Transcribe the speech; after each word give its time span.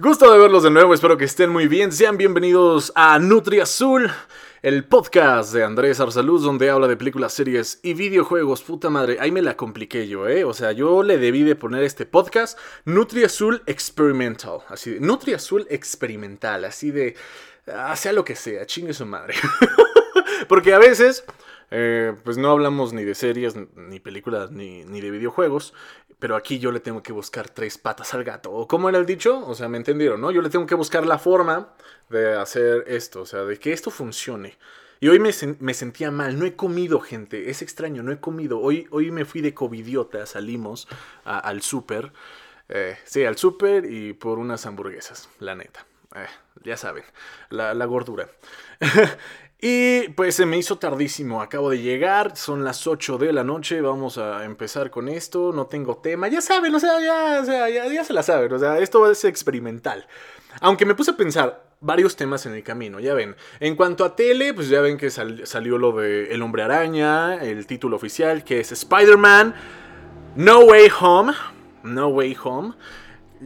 Gusto 0.00 0.30
de 0.30 0.38
verlos 0.38 0.62
de 0.62 0.70
nuevo, 0.70 0.94
espero 0.94 1.16
que 1.18 1.24
estén 1.24 1.50
muy 1.50 1.66
bien. 1.66 1.90
Sean 1.90 2.16
bienvenidos 2.16 2.92
a 2.94 3.18
Nutri 3.18 3.58
Azul, 3.58 4.08
el 4.62 4.84
podcast 4.84 5.52
de 5.52 5.64
Andrés 5.64 5.98
Arsaluz, 5.98 6.44
donde 6.44 6.70
habla 6.70 6.86
de 6.86 6.96
películas, 6.96 7.32
series 7.32 7.80
y 7.82 7.94
videojuegos. 7.94 8.62
Puta 8.62 8.90
madre, 8.90 9.16
ahí 9.18 9.32
me 9.32 9.42
la 9.42 9.56
compliqué 9.56 10.06
yo, 10.06 10.28
¿eh? 10.28 10.44
O 10.44 10.54
sea, 10.54 10.70
yo 10.70 11.02
le 11.02 11.18
debí 11.18 11.42
de 11.42 11.56
poner 11.56 11.82
este 11.82 12.06
podcast 12.06 12.56
Nutri 12.84 13.24
Azul 13.24 13.60
Experimental. 13.66 14.60
Así 14.68 14.92
de, 14.92 15.00
Nutri 15.00 15.34
Azul 15.34 15.66
Experimental, 15.68 16.64
así 16.64 16.92
de, 16.92 17.16
ah, 17.66 17.96
sea 17.96 18.12
lo 18.12 18.24
que 18.24 18.36
sea, 18.36 18.66
chingue 18.66 18.94
su 18.94 19.04
madre. 19.04 19.34
Porque 20.48 20.74
a 20.74 20.78
veces 20.78 21.24
eh, 21.70 22.14
pues 22.24 22.38
no 22.38 22.50
hablamos 22.50 22.92
ni 22.92 23.04
de 23.04 23.14
series, 23.14 23.54
ni 23.76 24.00
películas, 24.00 24.50
ni, 24.50 24.84
ni, 24.84 25.00
de 25.00 25.10
videojuegos. 25.10 25.74
Pero 26.18 26.34
aquí 26.34 26.58
yo 26.58 26.72
le 26.72 26.80
tengo 26.80 27.02
que 27.02 27.12
buscar 27.12 27.48
tres 27.48 27.78
patas 27.78 28.12
al 28.14 28.24
gato. 28.24 28.50
¿O 28.50 28.66
cómo 28.66 28.88
era 28.88 28.98
el 28.98 29.06
dicho? 29.06 29.46
O 29.46 29.54
sea, 29.54 29.68
¿me 29.68 29.78
entendieron, 29.78 30.20
no? 30.20 30.30
Yo 30.30 30.42
le 30.42 30.50
tengo 30.50 30.66
que 30.66 30.74
buscar 30.74 31.06
la 31.06 31.18
forma 31.18 31.74
de 32.08 32.36
hacer 32.36 32.84
esto. 32.88 33.22
O 33.22 33.26
sea, 33.26 33.44
de 33.44 33.58
que 33.58 33.72
esto 33.72 33.90
funcione. 33.90 34.58
Y 35.00 35.08
hoy 35.08 35.20
me, 35.20 35.30
me 35.60 35.74
sentía 35.74 36.10
mal. 36.10 36.38
No 36.38 36.44
he 36.44 36.56
comido, 36.56 36.98
gente. 36.98 37.50
Es 37.50 37.62
extraño, 37.62 38.02
no 38.02 38.10
he 38.10 38.18
comido. 38.18 38.58
Hoy, 38.58 38.88
hoy 38.90 39.12
me 39.12 39.24
fui 39.24 39.40
de 39.40 39.54
covidiota. 39.54 40.26
Salimos 40.26 40.88
al 41.24 41.62
súper. 41.62 42.12
Eh, 42.68 42.98
sí, 43.04 43.24
al 43.24 43.36
súper 43.36 43.90
y 43.90 44.12
por 44.12 44.38
unas 44.38 44.66
hamburguesas, 44.66 45.28
la 45.38 45.54
neta. 45.54 45.86
Eh, 46.14 46.26
ya 46.64 46.76
saben, 46.76 47.04
la, 47.50 47.74
la 47.74 47.84
gordura. 47.86 48.28
Y 49.60 50.10
pues 50.10 50.36
se 50.36 50.46
me 50.46 50.56
hizo 50.56 50.78
tardísimo, 50.78 51.42
acabo 51.42 51.70
de 51.70 51.80
llegar, 51.80 52.36
son 52.36 52.62
las 52.62 52.86
8 52.86 53.18
de 53.18 53.32
la 53.32 53.42
noche, 53.42 53.80
vamos 53.80 54.16
a 54.16 54.44
empezar 54.44 54.88
con 54.88 55.08
esto, 55.08 55.52
no 55.52 55.66
tengo 55.66 55.96
tema, 55.96 56.28
ya 56.28 56.40
saben, 56.40 56.72
o 56.76 56.78
sea, 56.78 57.00
ya, 57.00 57.44
ya, 57.68 58.04
se 58.04 58.12
la 58.12 58.22
saben, 58.22 58.52
o 58.52 58.58
sea, 58.60 58.78
esto 58.78 59.12
ser 59.16 59.30
experimental. 59.30 60.06
Aunque 60.60 60.86
me 60.86 60.94
puse 60.94 61.10
a 61.10 61.16
pensar 61.16 61.64
varios 61.80 62.14
temas 62.14 62.46
en 62.46 62.54
el 62.54 62.62
camino, 62.62 63.00
ya 63.00 63.14
ven. 63.14 63.34
En 63.58 63.74
cuanto 63.74 64.04
a 64.04 64.14
tele, 64.14 64.54
pues 64.54 64.68
ya 64.68 64.80
ven 64.80 64.96
que 64.96 65.10
salió 65.10 65.76
lo 65.76 65.90
de 65.90 66.32
El 66.32 66.42
Hombre 66.42 66.62
Araña, 66.62 67.42
el 67.42 67.66
título 67.66 67.96
oficial 67.96 68.44
que 68.44 68.60
es 68.60 68.70
Spider-Man, 68.70 69.56
No 70.36 70.60
Way 70.60 70.88
Home, 71.00 71.32
No 71.82 72.06
Way 72.08 72.36
Home. 72.44 72.74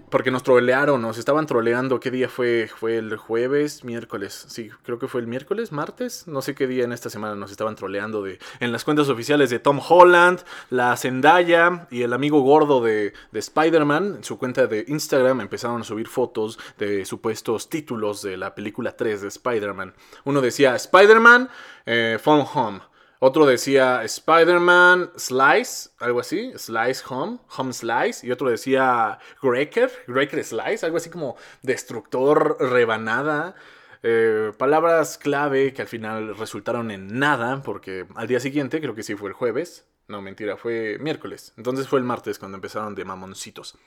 Porque 0.08 0.30
nos 0.30 0.42
trolearon, 0.42 1.02
nos 1.02 1.18
estaban 1.18 1.46
troleando. 1.46 2.00
¿Qué 2.00 2.10
día 2.10 2.28
fue? 2.28 2.68
¿Fue 2.68 2.96
el 2.96 3.16
jueves? 3.16 3.84
¿Miércoles? 3.84 4.46
Sí, 4.48 4.70
creo 4.82 4.98
que 4.98 5.08
fue 5.08 5.20
el 5.20 5.26
miércoles, 5.26 5.72
martes. 5.72 6.26
No 6.26 6.42
sé 6.42 6.54
qué 6.54 6.66
día 6.66 6.84
en 6.84 6.92
esta 6.92 7.10
semana 7.10 7.34
nos 7.34 7.50
estaban 7.50 7.76
troleando 7.76 8.22
de, 8.22 8.38
en 8.60 8.72
las 8.72 8.84
cuentas 8.84 9.08
oficiales 9.08 9.50
de 9.50 9.58
Tom 9.58 9.80
Holland, 9.86 10.40
la 10.70 10.96
Zendaya 10.96 11.86
y 11.90 12.02
el 12.02 12.12
amigo 12.12 12.40
gordo 12.40 12.82
de, 12.82 13.12
de 13.30 13.38
Spider-Man. 13.38 14.16
En 14.16 14.24
su 14.24 14.38
cuenta 14.38 14.66
de 14.66 14.84
Instagram 14.88 15.40
empezaron 15.40 15.80
a 15.82 15.84
subir 15.84 16.08
fotos 16.08 16.58
de 16.78 17.04
supuestos 17.04 17.68
títulos 17.68 18.22
de 18.22 18.36
la 18.36 18.54
película 18.54 18.96
3 18.96 19.22
de 19.22 19.28
Spider-Man. 19.28 19.94
Uno 20.24 20.40
decía 20.40 20.74
Spider-Man, 20.74 21.48
eh, 21.86 22.18
Phone 22.22 22.46
Home. 22.54 22.91
Otro 23.24 23.46
decía 23.46 24.02
Spider-Man 24.02 25.12
Slice, 25.16 25.90
algo 26.00 26.18
así, 26.18 26.50
Slice 26.56 27.04
Home, 27.08 27.38
Home 27.56 27.72
Slice. 27.72 28.26
Y 28.26 28.32
otro 28.32 28.50
decía 28.50 29.20
Greker, 29.40 29.92
Greker 30.08 30.42
Slice, 30.42 30.84
algo 30.84 30.96
así 30.96 31.08
como 31.08 31.36
destructor 31.62 32.56
rebanada. 32.58 33.54
Eh, 34.02 34.50
palabras 34.58 35.18
clave 35.18 35.72
que 35.72 35.82
al 35.82 35.86
final 35.86 36.36
resultaron 36.36 36.90
en 36.90 37.20
nada, 37.20 37.62
porque 37.62 38.06
al 38.16 38.26
día 38.26 38.40
siguiente, 38.40 38.80
creo 38.80 38.96
que 38.96 39.04
sí 39.04 39.14
fue 39.14 39.28
el 39.28 39.34
jueves, 39.34 39.86
no 40.08 40.20
mentira, 40.20 40.56
fue 40.56 40.98
miércoles. 40.98 41.52
Entonces 41.56 41.86
fue 41.86 42.00
el 42.00 42.04
martes 42.04 42.40
cuando 42.40 42.56
empezaron 42.56 42.96
de 42.96 43.04
mamoncitos. 43.04 43.78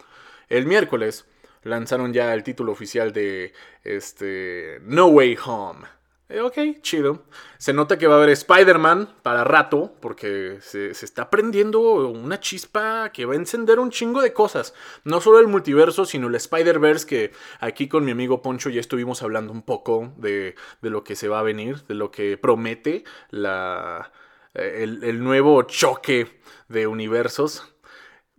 El 0.47 0.65
miércoles 0.65 1.25
lanzaron 1.63 2.13
ya 2.13 2.33
el 2.33 2.43
título 2.43 2.71
oficial 2.71 3.11
de 3.11 3.51
este 3.83 4.79
No 4.83 5.07
Way 5.07 5.37
Home. 5.45 5.85
Eh, 6.27 6.41
ok, 6.41 6.81
chido. 6.81 7.23
Se 7.59 7.71
nota 7.71 7.99
que 7.99 8.07
va 8.07 8.15
a 8.15 8.17
haber 8.17 8.29
Spider-Man 8.29 9.15
para 9.21 9.43
rato, 9.43 9.93
porque 9.99 10.57
se, 10.59 10.89
está 10.89 11.29
prendiendo 11.29 12.09
una 12.09 12.39
chispa 12.39 13.11
que 13.13 13.25
va 13.25 13.33
a 13.33 13.37
encender 13.37 13.79
un 13.79 13.91
chingo 13.91 14.23
de 14.23 14.33
cosas. 14.33 14.73
No 15.03 15.21
solo 15.21 15.39
el 15.39 15.47
multiverso, 15.47 16.03
sino 16.05 16.27
el 16.27 16.35
Spider-Verse, 16.35 17.05
que 17.05 17.31
aquí 17.59 17.87
con 17.87 18.05
mi 18.05 18.11
amigo 18.11 18.41
Poncho 18.41 18.71
ya 18.71 18.79
estuvimos 18.81 19.21
hablando 19.21 19.51
un 19.53 19.61
poco 19.61 20.13
de, 20.17 20.55
de 20.81 20.89
lo 20.89 21.03
que 21.03 21.15
se 21.15 21.27
va 21.27 21.39
a 21.39 21.43
venir, 21.43 21.83
de 21.87 21.93
lo 21.93 22.09
que 22.09 22.37
promete 22.37 23.03
la, 23.29 24.11
eh, 24.55 24.79
el, 24.81 25.03
el 25.03 25.23
nuevo 25.23 25.61
choque 25.63 26.41
de 26.69 26.87
universos. 26.87 27.74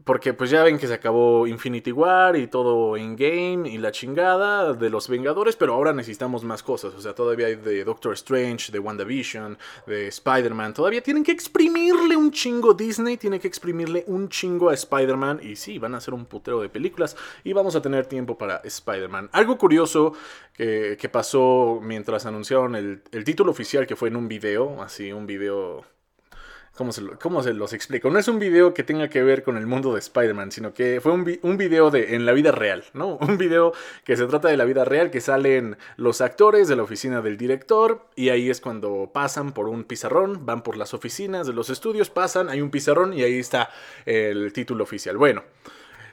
Porque 0.07 0.35
pues 0.35 0.51
ya 0.51 0.63
ven 0.63 0.79
que 0.79 0.87
se 0.87 0.95
acabó 0.95 1.49
Infinity 1.49 1.91
War 1.91 2.37
y 2.37 2.47
todo 2.47 2.97
en 2.97 3.17
game 3.17 3.69
y 3.69 3.77
la 3.77 3.91
chingada 3.91 4.73
de 4.73 4.89
los 4.89 5.09
Vengadores, 5.09 5.57
pero 5.57 5.75
ahora 5.75 5.93
necesitamos 5.93 6.45
más 6.45 6.63
cosas. 6.63 6.95
O 6.95 7.01
sea, 7.01 7.13
todavía 7.13 7.49
hay 7.49 7.57
de 7.57 7.83
Doctor 7.83 8.13
Strange, 8.13 8.71
de 8.71 8.79
WandaVision, 8.79 9.59
de 9.85 10.07
Spider-Man. 10.07 10.75
Todavía 10.75 11.03
tienen 11.03 11.25
que 11.25 11.33
exprimirle 11.33 12.15
un 12.15 12.31
chingo 12.31 12.73
Disney, 12.73 13.17
tiene 13.17 13.41
que 13.41 13.49
exprimirle 13.49 14.05
un 14.07 14.29
chingo 14.29 14.71
a 14.71 14.75
Spider-Man. 14.75 15.41
Y 15.43 15.57
sí, 15.57 15.81
van 15.81 15.95
a 15.95 15.99
hacer 15.99 16.15
un 16.15 16.27
putero 16.27 16.61
de 16.61 16.69
películas 16.69 17.17
y 17.43 17.53
vamos 17.53 17.75
a 17.75 17.83
tener 17.83 18.07
tiempo 18.07 18.39
para 18.39 18.59
Spider-Man. 18.59 19.31
Algo 19.33 19.59
curioso 19.59 20.13
que, 20.55 21.11
pasó 21.13 21.81
mientras 21.83 22.27
anunciaron 22.27 22.77
el, 22.77 23.03
el 23.11 23.25
título 23.25 23.51
oficial 23.51 23.89
que 23.89 23.97
fue 23.97 24.09
en 24.09 24.15
un 24.15 24.29
video, 24.29 24.81
así 24.85 25.11
un 25.11 25.27
video 25.27 25.85
¿Cómo 26.77 26.93
se, 27.43 27.55
los 27.55 27.73
explico? 27.73 28.11
No 28.11 28.19
es 28.19 28.29
un 28.29 28.39
video 28.39 28.75
que 28.75 28.83
tenga 28.83 29.09
que 29.09 29.23
ver 29.23 29.43
con 29.43 29.57
el 29.57 29.67
mundo 29.67 29.95
de 29.95 30.01
Spider-Man, 30.01 30.53
sino 30.53 30.75
que 30.75 31.01
fue 31.01 31.13
un, 31.13 31.39
un, 31.41 31.57
video 31.57 31.91
de, 31.91 32.15
en 32.15 32.27
la 32.27 32.35
vida 32.35 32.53
real, 32.53 32.85
¿no? 32.93 33.17
Un 33.21 33.39
video 33.39 33.73
que 34.05 34.15
se 34.15 34.27
trata 34.27 34.49
de 34.49 34.59
la 34.59 34.67
vida 34.67 34.85
real, 34.85 35.11
que 35.11 35.23
salen 35.23 35.79
los 35.97 36.21
actores 36.21 36.69
de 36.69 36.77
la 36.77 36.83
oficina 36.83 37.23
del 37.23 37.39
director 37.39 38.07
y 38.15 38.29
ahí 38.29 38.51
es 38.51 38.61
cuando 38.61 39.11
pasan 39.13 39.53
por 39.53 39.69
un 39.69 39.85
pizarrón, 39.85 40.45
van 40.45 40.63
por 40.63 40.77
las 40.77 40.93
oficinas 40.93 41.47
de 41.47 41.55
los 41.55 41.71
estudios, 41.71 42.11
pasan, 42.11 42.51
hay 42.51 42.61
un 42.61 42.71
pizarrón 42.71 43.15
y 43.15 43.23
ahí 43.23 43.39
está 43.39 43.71
el 44.05 44.53
título 44.53 44.85
oficial. 44.85 45.17
Bueno. 45.17 45.43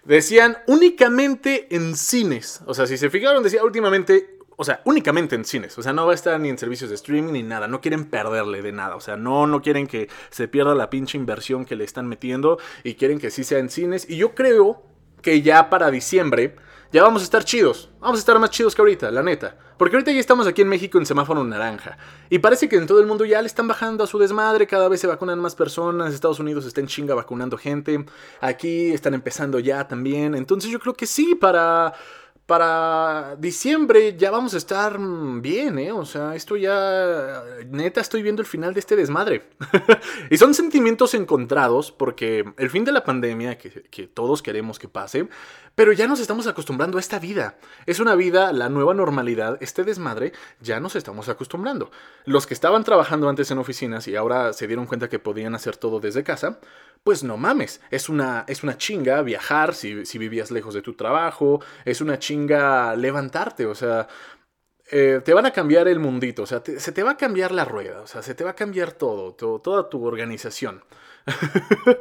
Decían 0.06 0.57
únicamente 0.68 1.73
en 1.73 1.96
cines. 1.96 2.59
O 2.66 2.73
sea, 2.73 2.88
si 2.88 2.97
se 2.97 3.09
fijaron, 3.09 3.41
decía 3.41 3.63
últimamente 3.63 4.38
o 4.56 4.64
sea, 4.64 4.81
únicamente 4.86 5.36
en 5.36 5.46
cines. 5.46 5.78
O 5.78 5.84
sea, 5.84 5.94
no 5.94 6.06
va 6.06 6.12
a 6.12 6.16
estar 6.16 6.40
ni 6.40 6.50
en 6.50 6.58
servicios 6.58 6.90
de 6.90 6.96
streaming 6.96 7.34
ni 7.34 7.44
nada. 7.44 7.68
No 7.68 7.81
quieren 7.81 8.06
perderle 8.06 8.62
de 8.62 8.72
nada. 8.72 8.96
O 8.96 9.02
sea, 9.02 9.18
no, 9.18 9.47
no 9.47 9.62
quieren 9.62 9.88
que 9.88 10.09
se 10.30 10.47
pierda 10.47 10.75
la 10.75 10.90
pinche 10.90 11.18
inversión 11.18 11.66
que 11.66 11.75
le 11.75 11.84
están 11.84 12.08
metiendo 12.08 12.59
y 12.84 12.96
quieren 12.96 13.19
que 13.19 13.31
sí 13.31 13.44
sea 13.44 13.59
en 13.59 13.69
cines. 13.69 14.09
Y 14.09 14.18
yo 14.18 14.36
creo 14.36 14.84
que 15.22 15.41
ya 15.41 15.69
para 15.69 15.90
diciembre 15.90 16.56
ya 16.91 17.02
vamos 17.02 17.24
a 17.24 17.25
estar 17.25 17.44
chidos. 17.44 17.90
Vamos 18.00 18.18
a 18.18 18.19
estar 18.19 18.38
más 18.38 18.52
chidos 18.52 18.75
que 18.75 18.81
ahorita, 18.81 19.09
la 19.09 19.24
neta. 19.24 19.58
Porque 19.78 19.96
ahorita 19.96 20.12
ya 20.12 20.19
estamos 20.19 20.46
aquí 20.46 20.62
en 20.62 20.68
México 20.68 21.00
en 21.00 21.08
semáforo 21.08 21.44
naranja. 21.44 21.97
Y 22.30 22.38
parece 22.38 22.70
que 22.70 22.75
en 22.75 22.85
todo 22.85 23.00
el 23.00 23.08
mundo 23.08 23.25
ya 23.25 23.41
le 23.41 23.47
están 23.47 23.68
bajando 23.68 24.03
a 24.03 24.08
su 24.08 24.20
desmadre. 24.20 24.68
Cada 24.68 24.88
vez 24.88 25.02
se 25.02 25.08
vacunan 25.08 25.40
más 25.40 25.56
personas. 25.56 26.14
Estados 26.14 26.40
Unidos 26.40 26.66
está 26.66 26.81
en 26.81 26.88
chinga 26.88 27.16
vacunando 27.16 27.58
gente. 27.58 28.06
Aquí 28.40 28.91
están 28.91 29.16
empezando 29.16 29.58
ya 29.58 29.88
también. 29.88 30.35
Entonces 30.35 30.70
yo 30.70 30.80
creo 30.80 30.94
que 30.94 31.08
sí, 31.08 31.34
para 31.34 31.94
para 32.45 33.37
diciembre 33.37 34.17
ya 34.17 34.29
vamos 34.29 34.53
a 34.53 34.57
estar 34.57 34.99
bien, 35.39 35.79
¿eh? 35.79 35.93
O 35.93 36.05
sea, 36.05 36.35
esto 36.35 36.57
ya, 36.57 37.41
neta, 37.69 38.01
estoy 38.01 38.21
viendo 38.21 38.41
el 38.41 38.47
final 38.47 38.73
de 38.73 38.81
este 38.81 38.97
desmadre. 38.97 39.49
y 40.29 40.37
son 40.37 40.53
sentimientos 40.53 41.13
encontrados 41.13 41.91
porque 41.91 42.43
el 42.57 42.69
fin 42.69 42.83
de 42.83 42.91
la 42.91 43.05
pandemia, 43.05 43.57
que, 43.57 43.83
que, 43.83 44.07
todos 44.07 44.41
queremos 44.41 44.77
que 44.77 44.89
pase, 44.89 45.29
pero 45.75 45.93
ya 45.93 46.05
nos 46.05 46.19
estamos 46.19 46.45
acostumbrando 46.45 46.97
a 46.97 46.99
esta 46.99 47.17
vida. 47.17 47.57
Es 47.85 48.01
una 48.01 48.15
vida, 48.15 48.51
la 48.51 48.67
nueva 48.67 48.93
normalidad, 48.93 49.57
este 49.61 49.85
desmadre, 49.85 50.33
ya 50.59 50.81
nos 50.81 50.97
estamos 50.97 51.29
acostumbrando. 51.29 51.91
Los 52.25 52.45
que 52.45 52.53
estaban 52.53 52.83
trabajando 52.83 53.29
antes 53.29 53.51
en 53.51 53.57
oficinas 53.57 54.07
y 54.09 54.17
ahora 54.17 54.51
se 54.51 54.67
dieron 54.67 54.85
cuenta 54.85 55.07
que 55.07 55.17
podían 55.17 55.55
hacer 55.55 55.77
todo 55.77 56.01
desde 56.01 56.23
casa, 56.23 56.59
pues 57.03 57.24
no 57.24 57.38
mames, 57.38 57.81
es 57.91 58.08
una, 58.08 58.46
es 58.47 58.64
una 58.64 58.78
chinga 58.78 59.22
viajar 59.22 59.75
si, 59.75 60.06
si 60.06 60.18
vivías 60.18 60.52
lejos 60.52 60.74
de 60.74 60.81
tu 60.81 60.94
trabajo, 60.94 61.62
es 61.84 62.00
una 62.00 62.18
chinga 62.18 62.96
levantarte, 62.96 63.66
o 63.66 63.76
sea, 63.76 64.08
eh, 64.90 65.22
te 65.23 65.34
van 65.34 65.46
a 65.46 65.52
cambiar 65.52 65.88
el 65.88 66.00
mundito, 66.00 66.44
o 66.44 66.46
sea, 66.46 66.61
se 66.66 66.91
te 66.91 67.03
va 67.03 67.11
a 67.11 67.17
cambiar 67.17 67.52
la 67.52 67.66
rueda, 67.66 68.02
o 68.02 68.08
sea, 68.08 68.22
se 68.22 68.35
te 68.35 68.44
va 68.44 68.52
a 68.52 68.55
cambiar 68.55 68.94
todo, 68.94 69.34
toda 69.34 69.90
tu 69.90 70.05
organización. 70.05 70.84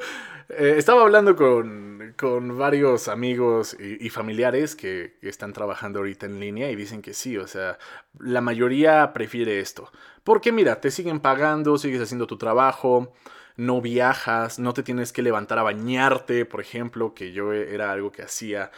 Eh, 0.49 0.75
estaba 0.77 1.03
hablando 1.03 1.35
con, 1.35 2.15
con 2.19 2.59
varios 2.59 3.09
amigos 3.09 3.75
y, 3.81 4.11
familiares 4.11 4.77
que, 4.77 5.17
que, 5.21 5.29
están 5.31 5.55
trabajando 5.55 6.01
ahorita 6.01 6.27
en 6.27 6.41
línea 6.41 6.71
y 6.71 6.77
dicen 6.77 7.01
que 7.01 7.15
sí, 7.15 7.39
o 7.39 7.47
sea, 7.47 7.79
la 8.19 8.43
mayoría 8.43 9.15
prefiere 9.15 9.61
esto. 9.61 9.91
Porque 10.25 10.53
mira, 10.53 10.81
te 10.81 10.91
siguen 10.91 11.21
pagando, 11.21 11.79
sigues 11.79 12.03
haciendo 12.03 12.27
tu 12.27 12.37
trabajo, 12.37 13.15
no 13.57 13.81
viajas, 13.81 14.59
no 14.59 14.75
te 14.75 14.83
tienes 14.83 15.13
que 15.13 15.23
levantar 15.23 15.59
a 15.59 15.63
bañarte, 15.63 16.45
por 16.45 16.61
ejemplo, 16.61 17.15
que 17.15 17.33
yo 17.33 17.53
era 17.53 17.93
algo 17.93 18.13
que 18.13 18.23
hacía. 18.23 18.71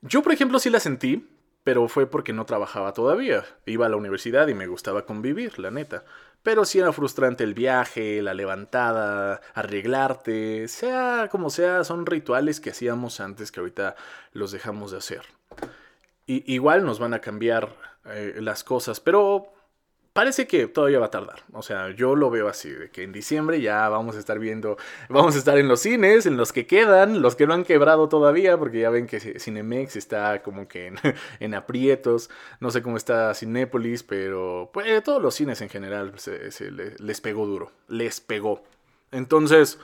Yo, 0.00 0.22
por 0.22 0.32
ejemplo, 0.32 0.58
sí 0.58 0.70
la 0.70 0.80
sentí, 0.80 1.28
pero 1.64 1.88
fue 1.88 2.06
porque 2.06 2.32
no 2.32 2.44
trabajaba 2.44 2.92
todavía. 2.92 3.44
Iba 3.66 3.86
a 3.86 3.88
la 3.88 3.96
universidad 3.96 4.48
y 4.48 4.54
me 4.54 4.66
gustaba 4.66 5.06
convivir, 5.06 5.58
la 5.58 5.70
neta. 5.70 6.04
Pero 6.42 6.64
sí 6.64 6.80
era 6.80 6.92
frustrante 6.92 7.44
el 7.44 7.54
viaje, 7.54 8.20
la 8.20 8.34
levantada, 8.34 9.40
arreglarte, 9.54 10.66
sea 10.66 11.28
como 11.30 11.50
sea, 11.50 11.84
son 11.84 12.04
rituales 12.04 12.60
que 12.60 12.70
hacíamos 12.70 13.20
antes 13.20 13.52
que 13.52 13.60
ahorita 13.60 13.94
los 14.32 14.50
dejamos 14.50 14.90
de 14.90 14.98
hacer. 14.98 15.22
igual 16.26 16.84
nos 16.84 16.98
van 16.98 17.14
a 17.14 17.20
cambiar 17.20 17.76
eh, 18.06 18.38
las 18.40 18.64
cosas, 18.64 18.98
pero 18.98 19.52
parece 20.12 20.46
que 20.46 20.66
todavía 20.66 20.98
va 20.98 21.06
a 21.06 21.10
tardar. 21.10 21.42
O 21.52 21.62
sea, 21.62 21.90
yo 21.90 22.14
lo 22.14 22.30
veo 22.30 22.48
así, 22.48 22.70
de 22.70 22.90
que 22.90 23.02
en 23.02 23.12
diciembre 23.12 23.60
ya 23.60 23.88
vamos 23.88 24.16
a 24.16 24.18
estar 24.18 24.38
viendo, 24.38 24.76
vamos 25.08 25.34
a 25.34 25.38
estar 25.38 25.58
en 25.58 25.68
los 25.68 25.80
cines, 25.80 26.26
en 26.26 26.36
los 26.36 26.52
que 26.52 26.66
quedan, 26.66 27.22
los 27.22 27.36
que 27.36 27.46
no 27.46 27.54
han 27.54 27.64
quebrado 27.64 28.08
todavía, 28.08 28.58
porque 28.58 28.80
ya 28.80 28.90
ven 28.90 29.06
que 29.06 29.20
Cinemex 29.20 29.96
está 29.96 30.42
como 30.42 30.68
que 30.68 30.92
en, 31.40 31.54
aprietos. 31.54 32.30
No 32.60 32.70
sé 32.70 32.82
cómo 32.82 32.96
está 32.96 33.34
Cinépolis, 33.34 34.02
pero 34.02 34.70
pues 34.72 35.02
todos 35.02 35.22
los 35.22 35.34
cines 35.34 35.60
en 35.60 35.68
general 35.68 36.12
se, 36.18 36.50
les 36.70 37.20
pegó 37.20 37.46
duro, 37.46 37.72
les 37.88 38.20
pegó. 38.20 38.62
Entonces... 39.10 39.78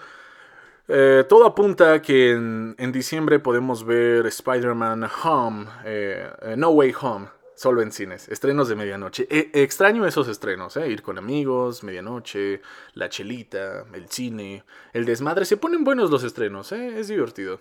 Eh, 0.91 1.25
todo 1.29 1.45
apunta 1.45 2.01
que 2.01 2.31
en, 2.31 2.93
diciembre 2.93 3.39
podemos 3.39 3.85
ver 3.85 4.27
Spider-Man 4.27 5.07
Home, 5.23 5.67
eh, 5.85 6.31
eh, 6.41 6.55
No 6.57 6.71
Way 6.71 6.95
Home, 7.03 7.27
solo 7.59 7.83
en 7.83 7.91
cines. 7.91 8.29
Estrenos 8.29 8.69
de 8.69 8.77
medianoche. 8.77 9.27
E, 9.29 9.51
extraño 9.65 10.07
esos 10.07 10.29
estrenos, 10.29 10.77
¿eh? 10.77 10.89
Ir 10.89 11.03
con 11.03 11.19
amigos, 11.19 11.83
medianoche, 11.83 12.63
la 12.95 13.09
chelita, 13.09 13.85
el 13.93 14.09
cine, 14.09 14.63
el 14.93 15.05
desmadre. 15.05 15.45
Se 15.45 15.57
ponen 15.57 15.83
buenos 15.83 16.09
los 16.09 16.23
estrenos, 16.23 16.71
¿eh? 16.71 17.01
Es 17.01 17.09
divertido. 17.09 17.61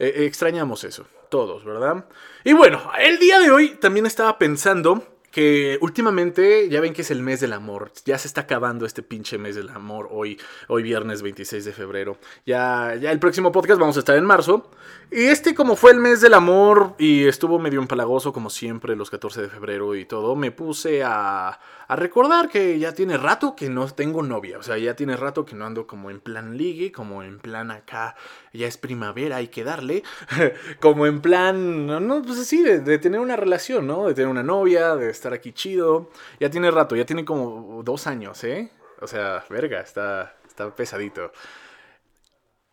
E, 0.00 0.24
extrañamos 0.26 0.82
eso, 0.82 1.06
todos, 1.30 1.64
¿verdad? 1.64 2.04
Y 2.42 2.52
bueno, 2.52 2.82
el 2.98 3.20
día 3.20 3.38
de 3.38 3.52
hoy 3.52 3.76
también 3.76 4.06
estaba 4.06 4.38
pensando 4.38 5.11
que 5.32 5.78
últimamente 5.80 6.68
ya 6.68 6.80
ven 6.80 6.92
que 6.92 7.02
es 7.02 7.10
el 7.10 7.22
mes 7.22 7.40
del 7.40 7.54
amor. 7.54 7.90
Ya 8.04 8.18
se 8.18 8.28
está 8.28 8.42
acabando 8.42 8.84
este 8.84 9.02
pinche 9.02 9.38
mes 9.38 9.56
del 9.56 9.70
amor 9.70 10.08
hoy, 10.12 10.38
hoy 10.68 10.82
viernes 10.82 11.22
26 11.22 11.64
de 11.64 11.72
febrero. 11.72 12.18
Ya, 12.44 12.94
ya 12.94 13.10
el 13.10 13.18
próximo 13.18 13.50
podcast 13.50 13.80
vamos 13.80 13.96
a 13.96 14.00
estar 14.00 14.16
en 14.16 14.26
marzo. 14.26 14.70
Y 15.10 15.24
este 15.24 15.54
como 15.54 15.74
fue 15.74 15.92
el 15.92 15.98
mes 15.98 16.20
del 16.20 16.34
amor 16.34 16.94
y 16.98 17.26
estuvo 17.26 17.58
medio 17.58 17.80
empalagoso 17.80 18.32
como 18.32 18.50
siempre 18.50 18.94
los 18.94 19.10
14 19.10 19.42
de 19.42 19.48
febrero 19.48 19.94
y 19.94 20.04
todo, 20.04 20.36
me 20.36 20.50
puse 20.50 21.02
a, 21.02 21.58
a 21.88 21.96
recordar 21.96 22.50
que 22.50 22.78
ya 22.78 22.92
tiene 22.92 23.16
rato 23.16 23.56
que 23.56 23.70
no 23.70 23.86
tengo 23.88 24.22
novia. 24.22 24.58
O 24.58 24.62
sea, 24.62 24.76
ya 24.76 24.94
tiene 24.94 25.16
rato 25.16 25.46
que 25.46 25.54
no 25.54 25.64
ando 25.64 25.86
como 25.86 26.10
en 26.10 26.20
plan 26.20 26.58
ligue, 26.58 26.92
como 26.92 27.22
en 27.22 27.38
plan 27.38 27.70
acá, 27.70 28.16
ya 28.52 28.66
es 28.66 28.76
primavera, 28.76 29.36
hay 29.36 29.48
que 29.48 29.64
darle. 29.64 30.02
como 30.80 31.06
en 31.06 31.20
plan, 31.20 31.86
no, 31.86 32.22
pues 32.22 32.38
así, 32.38 32.62
de, 32.62 32.80
de 32.80 32.98
tener 32.98 33.20
una 33.20 33.36
relación, 33.36 33.86
¿no? 33.86 34.06
De 34.06 34.14
tener 34.14 34.28
una 34.28 34.42
novia, 34.42 34.96
de 34.96 35.10
estar 35.10 35.32
aquí 35.32 35.52
chido. 35.52 36.10
Ya 36.40 36.50
tiene 36.50 36.70
rato, 36.70 36.96
ya 36.96 37.06
tiene 37.06 37.24
como 37.24 37.82
dos 37.82 38.06
años, 38.06 38.42
¿eh? 38.44 38.70
O 39.00 39.06
sea, 39.06 39.44
verga, 39.50 39.80
está, 39.80 40.36
está 40.46 40.74
pesadito. 40.74 41.32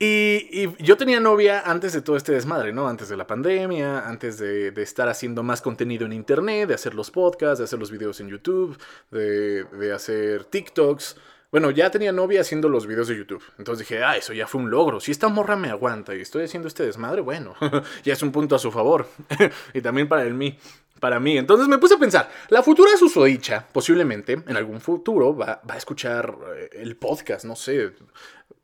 Y, 0.01 0.81
yo 0.81 0.95
tenía 0.95 1.19
novia 1.19 1.61
antes 1.65 1.91
de 1.91 2.01
todo 2.01 2.15
este 2.15 2.31
desmadre, 2.31 2.71
¿no? 2.71 2.87
Antes 2.87 3.09
de 3.09 3.17
la 3.17 3.27
pandemia, 3.27 4.07
antes 4.07 4.37
de, 4.37 4.69
estar 4.77 5.09
haciendo 5.09 5.43
más 5.43 5.61
contenido 5.61 6.05
en 6.05 6.13
internet, 6.13 6.69
de 6.69 6.73
hacer 6.75 6.93
los 6.95 7.11
podcasts, 7.11 7.57
de 7.57 7.65
hacer 7.65 7.79
los 7.79 7.91
videos 7.91 8.21
en 8.21 8.29
YouTube, 8.29 8.77
de, 9.11 9.65
de, 9.65 9.91
hacer 9.93 10.45
TikToks. 10.45 11.17
Bueno, 11.51 11.71
ya 11.71 11.89
tenía 11.89 12.11
novia 12.11 12.41
haciendo 12.41 12.69
los 12.69 12.85
videos 12.85 13.07
de 13.07 13.17
YouTube. 13.17 13.43
Entonces 13.57 13.87
dije, 13.87 14.03
ah, 14.03 14.15
eso 14.15 14.33
ya 14.33 14.45
fue 14.45 14.61
un 14.61 14.69
logro. 14.69 14.99
Si 14.99 15.11
esta 15.11 15.29
morra 15.29 15.55
me 15.55 15.69
aguanta 15.69 16.15
y 16.15 16.21
estoy 16.21 16.43
haciendo 16.43 16.67
este 16.67 16.85
desmadre, 16.85 17.21
bueno, 17.21 17.55
ya 18.03 18.13
es 18.13 18.21
un 18.21 18.31
punto 18.31 18.55
a 18.55 18.59
su 18.59 18.71
favor. 18.71 19.07
y 19.73 19.81
también 19.81 20.07
para 20.07 20.23
el 20.23 20.33
mí 20.33 20.57
para 20.99 21.19
mí. 21.19 21.37
Entonces 21.37 21.67
me 21.67 21.77
puse 21.77 21.95
a 21.95 21.99
pensar, 21.99 22.29
la 22.49 22.61
futura 22.61 22.95
susodicha, 22.97 23.65
posiblemente, 23.71 24.33
en 24.33 24.57
algún 24.57 24.81
futuro, 24.81 25.35
va, 25.35 25.61
a 25.67 25.77
escuchar 25.77 26.35
eh, 26.55 26.69
el 26.73 26.97
podcast, 26.97 27.45
no 27.45 27.55
sé. 27.55 27.93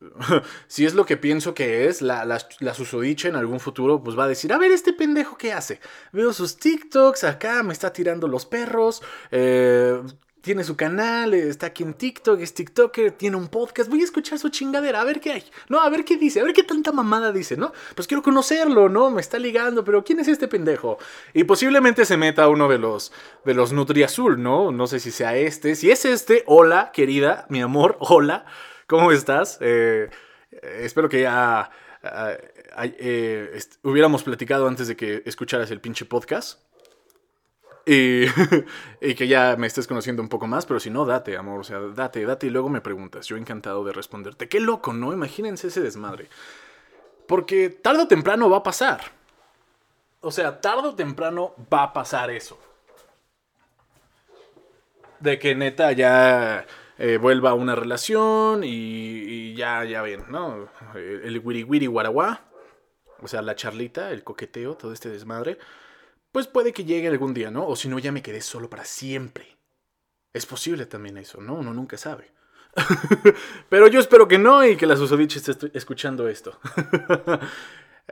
si 0.67 0.85
es 0.85 0.93
lo 0.93 1.05
que 1.05 1.17
pienso 1.17 1.53
que 1.53 1.87
es, 1.87 2.01
la, 2.01 2.25
la, 2.25 2.73
susodicha 2.73 3.27
en 3.27 3.35
algún 3.35 3.59
futuro, 3.59 4.03
pues 4.03 4.17
va 4.17 4.25
a 4.25 4.27
decir, 4.27 4.53
a 4.53 4.57
ver, 4.57 4.71
este 4.71 4.93
pendejo 4.93 5.37
qué 5.37 5.53
hace. 5.53 5.79
Veo 6.11 6.33
sus 6.33 6.57
TikToks, 6.57 7.23
acá 7.23 7.63
me 7.63 7.73
está 7.73 7.91
tirando 7.91 8.27
los 8.27 8.45
perros, 8.45 9.01
eh, 9.31 9.99
tiene 10.45 10.63
su 10.63 10.77
canal, 10.77 11.33
está 11.33 11.65
aquí 11.65 11.81
en 11.81 11.95
TikTok, 11.95 12.39
es 12.39 12.53
TikToker, 12.53 13.13
tiene 13.13 13.35
un 13.35 13.47
podcast, 13.47 13.89
voy 13.89 14.01
a 14.01 14.03
escuchar 14.03 14.37
su 14.37 14.49
chingadera, 14.49 15.01
a 15.01 15.03
ver 15.03 15.19
qué 15.19 15.31
hay, 15.31 15.43
no, 15.69 15.81
a 15.81 15.89
ver 15.89 16.05
qué 16.05 16.17
dice, 16.17 16.39
a 16.39 16.43
ver 16.43 16.53
qué 16.53 16.61
tanta 16.61 16.91
mamada 16.91 17.31
dice, 17.31 17.57
¿no? 17.57 17.73
Pues 17.95 18.07
quiero 18.07 18.21
conocerlo, 18.21 18.87
¿no? 18.87 19.09
Me 19.09 19.21
está 19.21 19.39
ligando, 19.39 19.83
pero 19.83 20.03
¿quién 20.03 20.19
es 20.19 20.27
este 20.27 20.47
pendejo? 20.47 20.99
Y 21.33 21.45
posiblemente 21.45 22.05
se 22.05 22.15
meta 22.15 22.47
uno 22.47 22.69
de 22.69 22.77
los, 22.77 23.11
de 23.43 23.55
los 23.55 23.73
Nutriazul, 23.73 24.41
¿no? 24.41 24.71
No 24.71 24.85
sé 24.85 24.99
si 24.99 25.09
sea 25.09 25.35
este, 25.35 25.73
si 25.75 25.89
es 25.89 26.05
este, 26.05 26.43
hola, 26.45 26.91
querida, 26.93 27.47
mi 27.49 27.61
amor, 27.61 27.97
hola, 27.99 28.45
¿cómo 28.85 29.11
estás? 29.11 29.57
Eh, 29.61 30.11
espero 30.61 31.09
que 31.09 31.21
ya... 31.21 31.71
Eh, 32.77 33.59
hubiéramos 33.81 34.21
platicado 34.21 34.67
antes 34.67 34.87
de 34.87 34.95
que 34.95 35.23
escucharas 35.25 35.71
el 35.71 35.81
pinche 35.81 36.05
podcast. 36.05 36.59
Y, 37.85 38.25
y, 39.01 39.13
que 39.13 39.27
ya 39.27 39.55
me 39.57 39.67
estés 39.67 39.87
conociendo 39.87 40.23
un 40.23 40.29
poco 40.29 40.47
más, 40.47 40.65
pero 40.65 40.79
si 40.79 40.89
no, 40.89 41.05
date, 41.05 41.37
amor, 41.37 41.59
o 41.59 41.63
sea, 41.63 41.79
date, 41.79 42.25
date 42.25 42.47
y 42.47 42.49
luego 42.49 42.67
me 42.67 42.81
preguntas. 42.81 43.27
Yo 43.27 43.37
encantado 43.37 43.83
de 43.83 43.93
responderte. 43.93 44.49
Qué 44.49 44.59
loco, 44.59 44.91
¿no? 44.91 45.13
Imagínense 45.13 45.67
ese 45.67 45.81
desmadre. 45.81 46.27
Porque 47.27 47.69
tarde 47.69 48.03
o 48.03 48.07
temprano 48.07 48.49
va 48.49 48.57
a 48.57 48.63
pasar. 48.63 49.01
O 50.21 50.31
sea, 50.31 50.59
tarde 50.61 50.87
o 50.87 50.95
temprano 50.95 51.53
va 51.71 51.83
a 51.83 51.93
pasar 51.93 52.31
eso. 52.31 52.59
De 55.19 55.37
que 55.37 55.53
neta 55.53 55.91
ya 55.91 56.65
eh, 56.97 57.17
vuelva 57.17 57.51
a 57.51 57.53
una 57.53 57.75
relación 57.75 58.63
y, 58.63 59.53
ya, 59.55 59.85
ya 59.85 60.01
ven, 60.01 60.23
¿no? 60.29 60.69
El 60.95 61.39
wiri 61.43 61.63
wiri 61.63 61.85
guaraguá. 61.85 62.41
O 63.21 63.27
sea, 63.27 63.43
la 63.43 63.55
charlita, 63.55 64.11
el 64.11 64.23
coqueteo, 64.23 64.75
todo 64.75 64.91
este 64.91 65.09
desmadre 65.09 65.59
pues 66.35 66.47
puede 66.47 66.73
que 66.73 66.83
llegue 66.83 67.07
algún 67.07 67.33
día, 67.33 67.49
¿no? 67.49 67.65
O 67.65 67.77
si 67.77 67.87
no, 67.87 67.97
ya 67.97 68.11
me 68.11 68.21
quedé 68.21 68.41
solo 68.41 68.69
para 68.69 68.83
siempre. 68.83 69.55
Es 70.33 70.45
posible 70.45 70.85
también 70.85 71.15
eso, 71.15 71.39
¿no? 71.39 71.53
Uno 71.53 71.73
nunca 71.73 71.97
sabe. 71.97 72.29
Pero 73.69 73.87
yo 73.87 74.01
espero 74.01 74.27
que 74.27 74.37
no 74.37 74.65
y 74.65 74.75
que 74.75 74.85
la 74.85 74.97
susodicha 74.97 75.39
esté 75.39 75.71
escuchando 75.73 76.27
esto. 76.27 76.59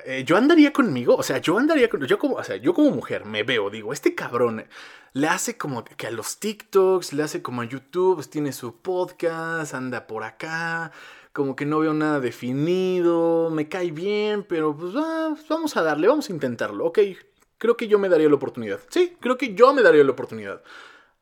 Eh, 0.06 0.24
yo 0.26 0.38
andaría 0.38 0.74
conmigo, 0.74 1.16
o 1.16 1.22
sea, 1.22 1.38
yo 1.38 1.56
andaría 1.56 1.88
con, 1.88 2.04
yo 2.08 2.18
como, 2.18 2.38
o 2.38 2.44
sea, 2.44 2.56
yo 2.56 2.74
como 2.74 2.90
mujer 2.90 3.26
me 3.26 3.44
veo, 3.44 3.70
digo, 3.70 3.94
este 3.94 4.16
cabrón 4.16 4.66
le 5.14 5.28
hace 5.28 5.56
como 5.56 5.84
que 5.86 6.08
a 6.08 6.12
los 6.12 6.40
TikToks, 6.40 7.14
le 7.14 7.22
hace 7.22 7.44
como 7.44 7.62
a 7.62 7.66
YouTube, 7.66 8.28
tiene 8.28 8.54
su 8.54 8.82
podcast, 8.82 9.76
anda 9.76 10.08
por 10.08 10.24
acá, 10.24 10.92
como 11.32 11.56
que 11.56 11.68
no 11.68 11.78
veo 11.78 11.94
nada 11.94 12.20
definido, 12.20 13.52
me 13.52 13.70
cae 13.70 13.92
bien, 13.92 14.44
pero 14.50 14.76
pues 14.76 14.94
vamos 15.48 15.78
a 15.78 15.84
darle, 15.84 16.08
vamos 16.08 16.28
a 16.28 16.34
intentarlo, 16.34 16.88
ok, 16.88 16.98
creo 17.64 17.78
que 17.78 17.88
yo 17.88 17.98
me 17.98 18.10
daría 18.10 18.28
la 18.28 18.36
oportunidad. 18.36 18.82
Sí, 18.90 19.16
creo 19.22 19.38
que 19.38 19.54
yo 19.56 19.74
me 19.74 19.82
daría 19.82 20.04
la 20.04 20.12
oportunidad. 20.12 20.62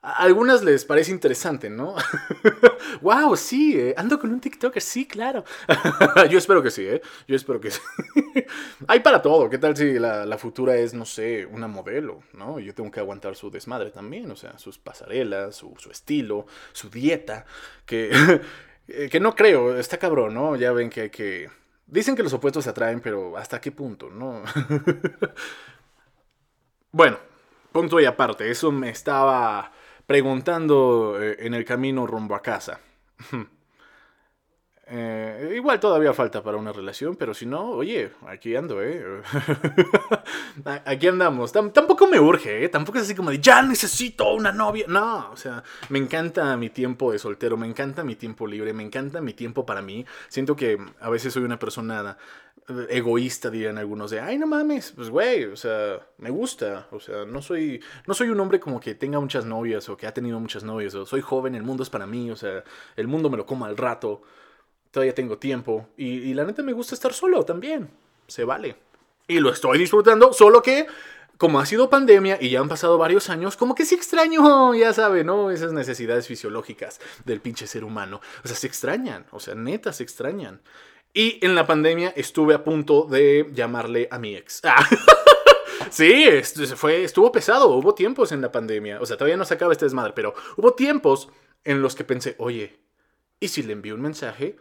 A 0.01 0.23
algunas 0.23 0.63
les 0.63 0.85
parece 0.85 1.11
interesante, 1.11 1.69
¿no? 1.69 1.93
wow, 3.01 3.35
sí, 3.35 3.79
eh, 3.79 3.93
ando 3.95 4.19
con 4.19 4.31
un 4.31 4.41
TikToker, 4.41 4.81
sí, 4.81 5.07
claro. 5.07 5.43
Yo 6.31 6.39
espero 6.39 6.63
que 6.63 6.71
sí, 6.71 6.87
¿eh? 6.87 6.99
Yo 7.27 7.35
espero 7.35 7.61
que 7.61 7.69
sí. 7.69 7.79
Hay 8.87 9.01
para 9.01 9.21
todo. 9.21 9.51
¿Qué 9.51 9.59
tal 9.59 9.77
si 9.77 9.99
la, 9.99 10.35
futura 10.39 10.75
es, 10.77 10.95
no 10.95 11.05
sé, 11.05 11.45
una 11.45 11.67
modelo, 11.67 12.23
¿no? 12.33 12.57
Yo 12.59 12.73
tengo 12.73 12.89
que 12.89 12.99
aguantar 12.99 13.35
su 13.35 13.51
desmadre 13.51 13.91
también, 13.91 14.31
o 14.31 14.35
sea, 14.35 14.57
sus 14.57 14.79
pasarelas, 14.79 15.55
su, 15.55 15.75
estilo, 15.91 16.47
su 16.73 16.89
dieta, 16.89 17.45
que, 17.85 18.09
que 19.11 19.19
no 19.19 19.35
creo, 19.35 19.77
está 19.77 19.99
cabrón, 19.99 20.33
¿no? 20.33 20.55
Ya 20.55 20.71
ven 20.71 20.89
que 20.89 21.01
hay 21.01 21.09
que... 21.11 21.51
Dicen 21.85 22.15
que 22.15 22.23
los 22.23 22.33
opuestos 22.33 22.63
se 22.63 22.71
atraen, 22.71 22.99
pero 22.99 23.37
¿hasta 23.37 23.61
qué 23.61 23.71
punto, 23.71 24.09
no? 24.09 24.41
Bueno, 26.91 27.17
punto 27.71 27.99
y 28.01 28.05
aparte, 28.05 28.51
eso 28.51 28.71
me 28.71 28.89
estaba 28.89 29.71
preguntando 30.05 31.17
eh, 31.21 31.37
en 31.39 31.53
el 31.53 31.63
camino 31.63 32.05
rumbo 32.05 32.35
a 32.35 32.41
casa. 32.41 32.79
Eh, 34.93 35.53
igual 35.55 35.79
todavía 35.79 36.13
falta 36.13 36.43
para 36.43 36.57
una 36.57 36.73
relación, 36.73 37.15
pero 37.15 37.33
si 37.33 37.45
no, 37.45 37.69
oye, 37.69 38.11
aquí 38.27 38.57
ando, 38.57 38.83
¿eh? 38.83 39.21
aquí 40.85 41.07
andamos. 41.07 41.53
tampoco 41.53 42.07
me 42.07 42.19
urge, 42.19 42.65
¿eh? 42.65 42.67
Tampoco 42.67 42.97
es 42.97 43.05
así 43.05 43.15
como 43.15 43.29
de, 43.29 43.39
ya 43.39 43.61
necesito 43.61 44.33
una 44.33 44.51
novia. 44.51 44.83
No, 44.89 45.31
o 45.31 45.37
sea, 45.37 45.63
me 45.87 45.97
encanta 45.97 46.57
mi 46.57 46.71
tiempo 46.71 47.13
de 47.13 47.19
soltero, 47.19 47.55
me 47.55 47.67
encanta 47.67 48.03
mi 48.03 48.17
tiempo 48.17 48.45
libre, 48.45 48.73
me 48.73 48.83
encanta 48.83 49.21
mi 49.21 49.33
tiempo 49.33 49.65
para 49.65 49.81
mí. 49.81 50.05
Siento 50.27 50.57
que 50.57 50.77
a 50.99 51.09
veces 51.09 51.31
soy 51.31 51.43
una 51.43 51.57
persona 51.57 52.17
egoísta, 52.89 53.49
dirían 53.49 53.77
algunos, 53.77 54.11
de, 54.11 54.19
ay, 54.19 54.37
no 54.37 54.47
mames, 54.47 54.93
pues 54.95 55.09
güey, 55.09 55.45
o 55.45 55.55
sea, 55.55 56.05
me 56.17 56.29
gusta, 56.29 56.87
o 56.91 56.99
sea, 56.99 57.25
no 57.25 57.41
soy, 57.41 57.81
no 58.07 58.13
soy 58.13 58.29
un 58.29 58.39
hombre 58.39 58.59
como 58.59 58.79
que 58.79 58.95
tenga 58.95 59.19
muchas 59.19 59.45
novias 59.45 59.87
o 59.89 59.97
que 59.97 60.07
ha 60.07 60.13
tenido 60.13 60.39
muchas 60.39 60.63
novias, 60.63 60.95
o 60.95 61.05
soy 61.05 61.21
joven, 61.21 61.55
el 61.55 61.63
mundo 61.63 61.83
es 61.83 61.89
para 61.89 62.07
mí, 62.07 62.31
o 62.31 62.35
sea, 62.35 62.63
el 62.95 63.07
mundo 63.07 63.29
me 63.29 63.37
lo 63.37 63.45
como 63.45 63.65
al 63.65 63.77
rato, 63.77 64.21
todavía 64.91 65.15
tengo 65.15 65.37
tiempo, 65.37 65.87
y, 65.97 66.33
la 66.33 66.43
neta 66.43 66.63
me 66.63 66.73
gusta 66.73 66.95
estar 66.95 67.13
solo 67.13 67.43
también, 67.43 67.89
se 68.27 68.43
vale. 68.43 68.75
Y 69.27 69.39
lo 69.39 69.51
estoy 69.51 69.77
disfrutando, 69.77 70.33
solo 70.33 70.61
que 70.61 70.87
como 71.37 71.59
ha 71.59 71.65
sido 71.65 71.89
pandemia 71.89 72.37
y 72.39 72.51
ya 72.51 72.59
han 72.59 72.69
pasado 72.69 72.99
varios 72.99 73.29
años, 73.29 73.57
como 73.57 73.73
que 73.73 73.85
sí 73.85 73.95
extraño, 73.95 74.75
ya 74.75 74.93
sabe, 74.93 75.23
¿no? 75.23 75.49
Esas 75.49 75.73
necesidades 75.73 76.27
fisiológicas 76.27 76.99
del 77.25 77.41
pinche 77.41 77.65
ser 77.65 77.83
humano. 77.83 78.21
O 78.43 78.47
sea, 78.47 78.55
se 78.55 78.67
extrañan, 78.67 79.25
o 79.31 79.39
sea, 79.39 79.55
neta 79.55 79.91
se 79.91 80.03
extrañan. 80.03 80.61
Y 81.13 81.43
en 81.45 81.55
la 81.55 81.67
pandemia 81.67 82.13
estuve 82.15 82.53
a 82.53 82.63
punto 82.63 83.03
de 83.03 83.49
llamarle 83.53 84.07
a 84.11 84.19
mi 84.19 84.35
ex. 84.35 84.61
Ah. 85.83 85.87
sí, 85.89 86.25
fue, 86.75 87.03
estuvo 87.03 87.31
pesado. 87.31 87.67
Hubo 87.69 87.95
tiempos 87.95 88.31
en 88.31 88.39
la 88.41 88.51
pandemia. 88.51 89.01
O 89.01 89.05
sea, 89.05 89.17
todavía 89.17 89.35
no 89.35 89.45
se 89.45 89.55
acaba 89.55 89.73
este 89.73 89.85
desmadre, 89.85 90.13
pero 90.15 90.35
hubo 90.55 90.73
tiempos 90.73 91.29
en 91.63 91.81
los 91.81 91.95
que 91.95 92.03
pensé, 92.03 92.35
oye, 92.37 92.79
¿y 93.39 93.47
si 93.47 93.63
le 93.63 93.73
envío 93.73 93.95
un 93.95 94.01
mensaje? 94.01 94.57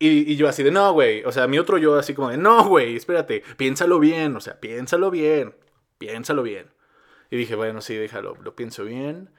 Y, 0.00 0.30
y 0.32 0.36
yo 0.36 0.48
así 0.48 0.64
de, 0.64 0.72
no, 0.72 0.92
güey. 0.92 1.24
O 1.24 1.32
sea, 1.32 1.46
mi 1.46 1.58
otro 1.60 1.78
yo 1.78 1.96
así 1.96 2.12
como 2.12 2.30
de, 2.30 2.38
no, 2.38 2.64
güey, 2.68 2.96
espérate, 2.96 3.44
piénsalo 3.56 4.00
bien. 4.00 4.34
O 4.36 4.40
sea, 4.40 4.58
piénsalo 4.58 5.10
bien. 5.12 5.54
Piénsalo 5.98 6.42
bien. 6.42 6.66
Y 7.30 7.36
dije, 7.36 7.54
bueno, 7.54 7.80
sí, 7.80 7.94
déjalo, 7.94 8.36
lo 8.42 8.56
pienso 8.56 8.84
bien. 8.84 9.30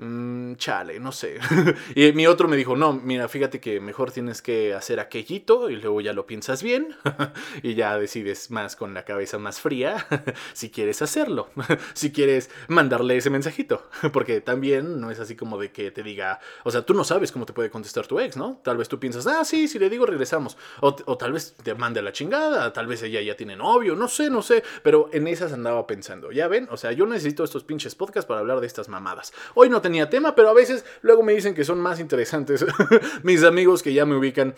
Mmm, 0.00 0.54
chale, 0.54 1.00
no 1.00 1.10
sé. 1.10 1.40
y 1.96 2.12
mi 2.12 2.28
otro 2.28 2.46
me 2.46 2.56
dijo, 2.56 2.76
no, 2.76 2.92
mira, 2.92 3.26
fíjate 3.26 3.60
que 3.60 3.80
mejor 3.80 4.12
tienes 4.12 4.42
que 4.42 4.72
hacer 4.72 5.00
aquellito 5.00 5.70
y 5.70 5.76
luego 5.76 6.00
ya 6.00 6.12
lo 6.12 6.24
piensas 6.24 6.62
bien 6.62 6.94
y 7.64 7.74
ya 7.74 7.98
decides 7.98 8.52
más 8.52 8.76
con 8.76 8.94
la 8.94 9.04
cabeza 9.04 9.38
más 9.38 9.60
fría 9.60 10.06
si 10.52 10.70
quieres 10.70 11.02
hacerlo, 11.02 11.50
si 11.94 12.12
quieres 12.12 12.48
mandarle 12.68 13.16
ese 13.16 13.28
mensajito, 13.28 13.88
porque 14.12 14.40
también 14.40 15.00
no 15.00 15.10
es 15.10 15.18
así 15.18 15.34
como 15.34 15.58
de 15.58 15.72
que 15.72 15.90
te 15.90 16.04
diga, 16.04 16.38
o 16.62 16.70
sea, 16.70 16.82
tú 16.82 16.94
no 16.94 17.02
sabes 17.02 17.32
cómo 17.32 17.44
te 17.44 17.52
puede 17.52 17.70
contestar 17.70 18.06
tu 18.06 18.20
ex, 18.20 18.36
¿no? 18.36 18.60
Tal 18.62 18.76
vez 18.76 18.88
tú 18.88 19.00
piensas, 19.00 19.26
ah, 19.26 19.44
sí, 19.44 19.66
si 19.66 19.80
le 19.80 19.90
digo 19.90 20.06
regresamos, 20.06 20.56
o, 20.80 20.94
tal 20.94 21.32
vez 21.32 21.56
te 21.56 21.74
mande 21.74 22.02
la 22.02 22.12
chingada, 22.12 22.72
tal 22.72 22.86
vez 22.86 23.02
ella 23.02 23.20
ya 23.20 23.36
tiene 23.36 23.56
novio, 23.56 23.96
no 23.96 24.06
sé, 24.06 24.30
no 24.30 24.42
sé, 24.42 24.62
pero 24.84 25.10
en 25.12 25.26
esas 25.26 25.52
andaba 25.52 25.88
pensando, 25.88 26.30
ya 26.30 26.46
ven, 26.46 26.68
o 26.70 26.76
sea, 26.76 26.92
yo 26.92 27.04
necesito 27.04 27.42
estos 27.42 27.64
pinches 27.64 27.96
podcasts 27.96 28.28
para 28.28 28.40
hablar 28.40 28.60
de 28.60 28.68
estas 28.68 28.88
mamadas. 28.88 29.32
Hoy 29.54 29.68
no 29.68 29.80
tenía 29.88 30.10
tema, 30.10 30.34
pero 30.34 30.50
a 30.50 30.52
veces 30.52 30.84
luego 31.00 31.22
me 31.22 31.32
dicen 31.32 31.54
que 31.54 31.64
son 31.64 31.80
más 31.80 31.98
interesantes 31.98 32.64
mis 33.22 33.42
amigos 33.42 33.82
que 33.82 33.94
ya 33.94 34.04
me 34.04 34.16
ubican. 34.16 34.54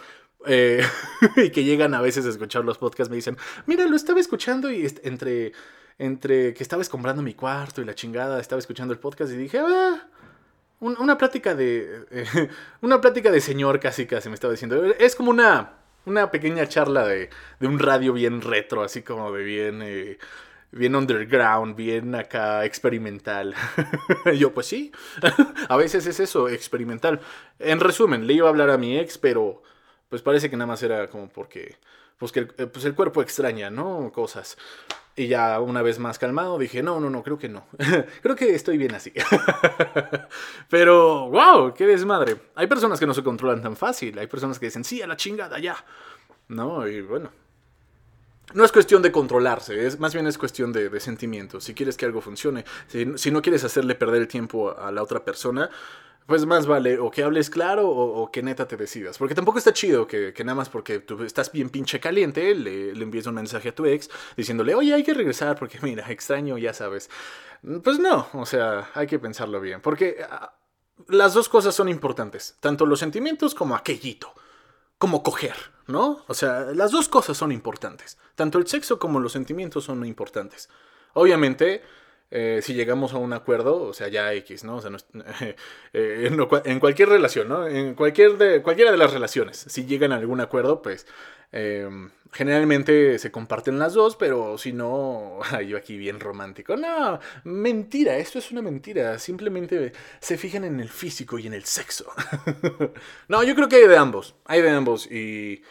Eh, 0.46 0.82
y 1.36 1.50
que 1.50 1.64
llegan 1.64 1.92
a 1.92 2.00
veces 2.00 2.24
a 2.24 2.30
escuchar 2.30 2.64
los 2.64 2.78
podcasts, 2.78 3.10
me 3.10 3.16
dicen, 3.16 3.36
mira, 3.66 3.84
lo 3.84 3.94
estaba 3.94 4.20
escuchando 4.20 4.70
y 4.70 4.90
entre, 5.02 5.52
entre 5.98 6.54
que 6.54 6.62
estaba 6.62 6.82
comprando 6.84 7.22
mi 7.22 7.34
cuarto 7.34 7.82
y 7.82 7.84
la 7.84 7.94
chingada, 7.94 8.40
estaba 8.40 8.58
escuchando 8.58 8.94
el 8.94 8.98
podcast 8.98 9.30
y 9.32 9.36
dije, 9.36 9.58
ah, 9.58 10.08
una 10.80 11.18
plática 11.18 11.54
de, 11.54 12.06
una 12.80 13.02
plática 13.02 13.30
de 13.30 13.42
señor 13.42 13.80
casi 13.80 14.06
casi 14.06 14.30
me 14.30 14.34
estaba 14.34 14.52
diciendo, 14.52 14.82
es 14.98 15.14
como 15.14 15.30
una, 15.30 15.74
una 16.06 16.30
pequeña 16.30 16.66
charla 16.66 17.06
de, 17.06 17.28
de 17.60 17.66
un 17.66 17.78
radio 17.78 18.14
bien 18.14 18.40
retro, 18.40 18.82
así 18.82 19.02
como 19.02 19.30
de 19.32 19.44
bien... 19.44 19.82
Eh, 19.82 20.18
bien 20.72 20.94
underground, 20.94 21.76
bien 21.76 22.14
acá 22.14 22.64
experimental. 22.64 23.54
Yo, 24.38 24.52
pues 24.52 24.66
sí, 24.66 24.92
a 25.68 25.76
veces 25.76 26.06
es 26.06 26.20
eso, 26.20 26.48
experimental. 26.48 27.20
En 27.58 27.80
resumen, 27.80 28.26
le 28.26 28.34
iba 28.34 28.46
a 28.46 28.50
hablar 28.50 28.70
a 28.70 28.78
mi 28.78 28.98
ex, 28.98 29.18
pero 29.18 29.62
pues 30.08 30.22
parece 30.22 30.50
que 30.50 30.56
nada 30.56 30.66
más 30.66 30.82
era 30.82 31.08
como 31.08 31.28
porque 31.28 31.76
pues, 32.18 32.32
que 32.32 32.40
el, 32.40 32.54
eh, 32.58 32.66
pues 32.66 32.84
el 32.84 32.94
cuerpo 32.94 33.22
extraña, 33.22 33.70
¿no? 33.70 34.12
Cosas. 34.12 34.56
Y 35.16 35.26
ya 35.26 35.60
una 35.60 35.82
vez 35.82 35.98
más 35.98 36.18
calmado 36.18 36.56
dije, 36.58 36.82
no, 36.82 37.00
no, 37.00 37.10
no, 37.10 37.22
creo 37.22 37.38
que 37.38 37.48
no. 37.48 37.66
creo 38.22 38.36
que 38.36 38.54
estoy 38.54 38.78
bien 38.78 38.94
así. 38.94 39.12
Pero, 40.68 41.28
wow, 41.30 41.74
qué 41.74 41.86
desmadre. 41.86 42.36
Hay 42.54 42.66
personas 42.66 43.00
que 43.00 43.06
no 43.06 43.14
se 43.14 43.22
controlan 43.22 43.60
tan 43.60 43.76
fácil. 43.76 44.18
Hay 44.18 44.28
personas 44.28 44.58
que 44.58 44.66
dicen, 44.66 44.84
sí, 44.84 45.02
a 45.02 45.06
la 45.06 45.16
chingada, 45.16 45.58
ya. 45.58 45.76
No, 46.48 46.86
y 46.86 47.00
bueno, 47.02 47.30
no 48.54 48.64
es 48.64 48.72
cuestión 48.72 49.02
de 49.02 49.12
controlarse, 49.12 49.86
es, 49.86 49.98
más 49.98 50.12
bien 50.12 50.26
es 50.26 50.38
cuestión 50.38 50.72
de, 50.72 51.00
sentimientos. 51.00 51.64
Si 51.64 51.74
quieres 51.74 51.96
que 51.96 52.06
algo 52.06 52.20
funcione, 52.20 52.64
si, 52.88 53.30
no 53.30 53.42
quieres 53.42 53.64
hacerle 53.64 53.94
perder 53.94 54.22
el 54.22 54.28
tiempo 54.28 54.76
a 54.76 54.90
la 54.90 55.02
otra 55.02 55.24
persona, 55.24 55.70
pues 56.26 56.46
más 56.46 56.66
vale 56.66 56.98
o 56.98 57.10
que 57.10 57.24
hables 57.24 57.50
claro 57.50 57.88
o, 57.88 58.30
que 58.30 58.42
neta 58.42 58.66
te 58.66 58.76
decidas. 58.76 59.18
Porque 59.18 59.34
tampoco 59.34 59.58
está 59.58 59.72
chido 59.72 60.06
que, 60.06 60.34
nada 60.40 60.54
más 60.54 60.68
porque 60.68 61.00
tú 61.00 61.22
estás 61.24 61.50
bien 61.52 61.70
pinche 61.70 62.00
caliente, 62.00 62.54
le, 62.54 62.90
envíes 62.90 63.26
un 63.26 63.34
mensaje 63.34 63.70
a 63.70 63.74
tu 63.74 63.86
ex 63.86 64.10
diciéndole, 64.36 64.74
oye, 64.74 64.94
hay 64.94 65.02
que 65.02 65.14
regresar 65.14 65.58
porque 65.58 65.78
mira, 65.82 66.10
extraño, 66.10 66.58
ya 66.58 66.72
sabes. 66.72 67.10
Pues 67.82 67.98
no, 67.98 68.28
o 68.32 68.46
sea, 68.46 68.90
hay 68.94 69.06
que 69.06 69.18
pensarlo 69.18 69.60
bien. 69.60 69.80
Porque 69.80 70.16
ah, 70.28 70.54
las 71.08 71.34
dos 71.34 71.48
cosas 71.48 71.74
son 71.74 71.88
importantes, 71.88 72.56
tanto 72.60 72.86
los 72.86 73.00
sentimientos 73.00 73.54
como 73.54 73.74
aquellito 73.74 74.32
como 75.00 75.22
coger, 75.22 75.56
¿no? 75.86 76.22
O 76.28 76.34
sea, 76.34 76.66
las 76.74 76.90
dos 76.90 77.08
cosas 77.08 77.34
son 77.34 77.52
importantes. 77.52 78.18
Tanto 78.34 78.58
el 78.58 78.66
sexo 78.66 78.98
como 78.98 79.18
los 79.18 79.32
sentimientos 79.32 79.84
son 79.84 80.04
importantes. 80.04 80.68
Obviamente, 81.14 81.82
eh, 82.30 82.60
si 82.62 82.74
llegamos 82.74 83.14
a 83.14 83.16
un 83.16 83.32
acuerdo, 83.32 83.82
o 83.82 83.94
sea, 83.94 84.08
ya 84.08 84.34
X, 84.34 84.62
¿no? 84.62 84.76
O 84.76 84.82
sea, 84.82 84.90
eh, 85.94 86.30
en, 86.66 86.80
cualquier 86.80 87.08
relación, 87.08 87.48
¿no? 87.48 87.66
En 87.66 87.94
cualquier 87.94 88.36
de, 88.36 88.60
cualquiera 88.60 88.90
de 88.90 88.98
las 88.98 89.14
relaciones, 89.14 89.64
si 89.70 89.86
llegan 89.86 90.12
a 90.12 90.16
algún 90.16 90.42
acuerdo, 90.42 90.82
pues 90.82 91.06
em, 91.52 92.10
generalmente 92.32 93.18
se 93.18 93.30
comparten 93.30 93.78
las 93.78 93.94
dos, 93.94 94.16
pero 94.16 94.58
si 94.58 94.72
no, 94.72 95.40
yo 95.66 95.76
aquí 95.76 95.96
bien 95.96 96.20
romántico. 96.20 96.76
No, 96.76 97.20
mentira, 97.44 98.16
esto 98.18 98.38
es 98.38 98.50
una 98.50 98.62
mentira. 98.62 99.18
Simplemente 99.18 99.92
se 100.20 100.38
fijan 100.38 100.64
en 100.64 100.80
el 100.80 100.88
físico 100.88 101.38
y 101.38 101.46
en 101.46 101.54
el 101.54 101.64
sexo. 101.64 102.06
no, 103.28 103.42
yo 103.42 103.54
creo 103.54 103.68
que 103.68 103.76
hay 103.76 103.88
de 103.88 103.96
ambos, 103.96 104.34
hay 104.46 104.62
de 104.62 104.70
ambos 104.70 105.10
y... 105.10 105.62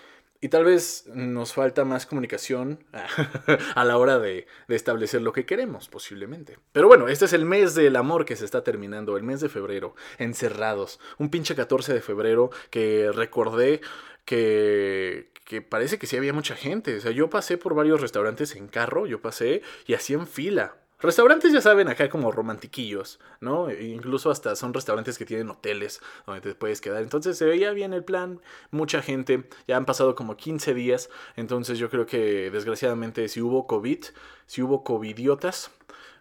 Y 0.41 0.47
tal 0.47 0.63
vez 0.63 1.03
nos 1.07 1.51
falta 1.51 1.83
más 1.83 2.05
comunicación 2.05 2.85
a 3.75 3.83
la 3.83 3.97
hora 3.97 4.19
de, 4.19 4.47
establecer 4.69 5.21
lo 5.21 5.33
que 5.33 5.45
queremos, 5.45 5.89
posiblemente. 5.89 6.57
Pero 6.71 6.87
bueno, 6.87 7.09
este 7.09 7.25
es 7.25 7.33
el 7.33 7.43
mes 7.43 7.75
del 7.75 7.97
amor 7.97 8.23
que 8.23 8.37
se 8.37 8.45
está 8.45 8.63
terminando, 8.63 9.17
el 9.17 9.23
mes 9.23 9.41
de 9.41 9.49
febrero, 9.49 9.95
encerrados. 10.17 11.01
Un 11.17 11.29
pinche 11.29 11.55
14 11.55 11.93
de 11.93 11.99
febrero 11.99 12.51
que 12.69 13.11
recordé 13.11 13.81
que, 14.29 15.31
que 15.43 15.63
parece 15.63 15.97
que 15.97 16.05
sí 16.05 16.15
había 16.15 16.33
mucha 16.33 16.55
gente. 16.55 16.95
O 16.95 17.01
sea, 17.01 17.09
yo 17.09 17.31
pasé 17.31 17.57
por 17.57 17.73
varios 17.73 17.99
restaurantes 17.99 18.55
en 18.55 18.67
carro, 18.67 19.07
yo 19.07 19.23
pasé 19.23 19.63
y 19.87 19.95
hacían 19.95 20.27
fila. 20.27 20.75
Restaurantes 20.99 21.51
ya 21.51 21.61
saben 21.61 21.87
acá 21.87 22.09
como 22.09 22.31
romantiquillos, 22.31 23.19
¿no? 23.41 23.71
E 23.71 23.85
incluso 23.85 24.29
hasta 24.29 24.55
son 24.55 24.71
restaurantes 24.71 25.17
que 25.17 25.25
tienen 25.25 25.49
hoteles 25.49 25.99
donde 26.27 26.41
te 26.41 26.53
puedes 26.53 26.79
quedar. 26.79 27.01
Entonces 27.01 27.39
se 27.39 27.45
veía 27.45 27.71
bien 27.71 27.91
el 27.91 28.03
plan, 28.03 28.39
mucha 28.69 29.01
gente, 29.01 29.49
ya 29.67 29.77
han 29.77 29.87
pasado 29.87 30.13
como 30.13 30.37
15 30.37 30.75
días, 30.75 31.09
entonces 31.35 31.79
yo 31.79 31.89
creo 31.89 32.05
que 32.05 32.51
desgraciadamente 32.51 33.27
si 33.29 33.41
hubo 33.41 33.65
COVID, 33.65 34.03
si 34.45 34.61
hubo 34.61 34.83
covidiotas, 34.83 35.71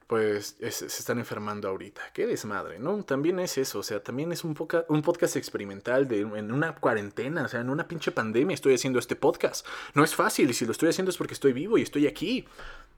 pues 0.09 0.57
se 0.59 0.87
están 0.87 1.19
enfermando 1.19 1.69
ahorita. 1.69 2.01
Qué 2.15 2.27
desmadre, 2.27 2.79
¿no? 2.79 3.05
También 3.05 3.39
es 3.41 3.59
eso, 3.59 3.81
o 3.81 3.83
sea, 3.83 4.03
también 4.03 4.33
es 4.33 4.43
un, 4.43 4.57
un 4.89 5.03
podcast 5.03 5.37
experimental 5.37 6.09
de, 6.09 6.23
en 6.23 6.51
una 6.51 6.75
cuarentena, 6.75 7.45
o 7.45 7.49
sea, 7.49 7.61
en 7.61 7.69
una 7.69 7.87
pinche 7.87 8.11
pandemia 8.11 8.55
estoy 8.55 8.75
haciendo 8.75 8.99
este 8.99 9.17
podcast. 9.17 9.67
No 9.93 10.03
es 10.03 10.15
fácil 10.15 10.49
y 10.49 10.55
si 10.55 10.65
lo 10.65 10.73
estoy 10.73 10.89
haciendo 10.89 11.11
es 11.11 11.19
porque 11.19 11.35
estoy 11.35 11.53
vivo 11.53 11.77
y 11.77 11.83
estoy 11.83 12.07
aquí. 12.07 12.47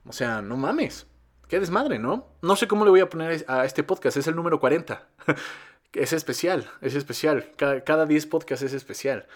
O 0.07 0.13
sea, 0.13 0.41
no 0.41 0.57
mames. 0.57 1.09
Qué 1.49 1.59
desmadre, 1.59 1.99
¿no? 1.99 2.29
No 2.43 2.55
sé 2.55 2.69
cómo 2.69 2.85
le 2.85 2.93
voy 2.93 3.01
a 3.01 3.09
poner 3.09 3.45
a 3.49 3.65
este 3.65 3.83
podcast, 3.83 4.17
es 4.17 4.29
el 4.29 4.37
número 4.37 4.61
40. 4.61 5.05
es 5.93 6.13
especial, 6.13 6.71
es 6.81 6.95
especial. 6.95 7.51
Cada, 7.57 8.07
10 8.07 8.27
podcasts 8.27 8.65
es 8.65 8.73
especial. 8.73 9.27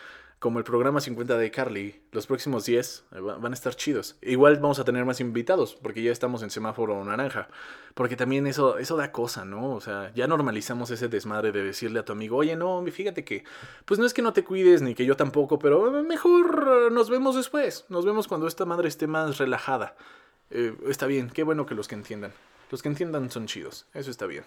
Como 0.45 0.59
el 0.59 0.65
programa 0.67 1.01
50 1.01 1.39
de 1.39 1.51
Carly, 1.51 2.03
los 2.13 2.27
próximos 2.27 2.67
10 2.67 3.05
eh, 3.13 3.21
van 3.21 3.53
a 3.53 3.55
estar 3.55 3.75
chidos. 3.77 4.17
Igual 4.21 4.59
vamos 4.59 4.79
a 4.79 4.85
tener 4.85 5.07
más 5.07 5.19
invitados, 5.21 5.75
porque 5.75 6.03
ya 6.03 6.13
estamos 6.13 6.43
en 6.43 6.51
semáforo 6.51 7.03
naranja. 7.03 7.49
Porque 7.95 8.15
también 8.15 8.47
eso, 8.47 8.77
eso 8.77 8.95
da 8.99 9.11
cosa, 9.11 9.47
¿no? 9.47 9.73
O 9.73 9.81
sea, 9.81 10.13
ya 10.15 10.27
normalizamos 10.27 10.91
ese 10.91 11.09
desmadre 11.09 11.51
de 11.51 11.65
decirle 11.65 12.01
a 12.01 12.05
tu 12.05 12.13
amigo, 12.13 12.37
oye, 12.37 12.57
no, 12.57 12.85
fíjate 12.93 13.25
que, 13.25 13.45
pues 13.87 13.99
no 13.99 14.05
es 14.05 14.13
que 14.13 14.21
no 14.21 14.35
te 14.35 14.45
cuides, 14.45 14.83
ni 14.83 14.95
que 14.95 15.07
yo 15.07 15.17
tampoco, 15.17 15.59
pero 15.59 15.91
mejor 16.03 16.93
nos 16.93 17.09
vemos 17.09 17.37
después. 17.37 17.87
Nos 17.89 18.05
vemos 18.05 18.29
cuando 18.29 18.47
esta 18.47 18.67
madre 18.67 18.89
esté 18.89 19.07
más 19.07 19.39
relajada. 19.39 19.97
Eh, 20.51 20.77
está 20.89 21.07
bien, 21.07 21.31
qué 21.31 21.43
bueno 21.43 21.65
que 21.65 21.75
los 21.75 21.89
que 21.89 21.95
entiendan. 21.95 22.35
Los 22.71 22.83
que 22.83 22.91
entiendan 22.91 23.31
son 23.31 23.47
chidos, 23.47 23.87
eso 23.95 24.11
está 24.11 24.27
bien. 24.27 24.45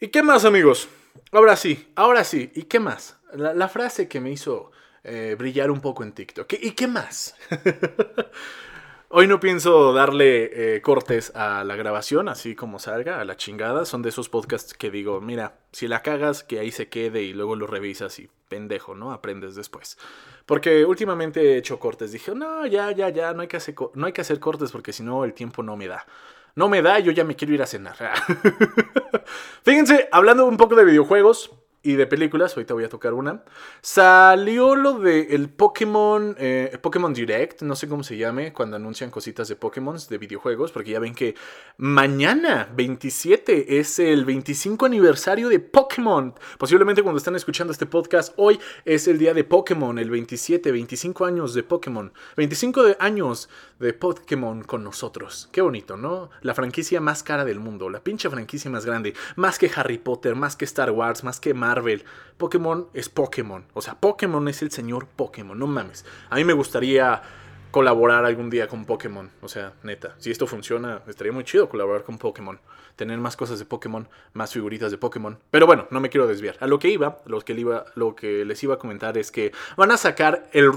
¿Y 0.00 0.08
qué 0.08 0.24
más, 0.24 0.44
amigos? 0.44 0.88
Ahora 1.30 1.54
sí, 1.54 1.92
ahora 1.94 2.24
sí, 2.24 2.50
¿y 2.56 2.64
qué 2.64 2.80
más? 2.80 3.21
La, 3.34 3.68
frase 3.68 4.08
que 4.08 4.20
me 4.20 4.30
hizo 4.30 4.70
eh, 5.04 5.36
brillar 5.38 5.70
un 5.70 5.80
poco 5.80 6.02
en 6.02 6.12
TikTok. 6.12 6.52
¿Y 6.60 6.72
qué 6.72 6.86
más? 6.86 7.34
Hoy 9.14 9.26
no 9.26 9.40
pienso 9.40 9.92
darle 9.92 10.76
eh, 10.76 10.80
cortes 10.80 11.32
a 11.34 11.64
la 11.64 11.76
grabación, 11.76 12.30
así 12.30 12.54
como 12.54 12.78
salga, 12.78 13.20
a 13.20 13.24
la 13.26 13.36
chingada. 13.36 13.84
Son 13.84 14.00
de 14.00 14.08
esos 14.08 14.30
podcasts 14.30 14.72
que 14.72 14.90
digo, 14.90 15.20
mira, 15.20 15.58
si 15.70 15.86
la 15.86 16.00
cagas, 16.00 16.42
que 16.42 16.58
ahí 16.58 16.70
se 16.70 16.88
quede 16.88 17.22
y 17.22 17.34
luego 17.34 17.54
lo 17.54 17.66
revisas 17.66 18.18
y 18.18 18.30
pendejo, 18.48 18.94
¿no? 18.94 19.12
Aprendes 19.12 19.54
después. 19.54 19.98
Porque 20.46 20.86
últimamente 20.86 21.42
he 21.42 21.56
hecho 21.58 21.78
cortes. 21.78 22.12
Dije, 22.12 22.34
no, 22.34 22.66
ya, 22.66 22.90
ya, 22.92 23.10
ya, 23.10 23.34
no 23.34 23.42
hay 23.42 23.48
que 23.48 23.58
hacer, 23.58 23.74
no 23.92 24.06
hay 24.06 24.12
que 24.14 24.22
hacer 24.22 24.40
cortes 24.40 24.72
porque 24.72 24.94
si 24.94 25.02
no 25.02 25.24
el 25.24 25.34
tiempo 25.34 25.62
no 25.62 25.76
me 25.76 25.88
da. 25.88 26.06
No 26.54 26.70
me 26.70 26.80
da, 26.80 26.98
yo 26.98 27.12
ya 27.12 27.24
me 27.24 27.36
quiero 27.36 27.52
ir 27.52 27.62
a 27.62 27.66
cenar. 27.66 27.96
Fíjense, 29.62 30.08
hablando 30.10 30.46
un 30.46 30.56
poco 30.56 30.74
de 30.74 30.86
videojuegos, 30.86 31.50
y 31.82 31.94
de 31.94 32.06
películas, 32.06 32.56
ahorita 32.56 32.74
voy 32.74 32.84
a 32.84 32.88
tocar 32.88 33.12
una. 33.12 33.42
Salió 33.80 34.76
lo 34.76 35.00
de 35.00 35.34
el 35.34 35.48
Pokémon, 35.48 36.36
eh, 36.38 36.78
Pokémon 36.80 37.12
Direct, 37.12 37.62
no 37.62 37.74
sé 37.74 37.88
cómo 37.88 38.04
se 38.04 38.16
llame, 38.16 38.52
cuando 38.52 38.76
anuncian 38.76 39.10
cositas 39.10 39.48
de 39.48 39.56
Pokémon, 39.56 39.96
de 40.08 40.18
videojuegos, 40.18 40.70
porque 40.70 40.92
ya 40.92 41.00
ven 41.00 41.14
que 41.14 41.34
mañana, 41.78 42.68
27, 42.74 43.78
es 43.78 43.98
el 43.98 44.24
25 44.24 44.86
aniversario 44.86 45.48
de 45.48 45.58
Pokémon. 45.58 46.34
Posiblemente 46.58 47.02
cuando 47.02 47.18
están 47.18 47.36
escuchando 47.36 47.72
este 47.72 47.86
podcast, 47.86 48.32
hoy 48.36 48.60
es 48.84 49.08
el 49.08 49.18
día 49.18 49.34
de 49.34 49.44
Pokémon, 49.44 49.98
el 49.98 50.10
27, 50.10 50.70
25 50.70 51.24
años 51.24 51.54
de 51.54 51.62
Pokémon. 51.62 52.12
25 52.36 52.82
de 52.84 52.96
años 53.00 53.48
de 53.80 53.92
Pokémon 53.92 54.62
con 54.62 54.84
nosotros. 54.84 55.48
Qué 55.50 55.60
bonito, 55.60 55.96
¿no? 55.96 56.30
La 56.42 56.54
franquicia 56.54 57.00
más 57.00 57.22
cara 57.22 57.44
del 57.44 57.58
mundo, 57.58 57.90
la 57.90 58.04
pinche 58.04 58.30
franquicia 58.30 58.70
más 58.70 58.86
grande, 58.86 59.14
más 59.34 59.58
que 59.58 59.70
Harry 59.74 59.98
Potter, 59.98 60.36
más 60.36 60.54
que 60.54 60.64
Star 60.64 60.92
Wars, 60.92 61.24
más 61.24 61.40
que 61.40 61.54
Marvel. 61.72 62.04
Pokémon 62.36 62.88
es 62.92 63.08
Pokémon. 63.08 63.64
O 63.72 63.80
sea, 63.80 63.94
Pokémon 63.94 64.46
es 64.48 64.60
el 64.60 64.70
señor 64.70 65.06
Pokémon, 65.06 65.58
no 65.58 65.66
mames. 65.66 66.04
A 66.28 66.36
mí 66.36 66.44
me 66.44 66.52
gustaría 66.52 67.22
colaborar 67.70 68.26
algún 68.26 68.50
día 68.50 68.68
con 68.68 68.84
Pokémon. 68.84 69.30
O 69.40 69.48
sea, 69.48 69.72
neta, 69.82 70.14
si 70.18 70.30
esto 70.30 70.46
funciona, 70.46 71.00
estaría 71.08 71.32
muy 71.32 71.44
chido 71.44 71.70
colaborar 71.70 72.04
con 72.04 72.18
Pokémon. 72.18 72.60
Tener 72.96 73.16
más 73.16 73.36
cosas 73.36 73.58
de 73.58 73.64
Pokémon, 73.64 74.06
más 74.34 74.52
figuritas 74.52 74.90
de 74.90 74.98
Pokémon. 74.98 75.38
Pero 75.50 75.66
bueno, 75.66 75.86
no 75.90 76.00
me 76.00 76.10
quiero 76.10 76.26
desviar. 76.26 76.56
A 76.60 76.66
lo 76.66 76.78
que 76.78 76.90
iba, 76.90 77.22
lo 77.24 77.40
que, 77.40 77.54
iba, 77.54 77.86
lo 77.94 78.14
que 78.14 78.44
les 78.44 78.62
iba 78.62 78.74
a 78.74 78.78
comentar 78.78 79.16
es 79.16 79.32
que 79.32 79.52
van 79.78 79.90
a 79.90 79.96
sacar 79.96 80.50
el, 80.52 80.70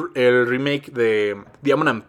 remake 0.48 0.92
de 0.92 1.44
Diamond 1.62 1.90
and. 1.90 2.04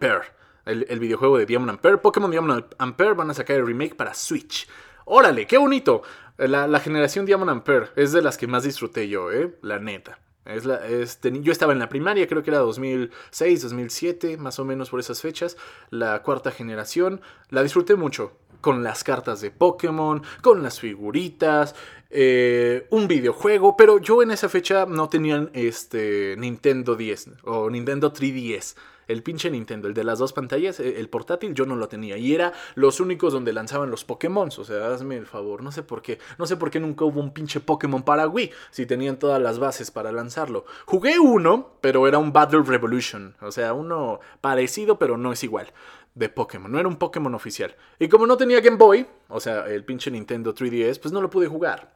El, 0.65 0.85
el, 0.89 0.99
videojuego 0.99 1.37
de 1.37 1.45
Diamond 1.45 1.71
and 1.71 1.79
Pearl. 1.79 1.99
Pokémon 1.99 2.31
Diamond 2.31 2.63
and 2.77 2.95
van 3.17 3.31
a 3.31 3.33
sacar 3.33 3.57
el 3.57 3.67
remake 3.67 3.95
para 3.95 4.13
Switch. 4.13 4.65
Órale, 5.09 5.45
qué 5.45 5.57
bonito. 5.57 6.03
La, 6.37 6.79
generación 6.79 7.25
Diamond 7.25 7.49
Ampere 7.49 7.87
es 7.95 8.11
de 8.11 8.21
las 8.21 8.37
que 8.37 8.47
más 8.47 8.63
disfruté 8.63 9.09
yo, 9.09 9.31
¿eh? 9.31 9.55
La 9.61 9.79
neta. 9.79 10.19
Es 10.45 10.65
la, 10.65 10.79
yo 10.87 11.51
estaba 11.51 11.73
en 11.73 11.79
la 11.79 11.89
primaria, 11.89 12.27
creo 12.27 12.41
que 12.41 12.51
era 12.51 12.59
2006, 12.59 13.63
2007, 13.63 14.37
más 14.37 14.59
o 14.59 14.65
menos 14.65 14.89
por 14.89 14.99
esas 14.99 15.21
fechas. 15.21 15.57
La 15.89 16.21
cuarta 16.23 16.51
generación. 16.51 17.21
La 17.49 17.63
disfruté 17.63 17.95
mucho. 17.95 18.37
Con 18.61 18.83
las 18.83 19.03
cartas 19.03 19.41
de 19.41 19.51
Pokémon, 19.51 20.23
con 20.41 20.63
las 20.63 20.79
figuritas, 20.79 21.75
eh, 22.09 22.87
un 22.91 23.07
videojuego. 23.07 23.75
Pero 23.75 23.99
yo 23.99 24.21
en 24.23 24.31
esa 24.31 24.47
fecha 24.47 24.85
no 24.85 25.09
tenía 25.09 25.49
este, 25.53 26.35
Nintendo 26.37 26.95
10 26.95 27.29
o 27.43 27.69
Nintendo 27.69 28.13
3DS. 28.13 28.75
El 29.07 29.23
pinche 29.23 29.49
Nintendo, 29.49 29.87
el 29.87 29.93
de 29.93 30.03
las 30.03 30.19
dos 30.19 30.33
pantallas, 30.33 30.79
eh, 30.79 30.99
el 30.99 31.09
portátil, 31.09 31.53
yo 31.53 31.65
no 31.65 31.75
lo 31.75 31.87
tenía. 31.87 32.17
Y 32.17 32.33
era 32.35 32.53
los 32.75 32.99
únicos 32.99 33.33
donde 33.33 33.53
lanzaban 33.53 33.89
los 33.89 34.03
Pokémon. 34.03 34.49
O 34.57 34.63
sea, 34.63 34.93
hazme 34.93 35.17
el 35.17 35.25
favor. 35.25 35.63
No 35.63 35.71
sé 35.71 35.83
por 35.83 36.01
qué. 36.01 36.19
No 36.37 36.45
sé 36.45 36.57
por 36.57 36.69
qué 36.69 36.79
nunca 36.79 37.05
hubo 37.05 37.19
un 37.19 37.33
pinche 37.33 37.59
Pokémon 37.59 38.03
para 38.03 38.27
Wii. 38.27 38.51
Si 38.71 38.85
tenían 38.85 39.19
todas 39.19 39.41
las 39.41 39.59
bases 39.59 39.91
para 39.91 40.11
lanzarlo. 40.11 40.65
Jugué 40.85 41.19
uno, 41.19 41.77
pero 41.81 42.07
era 42.07 42.17
un 42.17 42.33
Battle 42.33 42.63
Revolution. 42.63 43.35
O 43.41 43.51
sea, 43.51 43.73
uno 43.73 44.19
parecido, 44.41 44.99
pero 44.99 45.17
no 45.17 45.31
es 45.31 45.43
igual 45.43 45.71
de 46.15 46.29
Pokémon. 46.29 46.71
No 46.71 46.79
era 46.79 46.87
un 46.87 46.97
Pokémon 46.97 47.33
oficial. 47.35 47.75
Y 47.99 48.09
como 48.09 48.25
no 48.25 48.37
tenía 48.37 48.59
Game 48.59 48.77
Boy, 48.77 49.05
o 49.29 49.39
sea, 49.39 49.67
el 49.67 49.85
pinche 49.85 50.11
Nintendo 50.11 50.53
3DS, 50.53 50.99
pues 50.99 51.11
no 51.11 51.21
lo 51.21 51.29
pude 51.29 51.47
jugar. 51.47 51.95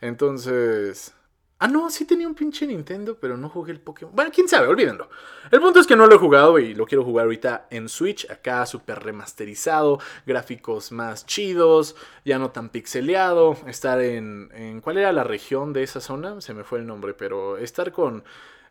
Entonces, 0.00 1.14
Ah, 1.60 1.66
no, 1.66 1.90
sí 1.90 2.04
tenía 2.04 2.28
un 2.28 2.36
pinche 2.36 2.66
Nintendo, 2.68 3.16
pero 3.20 3.36
no 3.36 3.48
jugué 3.48 3.72
el 3.72 3.80
Pokémon. 3.80 4.14
Bueno, 4.14 4.30
quién 4.32 4.48
sabe, 4.48 4.68
olvídenlo. 4.68 5.10
El 5.50 5.60
punto 5.60 5.80
es 5.80 5.88
que 5.88 5.96
no 5.96 6.06
lo 6.06 6.14
he 6.14 6.18
jugado 6.18 6.58
y 6.60 6.72
lo 6.72 6.86
quiero 6.86 7.02
jugar 7.02 7.24
ahorita 7.24 7.66
en 7.70 7.88
Switch, 7.88 8.30
acá 8.30 8.64
súper 8.64 9.00
remasterizado, 9.02 9.98
gráficos 10.24 10.92
más 10.92 11.26
chidos, 11.26 11.96
ya 12.24 12.38
no 12.38 12.52
tan 12.52 12.68
pixeleado, 12.68 13.56
estar 13.66 14.00
en, 14.00 14.50
en... 14.54 14.80
¿Cuál 14.80 14.98
era 14.98 15.12
la 15.12 15.24
región 15.24 15.72
de 15.72 15.82
esa 15.82 16.00
zona? 16.00 16.40
Se 16.40 16.54
me 16.54 16.62
fue 16.62 16.78
el 16.78 16.86
nombre, 16.86 17.14
pero 17.14 17.58
estar 17.58 17.90
con... 17.90 18.22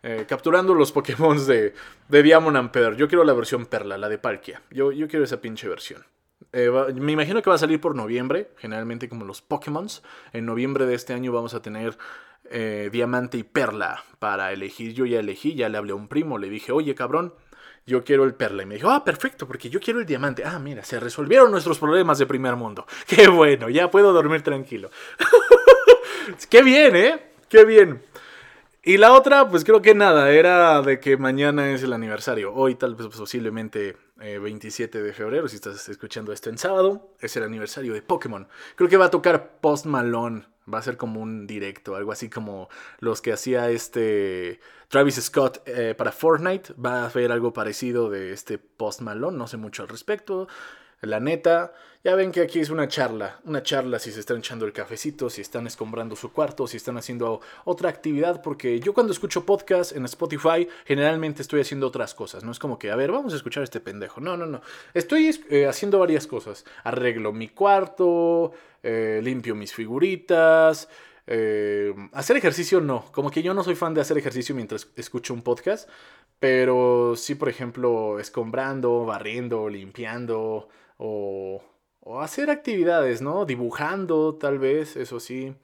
Eh, 0.03 0.25
capturando 0.29 0.73
los 0.73 0.91
Pokémon 0.93 1.45
de, 1.45 1.73
de 2.07 2.23
Diamond 2.23 2.55
and 2.55 2.95
Yo 2.95 3.09
quiero 3.09 3.25
la 3.25 3.33
versión 3.33 3.65
Perla, 3.65 3.97
la 3.97 4.07
de 4.07 4.17
Palkia. 4.17 4.61
Yo, 4.69 4.91
yo 4.93 5.07
quiero 5.09 5.25
esa 5.25 5.41
pinche 5.41 5.67
versión. 5.67 6.05
Eh, 6.53 6.69
me 6.95 7.11
imagino 7.11 7.41
que 7.41 7.49
va 7.49 7.55
a 7.55 7.59
salir 7.59 7.81
por 7.81 7.95
noviembre, 7.95 8.51
generalmente 8.57 9.09
como 9.09 9.25
los 9.25 9.41
Pokémon. 9.41 9.87
En 10.33 10.45
noviembre 10.45 10.85
de 10.85 10.93
este 10.93 11.13
año 11.13 11.31
vamos 11.31 11.53
a 11.53 11.61
tener 11.61 11.97
eh, 12.51 12.89
diamante 12.91 13.37
y 13.37 13.43
perla 13.43 14.03
para 14.19 14.51
elegir. 14.51 14.93
Yo 14.93 15.05
ya 15.05 15.19
elegí, 15.19 15.55
ya 15.55 15.69
le 15.69 15.77
hablé 15.77 15.91
a 15.91 15.95
un 15.95 16.07
primo, 16.07 16.37
le 16.37 16.49
dije, 16.49 16.71
oye 16.71 16.95
cabrón, 16.95 17.33
yo 17.85 18.03
quiero 18.03 18.25
el 18.25 18.35
perla. 18.35 18.63
Y 18.63 18.65
me 18.65 18.75
dijo, 18.75 18.89
ah, 18.89 19.03
perfecto, 19.03 19.47
porque 19.47 19.69
yo 19.69 19.79
quiero 19.79 19.99
el 19.99 20.05
diamante. 20.05 20.43
Ah, 20.45 20.59
mira, 20.59 20.83
se 20.83 20.99
resolvieron 20.99 21.51
nuestros 21.51 21.79
problemas 21.79 22.19
de 22.19 22.25
primer 22.25 22.55
mundo. 22.55 22.85
Qué 23.07 23.27
bueno, 23.27 23.69
ya 23.69 23.89
puedo 23.89 24.13
dormir 24.13 24.41
tranquilo. 24.41 24.89
Qué 26.49 26.61
bien, 26.61 26.95
¿eh? 26.95 27.31
Qué 27.49 27.63
bien. 27.65 28.01
Y 28.83 28.97
la 28.97 29.11
otra, 29.13 29.49
pues 29.49 29.65
creo 29.65 29.81
que 29.81 29.93
nada, 29.95 30.31
era 30.31 30.81
de 30.81 30.99
que 30.99 31.17
mañana 31.17 31.71
es 31.71 31.83
el 31.83 31.91
aniversario. 31.91 32.53
Hoy 32.53 32.75
tal 32.75 32.95
vez 32.95 33.07
posiblemente 33.07 33.97
27 34.15 34.97
eh, 34.97 35.01
de 35.01 35.13
febrero, 35.13 35.47
si 35.47 35.55
estás 35.57 35.89
escuchando 35.89 36.31
esto 36.31 36.49
en 36.49 36.57
sábado, 36.57 37.11
es 37.19 37.35
el 37.35 37.43
aniversario 37.43 37.93
de 37.93 38.01
Pokémon. 38.01 38.47
Creo 38.75 38.89
que 38.89 38.97
va 38.97 39.05
a 39.05 39.11
tocar 39.11 39.59
Post 39.59 39.87
Malone 39.87 40.45
Va 40.71 40.79
a 40.79 40.81
ser 40.81 40.97
como 40.97 41.21
un 41.21 41.47
directo, 41.47 41.95
algo 41.95 42.11
así 42.11 42.29
como 42.29 42.69
los 42.99 43.21
que 43.21 43.31
hacía 43.31 43.69
este 43.69 44.59
Travis 44.89 45.15
Scott 45.15 45.61
eh, 45.65 45.95
para 45.97 46.11
Fortnite. 46.11 46.73
Va 46.73 47.03
a 47.03 47.05
haber 47.05 47.31
algo 47.31 47.53
parecido 47.53 48.09
de 48.09 48.33
este 48.33 48.57
Post 48.57 49.01
Malone, 49.01 49.37
no 49.37 49.47
sé 49.47 49.57
mucho 49.57 49.83
al 49.83 49.89
respecto. 49.89 50.47
La 51.01 51.19
neta, 51.19 51.73
ya 52.03 52.15
ven 52.15 52.31
que 52.31 52.41
aquí 52.41 52.59
es 52.59 52.71
una 52.71 52.87
charla, 52.87 53.39
una 53.43 53.61
charla 53.61 53.99
si 53.99 54.11
se 54.11 54.19
están 54.19 54.37
echando 54.37 54.65
el 54.65 54.73
cafecito, 54.73 55.29
si 55.29 55.41
están 55.41 55.67
escombrando 55.67 56.15
su 56.15 56.31
cuarto, 56.31 56.65
si 56.65 56.77
están 56.77 56.97
haciendo 56.97 57.41
otra 57.65 57.89
actividad, 57.89 58.41
porque 58.41 58.79
yo 58.79 58.93
cuando 58.93 59.13
escucho 59.13 59.45
podcast 59.45 59.95
en 59.95 60.05
Spotify, 60.05 60.67
generalmente 60.85 61.43
estoy 61.43 61.61
haciendo 61.61 61.85
otras 61.85 62.15
cosas, 62.15 62.43
no 62.43 62.51
es 62.51 62.57
como 62.57 62.79
que, 62.79 62.89
a 62.89 62.95
ver, 62.95 63.11
vamos 63.11 63.33
a 63.33 63.35
escuchar 63.35 63.61
este 63.61 63.79
pendejo, 63.79 64.21
no, 64.21 64.37
no, 64.37 64.47
no, 64.47 64.61
estoy 64.95 65.29
eh, 65.49 65.67
haciendo 65.67 65.99
varias 65.99 66.25
cosas, 66.25 66.65
arreglo 66.83 67.31
mi 67.31 67.49
cuarto, 67.49 68.53
eh, 68.81 69.19
limpio 69.23 69.53
mis 69.53 69.73
figuritas, 69.73 70.89
eh, 71.27 71.93
hacer 72.13 72.37
ejercicio 72.37 72.79
no, 72.81 73.11
como 73.11 73.29
que 73.29 73.43
yo 73.43 73.53
no 73.53 73.63
soy 73.63 73.75
fan 73.75 73.93
de 73.93 74.01
hacer 74.01 74.17
ejercicio 74.17 74.55
mientras 74.55 74.89
escucho 74.95 75.33
un 75.33 75.41
podcast, 75.41 75.89
pero 76.39 77.15
sí, 77.15 77.35
por 77.35 77.49
ejemplo, 77.49 78.19
escombrando, 78.19 79.05
barriendo, 79.05 79.67
limpiando 79.67 80.69
o, 80.97 81.61
o 82.01 82.21
hacer 82.21 82.49
actividades, 82.49 83.21
¿no? 83.21 83.45
Dibujando, 83.45 84.35
tal 84.35 84.59
vez, 84.59 84.95
eso 84.97 85.19
sí 85.19 85.55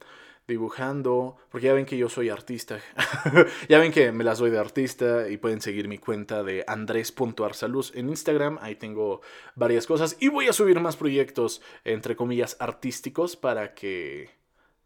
dibujando, 0.46 1.36
porque 1.50 1.68
ya 1.68 1.72
ven 1.72 1.86
que 1.86 1.96
yo 1.96 2.08
soy 2.08 2.28
artista. 2.28 2.78
ya 3.68 3.78
ven 3.78 3.92
que 3.92 4.12
me 4.12 4.24
las 4.24 4.38
doy 4.38 4.50
de 4.50 4.58
artista 4.58 5.28
y 5.28 5.38
pueden 5.38 5.60
seguir 5.60 5.88
mi 5.88 5.98
cuenta 5.98 6.42
de 6.42 6.64
andres.arsaluz 6.66 7.94
en 7.94 8.10
Instagram. 8.10 8.58
Ahí 8.60 8.76
tengo 8.76 9.22
varias 9.54 9.86
cosas 9.86 10.16
y 10.20 10.28
voy 10.28 10.48
a 10.48 10.52
subir 10.52 10.80
más 10.80 10.96
proyectos, 10.96 11.62
entre 11.84 12.16
comillas, 12.16 12.56
artísticos 12.60 13.36
para 13.36 13.74
que... 13.74 14.30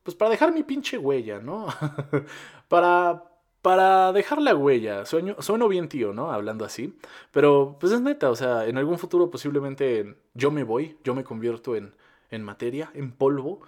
Pues 0.04 0.16
para 0.16 0.30
dejar 0.30 0.54
mi 0.54 0.62
pinche 0.62 0.96
huella, 0.96 1.40
¿no? 1.40 1.66
para, 2.68 3.27
para 3.62 4.12
dejar 4.12 4.40
la 4.40 4.54
huella. 4.54 5.04
Sueño, 5.04 5.36
sueno 5.40 5.68
bien 5.68 5.88
tío, 5.88 6.12
¿no? 6.12 6.32
Hablando 6.32 6.64
así. 6.64 6.96
Pero 7.32 7.76
pues 7.80 7.92
es 7.92 8.00
neta, 8.00 8.30
o 8.30 8.36
sea, 8.36 8.66
en 8.66 8.78
algún 8.78 8.98
futuro 8.98 9.30
posiblemente 9.30 10.16
yo 10.34 10.50
me 10.50 10.64
voy, 10.64 10.96
yo 11.04 11.14
me 11.14 11.24
convierto 11.24 11.76
en, 11.76 11.94
en 12.30 12.42
materia, 12.42 12.90
en 12.94 13.12
polvo. 13.12 13.60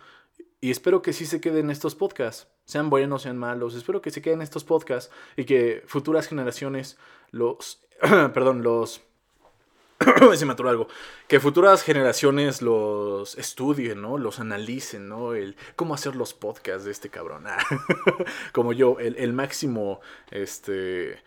Y 0.61 0.71
espero 0.71 1.03
que 1.03 1.13
sí 1.13 1.25
se 1.25 1.41
queden 1.41 1.71
estos 1.71 1.95
podcasts, 1.95 2.49
sean 2.65 2.91
buenos, 2.91 3.23
sean 3.23 3.39
malos. 3.39 3.75
Espero 3.75 4.03
que 4.03 4.11
se 4.11 4.23
queden 4.23 4.43
estos 4.43 4.65
podcasts 4.65 5.13
y 5.37 5.45
que 5.45 5.83
futuras 5.87 6.29
generaciones 6.29 6.99
los, 7.31 7.83
perdón, 8.01 8.63
los 8.63 9.03
se 10.35 10.47
me 10.47 10.53
algo. 10.53 10.89
Que 11.29 11.41
futuras 11.41 11.83
generaciones 11.83 12.63
los 12.63 13.37
estudien, 13.37 14.01
¿no? 14.01 14.19
Los 14.19 14.41
analicen, 14.41 15.09
¿no? 15.09 15.35
El 15.35 15.57
cómo 15.77 15.95
hacer 15.95 16.17
los 16.17 16.33
podcasts 16.33 16.85
de 16.85 16.91
este 16.91 17.11
cabrón. 17.11 17.45
Como 18.53 18.73
yo, 18.73 18.99
el, 18.99 19.33
máximo, 19.33 20.01
este 20.31 21.23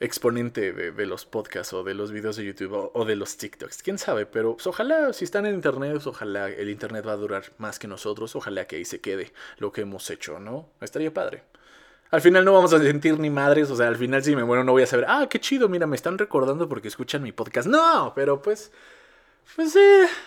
exponente 0.00 0.72
de, 0.72 1.06
los 1.06 1.26
podcasts 1.26 1.72
o 1.72 1.82
de 1.82 1.94
los 1.94 2.12
videos 2.12 2.36
de 2.36 2.44
YouTube 2.44 2.90
o, 2.92 3.04
de 3.04 3.16
los 3.16 3.36
TikToks. 3.36 3.82
Quién 3.82 3.98
sabe, 3.98 4.26
pero 4.26 4.54
pues, 4.54 4.66
ojalá, 4.66 5.12
si 5.12 5.24
están 5.24 5.46
en 5.46 5.54
Internet, 5.54 5.92
pues, 5.92 6.06
ojalá 6.06 6.48
el 6.48 6.70
Internet 6.70 7.06
va 7.06 7.12
a 7.12 7.16
durar 7.16 7.44
más 7.58 7.78
que 7.78 7.88
nosotros. 7.88 8.34
Ojalá 8.36 8.66
que 8.66 8.76
ahí 8.76 8.84
se 8.84 9.00
quede 9.00 9.32
lo 9.58 9.72
que 9.72 9.82
hemos 9.82 10.10
hecho, 10.10 10.40
¿no? 10.40 10.68
Estaría 10.80 11.12
padre. 11.12 11.44
Al 12.10 12.20
final 12.22 12.44
no 12.44 12.54
vamos 12.54 12.72
a 12.72 12.78
sentir 12.78 13.18
ni 13.18 13.28
madres, 13.28 13.70
o 13.70 13.76
sea, 13.76 13.88
al 13.88 13.96
final 13.96 14.22
si 14.22 14.34
me 14.34 14.44
muero 14.44 14.64
no 14.64 14.72
voy 14.72 14.82
a 14.82 14.86
saber, 14.86 15.04
ah, 15.08 15.26
qué 15.28 15.38
chido, 15.40 15.68
mira, 15.68 15.86
me 15.86 15.96
están 15.96 16.16
recordando 16.16 16.68
porque 16.68 16.88
escuchan 16.88 17.22
mi 17.22 17.32
podcast. 17.32 17.68
No, 17.68 18.12
pero 18.14 18.40
pues, 18.40 18.72
pues 19.54 19.72
sí, 19.72 19.80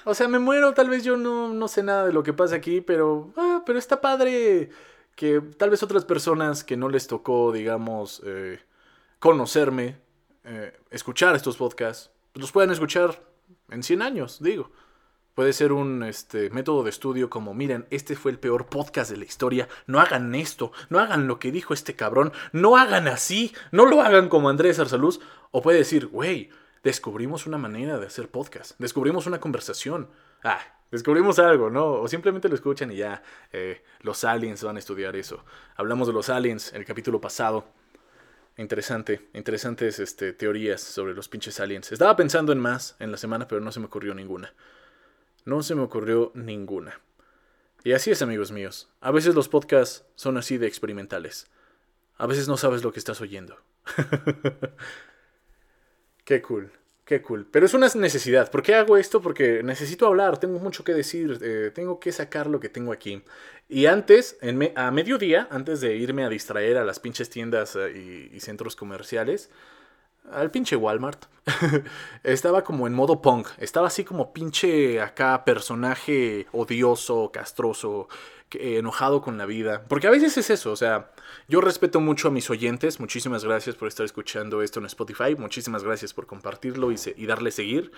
o 0.06 0.14
sea, 0.14 0.28
me 0.28 0.38
muero, 0.40 0.74
tal 0.74 0.90
vez 0.90 1.04
yo 1.04 1.18
no, 1.18 1.50
no 1.54 1.68
sé 1.68 1.82
nada 1.82 2.06
de 2.06 2.14
lo 2.14 2.22
que 2.22 2.34
pasa 2.34 2.56
aquí, 2.56 2.82
pero, 2.82 3.34
ah, 3.36 3.64
pero 3.66 3.80
está 3.80 4.00
padre 4.00 4.70
que 5.16 5.42
tal 5.58 5.72
vez 5.72 5.82
otras 5.82 6.06
personas 6.06 6.64
que 6.64 6.78
no 6.78 6.88
les 6.88 7.08
tocó, 7.08 7.52
digamos, 7.52 8.22
eh, 8.26 8.60
conocerme, 9.20 9.98
eh, 10.44 10.74
escuchar 10.92 11.36
estos 11.36 11.58
podcasts, 11.58 12.12
los 12.36 12.52
pueden 12.52 12.72
escuchar 12.72 13.22
en 13.70 13.84
100 13.84 14.02
años, 14.02 14.42
digo. 14.42 14.72
Puede 15.36 15.54
ser 15.54 15.72
un 15.72 16.04
este, 16.04 16.50
método 16.50 16.84
de 16.84 16.90
estudio 16.90 17.30
como, 17.30 17.54
miren, 17.54 17.88
este 17.90 18.18
fue 18.18 18.32
el 18.32 18.40
peor 18.40 18.66
podcast 18.66 19.10
de 19.10 19.18
la 19.18 19.24
historia, 19.24 19.70
no 19.88 20.02
hagan 20.02 20.36
esto, 20.36 20.74
no 20.90 21.00
hagan 21.00 21.28
lo 21.28 21.40
que 21.40 21.54
dijo 21.54 21.74
este 21.74 21.96
cabrón, 21.96 22.34
no 22.52 22.76
hagan 22.76 23.08
así, 23.08 23.54
no 23.72 23.86
lo 23.86 24.02
hagan 24.02 24.28
como 24.28 24.50
Andrés 24.50 24.78
Arsaluz. 24.80 25.22
O 25.52 25.62
puede 25.62 25.78
decir, 25.78 26.08
güey, 26.08 26.50
descubrimos 26.84 27.46
una 27.46 27.58
manera 27.58 27.98
de 27.98 28.08
hacer 28.08 28.30
podcast, 28.30 28.74
descubrimos 28.78 29.26
una 29.26 29.40
conversación. 29.40 30.10
Ah, 30.44 30.60
descubrimos 30.92 31.40
algo, 31.40 31.70
¿no? 31.70 31.94
O 31.94 32.08
simplemente 32.10 32.50
lo 32.50 32.56
escuchan 32.56 32.92
y 32.92 32.98
ya 32.98 33.24
eh, 33.54 33.84
los 34.02 34.26
aliens 34.26 34.62
van 34.64 34.76
a 34.76 34.80
estudiar 34.80 35.16
eso. 35.16 35.46
Hablamos 35.78 36.08
de 36.08 36.14
los 36.14 36.30
aliens 36.30 36.74
en 36.74 36.82
el 36.82 36.86
capítulo 36.86 37.22
pasado. 37.22 37.66
Interesante, 38.58 39.30
interesantes 39.34 40.00
este, 40.00 40.34
teorías 40.34 40.82
sobre 40.82 41.14
los 41.14 41.30
pinches 41.30 41.60
aliens. 41.62 41.90
Estaba 41.94 42.18
pensando 42.18 42.52
en 42.52 42.60
más 42.60 42.98
en 43.00 43.12
la 43.12 43.18
semana, 43.18 43.48
pero 43.48 43.62
no 43.62 43.72
se 43.72 43.80
me 43.80 43.86
ocurrió 43.86 44.14
ninguna. 44.14 44.54
No 45.46 45.64
se 45.64 45.76
me 45.76 45.82
ocurrió 45.82 46.32
ninguna. 46.36 47.00
Y 47.84 47.94
así 47.94 48.12
es, 48.12 48.22
amigos 48.22 48.52
míos. 48.52 48.90
A 49.00 49.12
veces 49.12 49.34
los 49.34 49.50
podcasts 49.50 50.06
son 50.16 50.38
así 50.38 50.58
de 50.58 50.68
experimentales. 50.68 51.48
A 52.18 52.28
veces 52.28 52.48
no 52.48 52.58
sabes 52.58 52.84
lo 52.84 52.92
que 52.92 53.00
estás 53.00 53.22
oyendo. 53.22 53.58
Qué 56.24 56.42
cool. 56.42 56.72
Qué 57.12 57.22
cool. 57.22 57.48
Pero 57.52 57.66
es 57.66 57.74
una 57.74 57.90
necesidad. 57.96 58.50
¿Por 58.52 58.64
qué 58.64 58.76
hago 58.76 58.96
esto? 58.96 59.22
Porque 59.22 59.64
necesito 59.64 60.08
hablar, 60.08 60.40
tengo 60.40 60.60
mucho 60.60 60.84
que 60.84 60.94
decir, 60.94 61.40
eh, 61.42 61.72
tengo 61.74 62.00
que 62.00 62.12
sacar 62.12 62.48
lo 62.48 62.60
que 62.60 62.70
tengo 62.70 62.94
aquí. 62.94 63.22
Y 63.68 63.88
antes, 63.88 64.38
en 64.42 64.72
a 64.78 64.92
mediodía, 64.92 65.48
antes 65.52 65.82
de 65.82 65.96
irme 65.96 66.24
a 66.24 66.30
distraer 66.30 66.78
a 66.78 66.86
las 66.86 67.00
pinches 67.00 67.30
tiendas 67.30 67.76
eh, 67.76 68.30
y, 68.32 68.40
centros 68.40 68.76
comerciales, 68.76 69.50
al 70.30 70.52
pinche 70.52 70.76
Walmart, 70.76 71.26
estaba 72.24 72.64
como 72.64 72.88
en 72.88 72.94
modo 72.94 73.22
punk. 73.22 73.48
Estaba 73.58 73.88
así 73.88 74.04
como 74.04 74.34
pinche 74.34 75.02
acá 75.02 75.44
personaje 75.44 76.48
odioso, 76.52 77.32
castroso, 77.32 78.08
enojado 78.52 79.22
con 79.22 79.38
la 79.38 79.46
vida. 79.46 79.86
Porque 79.88 80.08
a 80.08 80.12
veces 80.12 80.38
es 80.38 80.50
eso, 80.50 80.72
o 80.72 80.76
sea, 80.76 81.12
yo 81.48 81.62
respeto 81.62 82.00
mucho 82.00 82.28
a 82.28 82.32
mis 82.32 82.50
oyentes. 82.50 83.00
Muchísimas 83.00 83.44
gracias 83.44 83.76
por 83.76 83.88
estar 83.88 84.06
escuchando 84.06 84.62
esto 84.62 84.80
en 84.80 84.86
Spotify. 84.86 85.36
Muchísimas 85.38 85.84
gracias 85.84 86.14
por 86.14 86.28
compartirlo 86.28 86.92
y, 86.92 86.96
y 87.16 87.26
darle 87.26 87.52
seguir. 87.52 87.92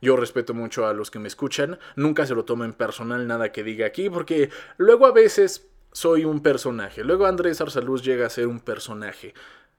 Yo 0.00 0.16
respeto 0.16 0.54
mucho 0.54 0.86
a 0.86 0.92
los 0.92 1.10
que 1.10 1.18
me 1.18 1.28
escuchan. 1.28 1.78
Nunca 1.96 2.26
se 2.26 2.34
lo 2.34 2.44
tomen 2.44 2.72
personal 2.72 3.26
nada 3.26 3.52
que 3.52 3.62
diga 3.62 3.86
aquí, 3.86 4.10
porque 4.10 4.50
luego 4.76 5.06
a 5.06 5.12
veces 5.12 5.68
soy 5.92 6.24
un 6.24 6.40
personaje. 6.40 7.02
Luego 7.04 7.26
Andrés 7.26 7.60
Arsaluz 7.60 8.02
llega 8.02 8.26
a 8.26 8.30
ser 8.30 8.46
un 8.46 8.60
personaje. 8.60 9.34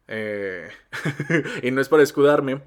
Eh, 0.09 0.67
y 1.63 1.71
no 1.71 1.79
es 1.79 1.87
para 1.87 2.03
escudarme. 2.03 2.61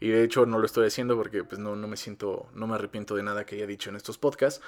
Y 0.00 0.10
de 0.10 0.22
hecho 0.22 0.44
no 0.44 0.58
lo 0.58 0.66
estoy 0.66 0.86
haciendo 0.86 1.16
porque 1.16 1.42
pues 1.42 1.58
no, 1.58 1.74
no 1.74 1.88
me 1.88 1.96
siento, 1.96 2.48
no 2.52 2.66
me 2.66 2.74
arrepiento 2.74 3.16
de 3.16 3.22
nada 3.22 3.46
que 3.46 3.56
haya 3.56 3.66
dicho 3.66 3.88
en 3.88 3.96
estos 3.96 4.18
podcasts 4.18 4.60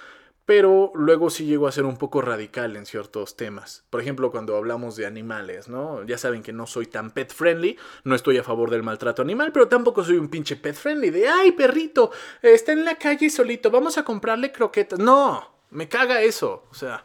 pero 0.51 0.91
luego 0.97 1.31
sí 1.31 1.47
llego 1.47 1.69
a 1.69 1.71
ser 1.71 1.85
un 1.85 1.97
poco 1.97 2.23
radical 2.23 2.75
en 2.75 2.85
ciertos 2.85 3.37
temas. 3.37 3.85
Por 3.89 4.01
ejemplo, 4.01 4.33
cuando 4.33 4.57
hablamos 4.57 4.97
de 4.97 5.07
animales, 5.07 5.69
¿no? 5.69 6.05
Ya 6.05 6.19
saben 6.19 6.43
que 6.43 6.53
no 6.53 6.67
soy 6.67 6.87
tan 6.87 7.13
pet 7.13 7.33
friendly, 7.33 7.79
no 8.03 8.17
estoy 8.17 8.39
a 8.39 8.43
favor 8.43 8.69
del 8.69 8.83
maltrato 8.83 9.23
animal, 9.23 9.53
pero 9.53 9.69
tampoco 9.69 10.03
soy 10.03 10.17
un 10.17 10.29
pinche 10.29 10.57
pet 10.57 10.75
friendly 10.75 11.11
de, 11.11 11.29
ay, 11.29 11.53
perrito, 11.53 12.11
está 12.43 12.73
en 12.73 12.85
la 12.85 12.97
calle 12.97 13.31
solito, 13.31 13.71
vamos 13.71 13.97
a 13.97 14.05
comprarle 14.05 14.51
croquetas. 14.51 14.99
No, 14.99 15.49
me 15.71 15.89
caga 15.89 16.21
eso, 16.23 16.65
o 16.69 16.75
sea, 16.75 17.05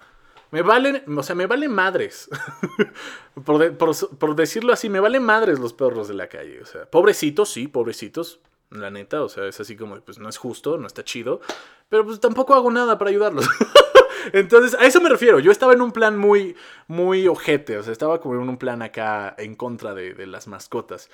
me 0.55 0.61
valen, 0.61 1.03
o 1.17 1.21
sea, 1.21 1.35
me 1.35 1.47
valen 1.47 1.73
madres. 1.73 2.29
por, 3.43 4.35
decirlo 4.37 4.71
así, 4.71 4.87
me 4.87 5.01
valen 5.01 5.21
madres 5.21 5.59
los 5.59 5.73
perros 5.73 6.07
de 6.07 6.13
la 6.13 6.29
calle, 6.29 6.61
o 6.61 6.65
sea, 6.65 6.89
pobrecitos, 6.89 7.49
sí, 7.49 7.67
pobrecitos, 7.67 8.39
la 8.69 8.89
neta, 8.89 9.21
o 9.21 9.27
sea, 9.27 9.47
es 9.47 9.59
así 9.59 9.75
como, 9.75 9.99
pues 9.99 10.17
no 10.17 10.29
es 10.29 10.37
justo, 10.37 10.77
no 10.77 10.87
está 10.87 11.03
chido, 11.03 11.41
pero 11.89 12.05
pues 12.05 12.21
tampoco 12.21 12.53
hago 12.53 12.71
nada 12.71 12.97
para 12.97 13.09
ayudarlos. 13.09 13.49
Entonces, 14.31 14.79
a 14.79 14.85
eso 14.85 15.01
me 15.01 15.09
refiero. 15.09 15.39
Yo 15.39 15.51
estaba 15.51 15.73
en 15.73 15.81
un 15.81 15.91
plan 15.91 16.17
muy, 16.17 16.55
muy 16.87 17.27
ojete, 17.27 17.77
o 17.77 17.83
sea, 17.83 17.91
estaba 17.91 18.21
como 18.21 18.35
en 18.35 18.47
un 18.47 18.57
plan 18.57 18.81
acá 18.81 19.35
en 19.37 19.55
contra 19.55 19.93
de, 19.93 20.25
las 20.25 20.47
mascotas. 20.47 21.09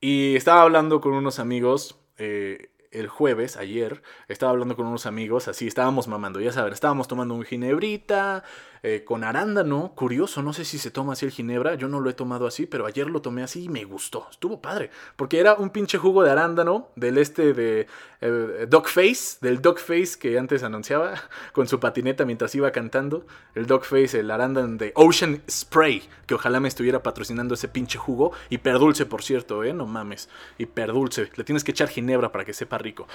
Y 0.00 0.34
estaba 0.34 0.62
hablando 0.62 1.00
con 1.00 1.12
unos 1.12 1.38
amigos 1.38 2.00
eh, 2.18 2.72
el 2.92 3.08
jueves, 3.08 3.56
ayer, 3.56 4.02
estaba 4.28 4.52
hablando 4.52 4.76
con 4.76 4.86
unos 4.86 5.06
amigos, 5.06 5.48
así 5.48 5.66
estábamos 5.66 6.08
mamando, 6.08 6.40
ya 6.40 6.52
saben, 6.52 6.72
estábamos 6.72 7.08
tomando 7.08 7.34
un 7.34 7.44
ginebrita 7.44 8.44
eh, 8.84 9.04
con 9.04 9.22
arándano, 9.22 9.92
curioso, 9.94 10.42
no 10.42 10.52
sé 10.52 10.64
si 10.64 10.76
se 10.76 10.90
toma 10.90 11.12
así 11.12 11.24
el 11.24 11.30
ginebra, 11.30 11.76
yo 11.76 11.86
no 11.86 12.00
lo 12.00 12.10
he 12.10 12.14
tomado 12.14 12.48
así, 12.48 12.66
pero 12.66 12.84
ayer 12.84 13.08
lo 13.08 13.22
tomé 13.22 13.44
así 13.44 13.64
y 13.64 13.68
me 13.68 13.84
gustó, 13.84 14.26
estuvo 14.28 14.60
padre, 14.60 14.90
porque 15.14 15.38
era 15.38 15.54
un 15.54 15.70
pinche 15.70 15.98
jugo 15.98 16.24
de 16.24 16.32
arándano 16.32 16.88
del 16.96 17.18
este 17.18 17.52
de 17.52 17.86
eh, 18.20 18.66
Dogface, 18.68 19.38
del 19.40 19.62
Dogface 19.62 20.18
que 20.18 20.36
antes 20.36 20.64
anunciaba 20.64 21.14
con 21.52 21.68
su 21.68 21.78
patineta 21.78 22.24
mientras 22.24 22.56
iba 22.56 22.72
cantando, 22.72 23.24
el 23.54 23.66
Dogface, 23.66 24.18
el 24.18 24.30
arándano 24.32 24.76
de 24.76 24.92
Ocean 24.96 25.42
Spray, 25.48 26.02
que 26.26 26.34
ojalá 26.34 26.58
me 26.58 26.66
estuviera 26.66 27.04
patrocinando 27.04 27.54
ese 27.54 27.68
pinche 27.68 27.98
jugo, 27.98 28.32
hiperdulce 28.50 29.06
por 29.06 29.22
cierto, 29.22 29.62
eh, 29.62 29.72
no 29.72 29.86
mames, 29.86 30.28
hiperdulce, 30.58 31.30
le 31.36 31.44
tienes 31.44 31.62
que 31.62 31.70
echar 31.70 31.88
ginebra 31.88 32.32
para 32.32 32.44
que 32.44 32.52
sepa 32.52 32.78
rico. 32.78 33.06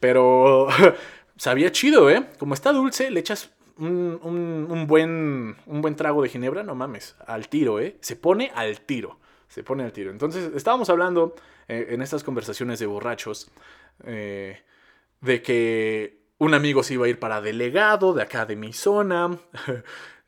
Pero 0.00 0.66
sabía 1.36 1.70
chido, 1.70 2.10
¿eh? 2.10 2.28
Como 2.38 2.54
está 2.54 2.72
dulce, 2.72 3.08
le 3.10 3.20
echas 3.20 3.50
un, 3.78 4.86
buen, 4.86 5.56
un 5.66 5.82
buen 5.82 5.96
trago 5.96 6.22
de 6.22 6.28
ginebra, 6.28 6.62
no 6.62 6.74
mames, 6.74 7.16
al 7.26 7.48
tiro, 7.48 7.80
¿eh? 7.80 7.96
Se 8.00 8.16
pone 8.16 8.50
al 8.54 8.80
tiro, 8.80 9.18
se 9.48 9.62
pone 9.62 9.84
al 9.84 9.92
tiro. 9.92 10.10
Entonces, 10.10 10.52
estábamos 10.54 10.90
hablando 10.90 11.34
eh, 11.68 11.88
en 11.90 12.02
estas 12.02 12.24
conversaciones 12.24 12.78
de 12.78 12.86
borrachos 12.86 13.50
eh, 14.04 14.62
de 15.20 15.42
que 15.42 16.22
un 16.38 16.54
amigo 16.54 16.82
se 16.82 16.94
iba 16.94 17.06
a 17.06 17.08
ir 17.08 17.18
para 17.18 17.40
delegado 17.40 18.14
de 18.14 18.22
acá 18.22 18.46
de 18.46 18.56
mi 18.56 18.72
zona. 18.72 19.38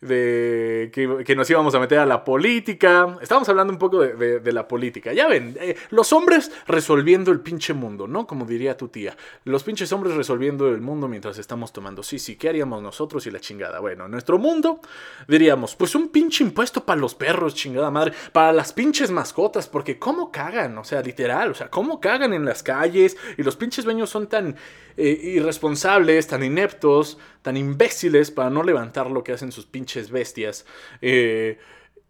De 0.04 0.90
que, 0.92 1.34
nos 1.34 1.48
íbamos 1.48 1.74
a 1.74 1.80
meter 1.80 1.98
a 1.98 2.06
la 2.06 2.24
política. 2.24 3.16
Estábamos 3.22 3.48
hablando 3.48 3.72
un 3.72 3.78
poco 3.78 4.00
de, 4.00 4.52
la 4.52 4.68
política. 4.68 5.12
Ya 5.12 5.26
ven, 5.26 5.56
eh, 5.58 5.76
los 5.90 6.12
hombres 6.12 6.52
resolviendo 6.66 7.32
el 7.32 7.40
pinche 7.40 7.72
mundo, 7.72 8.06
¿no? 8.06 8.26
Como 8.26 8.44
diría 8.44 8.76
tu 8.76 8.88
tía. 8.88 9.16
Los 9.44 9.64
pinches 9.64 9.90
hombres 9.92 10.14
resolviendo 10.14 10.68
el 10.68 10.82
mundo 10.82 11.08
mientras 11.08 11.38
estamos 11.38 11.72
tomando. 11.72 12.02
Sí, 12.02 12.18
sí, 12.18 12.36
¿qué 12.36 12.50
haríamos 12.50 12.82
nosotros 12.82 13.26
y 13.26 13.30
la 13.30 13.40
chingada? 13.40 13.80
Bueno, 13.80 14.04
en 14.04 14.10
nuestro 14.10 14.38
mundo 14.38 14.80
diríamos, 15.26 15.74
pues 15.74 15.94
un 15.94 16.08
pinche 16.08 16.44
impuesto 16.44 16.84
para 16.84 17.00
los 17.00 17.14
perros, 17.14 17.54
chingada 17.54 17.90
madre. 17.90 18.12
Para 18.32 18.52
las 18.52 18.72
pinches 18.74 19.10
mascotas, 19.10 19.68
porque 19.68 19.98
¿cómo 19.98 20.30
cagan? 20.30 20.76
O 20.76 20.84
sea, 20.84 21.00
literal, 21.00 21.50
o 21.52 21.54
sea, 21.54 21.70
¿cómo 21.70 21.98
cagan 22.00 22.34
en 22.34 22.44
las 22.44 22.62
calles? 22.62 23.16
Y 23.38 23.42
los 23.42 23.56
pinches 23.56 23.84
dueños 23.84 24.10
son 24.10 24.26
tan 24.26 24.54
eh, 24.96 25.18
irresponsables, 25.22 26.26
tan 26.26 26.44
ineptos, 26.44 27.18
tan 27.42 27.56
imbéciles 27.56 28.30
para 28.30 28.50
no 28.50 28.62
levantar 28.62 29.10
lo 29.10 29.24
que 29.24 29.32
hacen 29.32 29.50
sus 29.50 29.66
pinches 29.66 29.93
bestias. 30.10 30.64
Eh, 31.00 31.58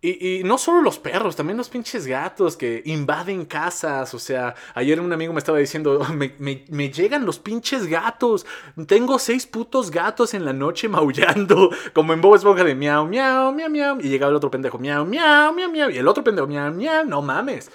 y, 0.06 0.42
no 0.44 0.58
solo 0.58 0.82
los 0.82 0.98
perros, 0.98 1.34
también 1.34 1.56
los 1.56 1.70
pinches 1.70 2.06
gatos 2.06 2.58
que 2.58 2.82
invaden 2.84 3.46
casas. 3.46 4.12
O 4.12 4.18
sea, 4.18 4.54
ayer 4.74 5.00
un 5.00 5.10
amigo 5.10 5.32
me 5.32 5.38
estaba 5.38 5.56
diciendo, 5.56 5.98
me, 6.38 6.90
llegan 6.90 7.24
los 7.24 7.38
pinches 7.38 7.86
gatos. 7.86 8.44
Tengo 8.86 9.18
seis 9.18 9.46
putos 9.46 9.90
gatos 9.90 10.34
en 10.34 10.44
la 10.44 10.52
noche 10.52 10.88
maullando, 10.88 11.70
como 11.94 12.12
en 12.12 12.20
Bob 12.20 12.34
Esponja 12.34 12.64
de 12.64 12.74
miau, 12.74 13.06
miau, 13.06 13.50
miau, 13.52 13.70
miau. 13.70 13.98
Y 13.98 14.10
llegaba 14.10 14.28
el 14.28 14.36
otro 14.36 14.50
pendejo, 14.50 14.78
miau, 14.78 15.06
miau, 15.06 15.54
miau, 15.54 15.70
miau. 15.70 15.88
Y 15.88 15.96
el 15.96 16.06
otro 16.06 16.22
pendejo, 16.22 16.46
miau, 16.48 16.70
miau, 16.70 17.06
no 17.06 17.22
mames. 17.22 17.70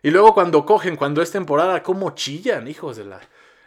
Y 0.00 0.12
luego 0.12 0.32
cuando 0.32 0.64
cogen, 0.64 0.94
cuando 0.94 1.22
es 1.22 1.32
temporada, 1.32 1.82
¿cómo 1.82 2.10
chillan, 2.14 2.68
hijos 2.68 2.98
de 2.98 3.06
la... 3.06 3.20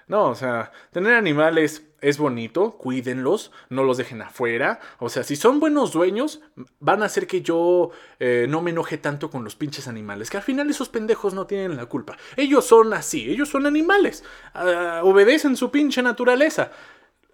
No, 0.07 0.29
o 0.29 0.35
sea, 0.35 0.71
tener 0.91 1.13
animales 1.13 1.83
es 1.99 2.17
bonito, 2.17 2.77
cuídenlos, 2.77 3.51
no 3.69 3.83
los 3.83 3.97
dejen 3.97 4.21
afuera. 4.21 4.79
O 4.99 5.09
sea, 5.09 5.23
si 5.23 5.35
son 5.35 5.59
buenos 5.59 5.91
dueños, 5.91 6.41
van 6.79 7.03
a 7.03 7.07
hacer 7.07 7.27
que 7.27 7.41
yo 7.41 7.89
eh, 8.19 8.45
no 8.47 8.61
me 8.61 8.71
enoje 8.71 8.97
tanto 8.97 9.29
con 9.29 9.43
los 9.43 9.55
pinches 9.55 9.87
animales. 9.87 10.29
Que 10.29 10.37
al 10.37 10.43
final 10.43 10.69
esos 10.69 10.89
pendejos 10.89 11.33
no 11.33 11.47
tienen 11.47 11.75
la 11.75 11.87
culpa. 11.87 12.17
Ellos 12.35 12.65
son 12.65 12.93
así, 12.93 13.29
ellos 13.29 13.49
son 13.49 13.65
animales. 13.65 14.23
Ah, 14.53 15.01
obedecen 15.03 15.57
su 15.57 15.71
pinche 15.71 16.01
naturaleza. 16.01 16.71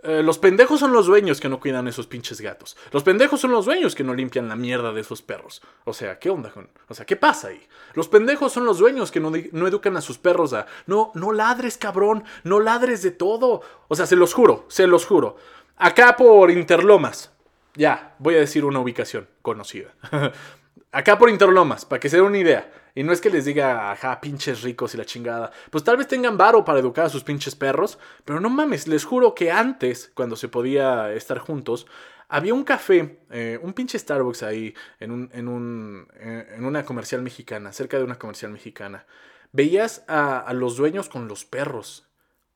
Eh, 0.04 0.22
los 0.22 0.38
pendejos 0.38 0.82
son 0.82 0.92
los 0.92 1.06
dueños 1.06 1.40
que 1.40 1.48
no 1.48 1.62
cuidan 1.62 1.88
esos 1.88 2.08
pinches 2.08 2.42
gatos. 2.42 2.76
Los 2.92 3.04
pendejos 3.04 3.40
son 3.40 3.52
los 3.52 3.66
dueños 3.66 3.96
que 3.96 4.04
no 4.04 4.14
limpian 4.14 4.50
la 4.50 4.58
mierda 4.58 4.92
de 4.92 5.00
esos 5.00 5.22
perros. 5.22 5.62
O 5.86 5.94
sea, 5.94 6.20
¿qué 6.20 6.30
onda 6.30 6.52
con? 6.52 6.70
O 6.90 6.94
sea, 6.94 7.06
¿qué 7.06 7.16
pasa 7.16 7.48
ahí? 7.48 7.66
Los 7.94 8.10
pendejos 8.10 8.52
son 8.52 8.66
los 8.66 8.80
dueños 8.80 9.12
que 9.12 9.22
no, 9.22 9.32
no, 9.54 9.68
educan 9.68 9.96
a 9.96 10.02
sus 10.02 10.18
perros 10.18 10.52
a. 10.52 10.66
No, 10.88 11.12
no 11.16 11.32
ladres, 11.32 11.78
cabrón. 11.78 12.26
No 12.44 12.60
ladres 12.60 13.02
de 13.02 13.12
todo. 13.12 13.62
O 13.88 13.96
sea, 13.96 14.06
se 14.06 14.18
los 14.18 14.34
juro, 14.34 14.66
se 14.68 14.88
los 14.88 15.06
juro. 15.06 15.38
Acá 15.78 16.18
por 16.18 16.52
Interlomas. 16.52 17.32
Ya, 17.76 18.16
voy 18.20 18.36
a 18.36 18.40
decir 18.40 18.66
una 18.66 18.80
ubicación 18.80 19.28
conocida. 19.42 19.96
Acá 20.92 21.18
por 21.18 21.30
Interlomas, 21.30 21.86
para 21.86 22.02
que 22.02 22.10
se 22.10 22.18
den 22.18 22.26
una 22.26 22.38
idea. 22.38 22.70
Y 22.96 23.04
no 23.04 23.12
es 23.12 23.22
que 23.22 23.30
les 23.30 23.46
diga, 23.46 23.92
ajá, 23.92 24.22
pinches 24.22 24.62
ricos 24.62 24.94
y 24.94 24.98
la 24.98 25.06
chingada. 25.06 25.52
Pues 25.72 25.84
tal 25.84 25.98
vez 25.98 26.08
tengan 26.08 26.38
varo 26.38 26.64
para 26.64 26.80
educar 26.80 27.06
a 27.06 27.10
sus 27.10 27.24
pinches 27.24 27.56
perros. 27.56 27.98
Pero 28.26 28.40
no 28.40 28.50
mames, 28.50 28.88
les 28.88 29.06
juro 29.06 29.34
que 29.34 29.52
antes, 29.52 30.12
cuando 30.14 30.36
se 30.36 30.48
podía 30.48 31.12
estar 31.14 31.40
juntos, 31.40 31.88
había 32.28 32.54
un 32.54 32.64
café, 32.64 33.20
eh, 33.32 33.60
un 33.62 33.74
pinche 33.74 33.98
Starbucks 33.98 34.44
ahí, 34.44 34.74
en, 35.00 35.12
un, 35.12 35.30
en, 35.34 35.48
un, 35.48 36.08
eh, 36.16 36.54
en 36.56 36.66
una 36.66 36.86
comercial 36.86 37.22
mexicana, 37.22 37.72
cerca 37.72 37.98
de 37.98 38.04
una 38.04 38.20
comercial 38.20 38.52
mexicana. 38.52 39.06
Veías 39.52 40.04
a, 40.08 40.40
a 40.40 40.54
los 40.54 40.78
dueños 40.78 41.10
con 41.10 41.28
los 41.28 41.46
perros. 41.46 42.08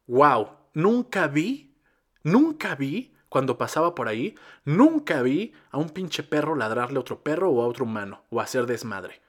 ¡Wow! 0.07 0.49
Nunca 0.73 1.27
vi 1.27 1.67
nunca 2.27 2.75
vi, 2.75 3.15
cuando 3.29 3.57
pasaba 3.57 3.95
por 3.95 4.07
ahí, 4.07 4.35
nunca 4.65 5.21
vi 5.21 5.53
a 5.71 5.77
un 5.77 5.89
pinche 5.89 6.23
perro 6.23 6.55
ladrarle 6.55 6.97
a 6.97 7.01
otro 7.01 7.23
perro 7.23 7.51
o 7.51 7.61
a 7.61 7.67
otro 7.67 7.85
humano 7.85 8.23
o 8.29 8.41
hacer 8.41 8.65
desmadre. 8.65 9.21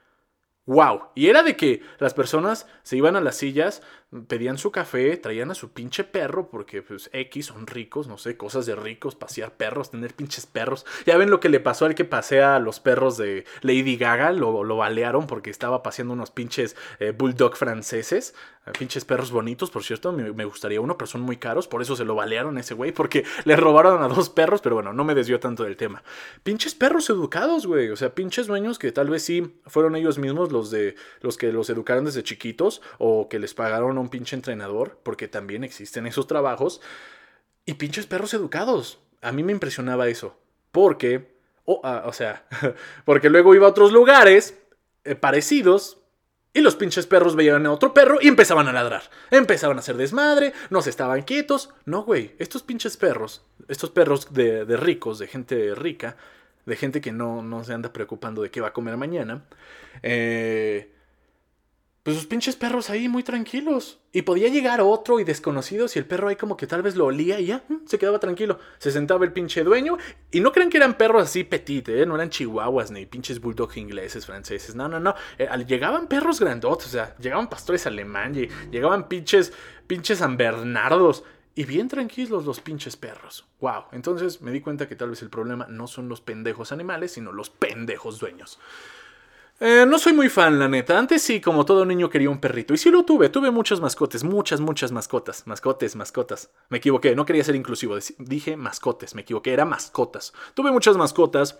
¡Wow! 0.69 1.09
Y 1.15 1.29
era 1.29 1.41
de 1.41 1.55
que 1.55 1.81
las 1.97 2.13
personas 2.13 2.67
se 2.83 2.95
iban 2.95 3.15
a 3.15 3.21
las 3.21 3.37
sillas, 3.37 3.81
pedían 4.27 4.57
su 4.57 4.71
café, 4.71 5.17
traían 5.17 5.51
a 5.51 5.55
su 5.55 5.71
pinche 5.71 6.03
perro, 6.03 6.49
porque 6.49 6.81
pues 6.81 7.09
X 7.13 7.47
son 7.47 7.67
ricos, 7.67 8.07
no 8.07 8.17
sé, 8.17 8.37
cosas 8.37 8.65
de 8.65 8.75
ricos, 8.75 9.15
pasear 9.15 9.53
perros, 9.53 9.91
tener 9.91 10.15
pinches 10.15 10.47
perros. 10.47 10.85
Ya 11.05 11.17
ven 11.17 11.29
lo 11.29 11.39
que 11.39 11.49
le 11.49 11.59
pasó 11.59 11.85
al 11.85 11.95
que 11.95 12.05
pasea 12.05 12.55
a 12.55 12.59
los 12.59 12.79
perros 12.79 13.17
de 13.17 13.45
Lady 13.61 13.97
Gaga, 13.97 14.31
lo, 14.31 14.63
lo 14.63 14.77
balearon 14.77 15.27
porque 15.27 15.51
estaba 15.51 15.83
paseando 15.83 16.13
unos 16.13 16.31
pinches 16.31 16.75
eh, 16.99 17.13
bulldog 17.15 17.55
franceses, 17.55 18.33
eh, 18.65 18.71
pinches 18.77 19.05
perros 19.05 19.31
bonitos, 19.31 19.69
por 19.69 19.83
cierto, 19.83 20.11
me, 20.11 20.45
gustaría 20.45 20.81
uno, 20.81 20.97
pero 20.97 21.07
son 21.07 21.21
muy 21.21 21.37
caros, 21.37 21.67
por 21.67 21.81
eso 21.83 21.95
se 21.95 22.03
lo 22.03 22.15
balearon 22.15 22.57
ese 22.57 22.73
güey, 22.73 22.91
porque 22.91 23.25
le 23.45 23.55
robaron 23.55 24.01
a 24.01 24.07
dos 24.07 24.29
perros, 24.29 24.61
pero 24.61 24.75
bueno, 24.75 24.91
no 24.91 25.03
me 25.03 25.13
desvió 25.13 25.39
tanto 25.39 25.63
del 25.63 25.77
tema. 25.77 26.03
Pinches 26.41 26.73
perros 26.73 27.09
educados, 27.11 27.67
güey, 27.67 27.89
o 27.89 27.95
sea, 27.95 28.15
pinches 28.15 28.47
dueños 28.47 28.79
que 28.79 28.91
tal 28.91 29.09
vez 29.09 29.21
sí 29.21 29.55
fueron 29.67 29.95
ellos 29.95 30.17
mismos 30.17 30.51
los 30.51 30.71
de 30.71 30.95
los 31.21 31.37
que 31.37 31.51
los 31.51 31.69
educaron 31.69 32.05
desde 32.05 32.23
chiquitos 32.23 32.81
o 32.97 33.29
que 33.29 33.37
les 33.37 33.53
pagaron 33.53 33.98
a 33.99 34.03
un 34.03 34.09
pinche 34.09 34.35
entrenador, 34.35 34.99
porque 35.03 35.27
también 35.27 35.63
existen 35.63 36.07
esos 36.07 36.27
trabajos, 36.27 36.81
y 37.65 37.75
pinches 37.75 38.07
perros 38.07 38.33
educados. 38.33 38.99
A 39.21 39.31
mí 39.31 39.43
me 39.43 39.51
impresionaba 39.51 40.07
eso, 40.07 40.37
porque, 40.71 41.35
ah, 41.83 42.03
o 42.05 42.13
sea, 42.13 42.45
porque 43.05 43.29
luego 43.29 43.55
iba 43.55 43.67
a 43.67 43.71
otros 43.71 43.91
lugares 43.91 44.57
eh, 45.03 45.15
parecidos 45.15 45.97
y 46.51 46.61
los 46.61 46.75
pinches 46.75 47.05
perros 47.05 47.35
veían 47.35 47.65
a 47.65 47.71
otro 47.71 47.93
perro 47.93 48.17
y 48.21 48.27
empezaban 48.27 48.67
a 48.67 48.73
ladrar. 48.73 49.03
Empezaban 49.29 49.77
a 49.77 49.81
hacer 49.81 49.97
desmadre, 49.97 50.53
no 50.69 50.81
se 50.81 50.89
estaban 50.89 51.21
quietos. 51.21 51.69
No, 51.85 52.03
güey, 52.03 52.35
estos 52.39 52.63
pinches 52.63 52.97
perros, 52.97 53.43
estos 53.67 53.91
perros 53.91 54.33
de, 54.33 54.65
de, 54.65 54.77
ricos, 54.77 55.19
de 55.19 55.27
gente 55.27 55.75
rica, 55.75 56.17
de 56.65 56.75
gente 56.75 57.01
que 57.01 57.11
no, 57.11 57.43
no 57.43 57.63
se 57.63 57.73
anda 57.73 57.93
preocupando 57.93 58.41
de 58.41 58.49
qué 58.49 58.61
va 58.61 58.69
a 58.69 58.73
comer 58.73 58.97
mañana, 58.97 59.45
eh, 60.01 60.91
pues 62.03 62.15
sus 62.15 62.25
pinches 62.25 62.55
perros 62.55 62.89
ahí 62.89 63.09
muy 63.09 63.23
tranquilos. 63.23 63.99
Y 64.11 64.21
podía 64.21 64.47
llegar 64.47 64.81
otro 64.81 65.19
y 65.19 65.23
desconocido 65.23 65.87
si 65.87 65.99
el 65.99 66.05
perro 66.05 66.29
ahí 66.29 66.35
como 66.35 66.55
que 66.55 66.65
tal 66.65 66.81
vez 66.81 66.95
lo 66.95 67.05
olía 67.05 67.39
y 67.39 67.47
ya 67.47 67.63
mm, 67.67 67.85
se 67.85 67.99
quedaba 67.99 68.19
tranquilo. 68.19 68.57
Se 68.77 68.91
sentaba 68.91 69.25
el 69.25 69.33
pinche 69.33 69.63
dueño. 69.63 69.97
Y 70.31 70.39
no 70.39 70.51
crean 70.51 70.69
que 70.69 70.77
eran 70.77 70.97
perros 70.97 71.23
así 71.23 71.43
petit, 71.43 71.89
¿eh? 71.89 72.05
No 72.05 72.15
eran 72.15 72.29
chihuahuas 72.29 72.89
ni 72.91 73.05
pinches 73.05 73.41
bulldogs 73.41 73.77
ingleses, 73.77 74.25
franceses. 74.25 74.75
No, 74.75 74.87
no, 74.87 74.99
no. 74.99 75.13
Eh, 75.37 75.47
llegaban 75.67 76.07
perros 76.07 76.39
grandotes, 76.39 76.87
o 76.87 76.91
sea, 76.91 77.15
llegaban 77.17 77.49
pastores 77.49 77.85
alemán, 77.85 78.33
llegaban 78.71 79.07
pinches, 79.07 79.51
pinches 79.85 80.19
San 80.19 80.37
Bernardos. 80.37 81.23
Y 81.53 81.65
bien 81.65 81.89
tranquilos 81.89 82.45
los 82.45 82.61
pinches 82.61 82.95
perros. 82.95 83.45
Wow. 83.59 83.85
Entonces 83.91 84.41
me 84.41 84.51
di 84.51 84.61
cuenta 84.61 84.87
que 84.87 84.95
tal 84.95 85.09
vez 85.09 85.21
el 85.21 85.29
problema 85.29 85.67
no 85.67 85.87
son 85.87 86.07
los 86.07 86.21
pendejos 86.21 86.71
animales, 86.71 87.11
sino 87.11 87.33
los 87.33 87.49
pendejos 87.49 88.19
dueños. 88.19 88.59
Eh, 89.61 89.85
no 89.85 89.99
soy 89.99 90.13
muy 90.13 90.29
fan, 90.29 90.57
la 90.57 90.69
neta. 90.69 90.97
Antes 90.97 91.21
sí, 91.21 91.41
como 91.41 91.65
todo 91.65 91.83
niño 91.85 92.09
quería 92.09 92.29
un 92.29 92.39
perrito. 92.39 92.73
Y 92.73 92.77
sí 92.77 92.89
lo 92.89 93.03
tuve. 93.03 93.27
Tuve 93.29 93.51
muchas 93.51 93.81
mascotes. 93.81 94.23
Muchas, 94.23 94.61
muchas 94.61 94.91
mascotas. 94.93 95.45
Mascotes, 95.47 95.97
mascotas. 95.97 96.49
Me 96.69 96.77
equivoqué. 96.77 97.13
No 97.13 97.25
quería 97.25 97.43
ser 97.43 97.55
inclusivo. 97.55 97.97
Dije 98.19 98.55
mascotes. 98.55 99.15
Me 99.15 99.23
equivoqué. 99.23 99.51
Era 99.51 99.65
mascotas. 99.65 100.33
Tuve 100.53 100.71
muchas 100.71 100.95
mascotas 100.95 101.59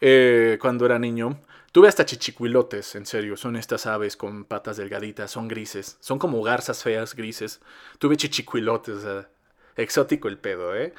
eh, 0.00 0.58
cuando 0.60 0.86
era 0.86 0.98
niño. 0.98 1.38
Tuve 1.70 1.88
hasta 1.88 2.06
chichicuilotes, 2.06 2.94
en 2.94 3.04
serio. 3.04 3.36
Son 3.36 3.56
estas 3.56 3.84
aves 3.86 4.16
con 4.16 4.44
patas 4.44 4.78
delgaditas. 4.78 5.30
Son 5.30 5.46
grises. 5.46 5.98
Son 6.00 6.18
como 6.18 6.42
garzas 6.42 6.82
feas, 6.82 7.14
grises. 7.14 7.60
Tuve 7.98 8.16
chichicuilotes. 8.16 9.04
Exótico 9.76 10.28
el 10.28 10.38
pedo, 10.38 10.74
¿eh? 10.74 10.94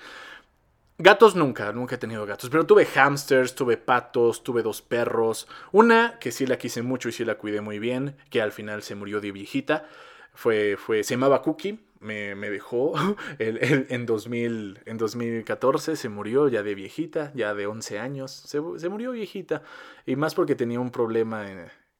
Gatos 0.97 1.36
nunca, 1.36 1.73
nunca 1.73 1.95
he 1.95 1.97
tenido 1.97 2.25
gatos, 2.25 2.49
pero 2.49 2.65
tuve 2.65 2.86
hamsters, 2.86 3.53
tuve 3.53 3.75
patos, 3.75 4.45
tuve 4.45 4.63
dos 4.63 4.81
perros, 4.81 5.45
una 5.73 6.17
que 6.19 6.31
sí 6.31 6.47
la 6.47 6.58
quise 6.58 6.84
mucho 6.84 7.10
y 7.10 7.12
sí 7.12 7.25
la 7.25 7.36
cuidé 7.36 7.60
muy 7.60 7.79
bien, 7.79 8.15
que 8.29 8.41
al 8.41 8.53
final 8.53 8.81
se 8.81 8.95
murió 8.95 9.19
de 9.19 9.34
viejita, 9.34 9.89
fue, 10.34 10.77
fue, 10.77 11.03
se 11.03 11.15
llamaba 11.15 11.41
Cookie, 11.41 11.79
me, 11.99 12.49
dejó 12.49 12.93
en, 13.39 14.05
2000, 14.05 14.79
en 14.86 14.97
2014, 14.97 15.97
se 15.97 16.08
murió 16.08 16.47
ya 16.47 16.63
de 16.63 16.75
viejita, 16.75 17.34
ya 17.36 17.53
de 17.53 17.67
11 17.67 17.99
años, 17.99 18.31
se, 18.31 18.62
murió 18.62 19.12
viejita, 19.12 19.63
y 20.05 20.15
más 20.15 20.34
porque 20.34 20.55
tenía 20.55 20.79
un 20.79 20.91
problema, 20.91 21.45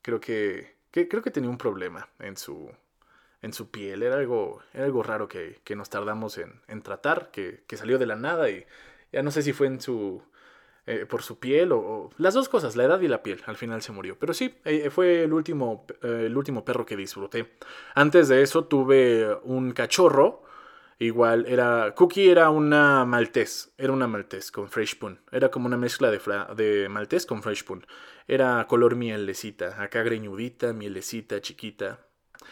creo 0.01 0.21
que, 0.21 0.77
creo 0.91 1.21
que 1.21 1.31
tenía 1.31 1.49
un 1.49 1.58
problema 1.58 2.08
en 2.19 2.38
su, 2.38 2.71
en 3.41 3.54
su 3.54 3.69
piel. 3.69 4.04
Era 4.04 4.15
algo, 4.15 4.62
algo 4.74 5.04
raro 5.04 5.28
que, 5.28 5.60
nos 5.76 5.89
tardamos 5.89 6.38
en, 6.38 6.82
tratar, 6.82 7.32
que, 7.32 7.63
salió 7.76 7.98
de 7.98 8.06
la 8.06 8.15
nada 8.15 8.50
y 8.50 8.65
ya 9.12 9.21
no 9.24 9.32
sé 9.32 9.41
si 9.41 9.54
fue 9.54 9.67
en 9.67 9.82
su, 9.82 10.21
eh, 10.86 11.06
por 11.06 11.21
su 11.21 11.39
piel 11.39 11.71
o, 11.71 12.10
las 12.17 12.34
dos 12.34 12.50
cosas, 12.50 12.76
la 12.76 12.84
edad 12.84 13.00
y 13.02 13.08
la 13.08 13.24
piel. 13.24 13.41
Al 13.45 13.56
final 13.56 13.82
se 13.82 13.91
murió. 13.91 14.17
Pero 14.19 14.34
sí, 14.34 14.56
eh, 14.65 14.89
fue 14.89 15.24
el 15.24 15.34
último, 15.34 15.86
eh, 16.02 16.24
el 16.28 16.38
último 16.38 16.65
perro 16.65 16.86
que 16.86 16.95
disfruté. 16.95 17.54
Antes 17.93 18.28
de 18.28 18.41
eso 18.41 18.65
tuve 18.65 19.36
un 19.43 19.71
cachorro. 19.71 20.43
Igual 20.98 21.45
era. 21.48 21.93
Cookie 21.93 22.30
era 22.30 22.50
una 22.50 23.06
maltés. 23.06 23.74
Era 23.78 23.91
una 23.93 24.08
maltés 24.08 24.52
con 24.52 24.69
Fresh 24.69 24.91
Spoon. 24.91 25.19
Era 25.32 25.52
como 25.52 25.65
una 25.67 25.78
mezcla 25.78 26.10
de, 26.10 26.19
de 26.56 26.89
maltés 26.89 27.26
con 27.26 27.43
Fresh 27.43 27.60
Spoon. 27.60 27.86
Era 28.28 28.65
color 28.67 28.95
mielecita. 28.95 29.82
Acá 29.82 30.04
greñudita, 30.04 30.74
mielecita, 30.74 31.41
chiquita 31.41 32.06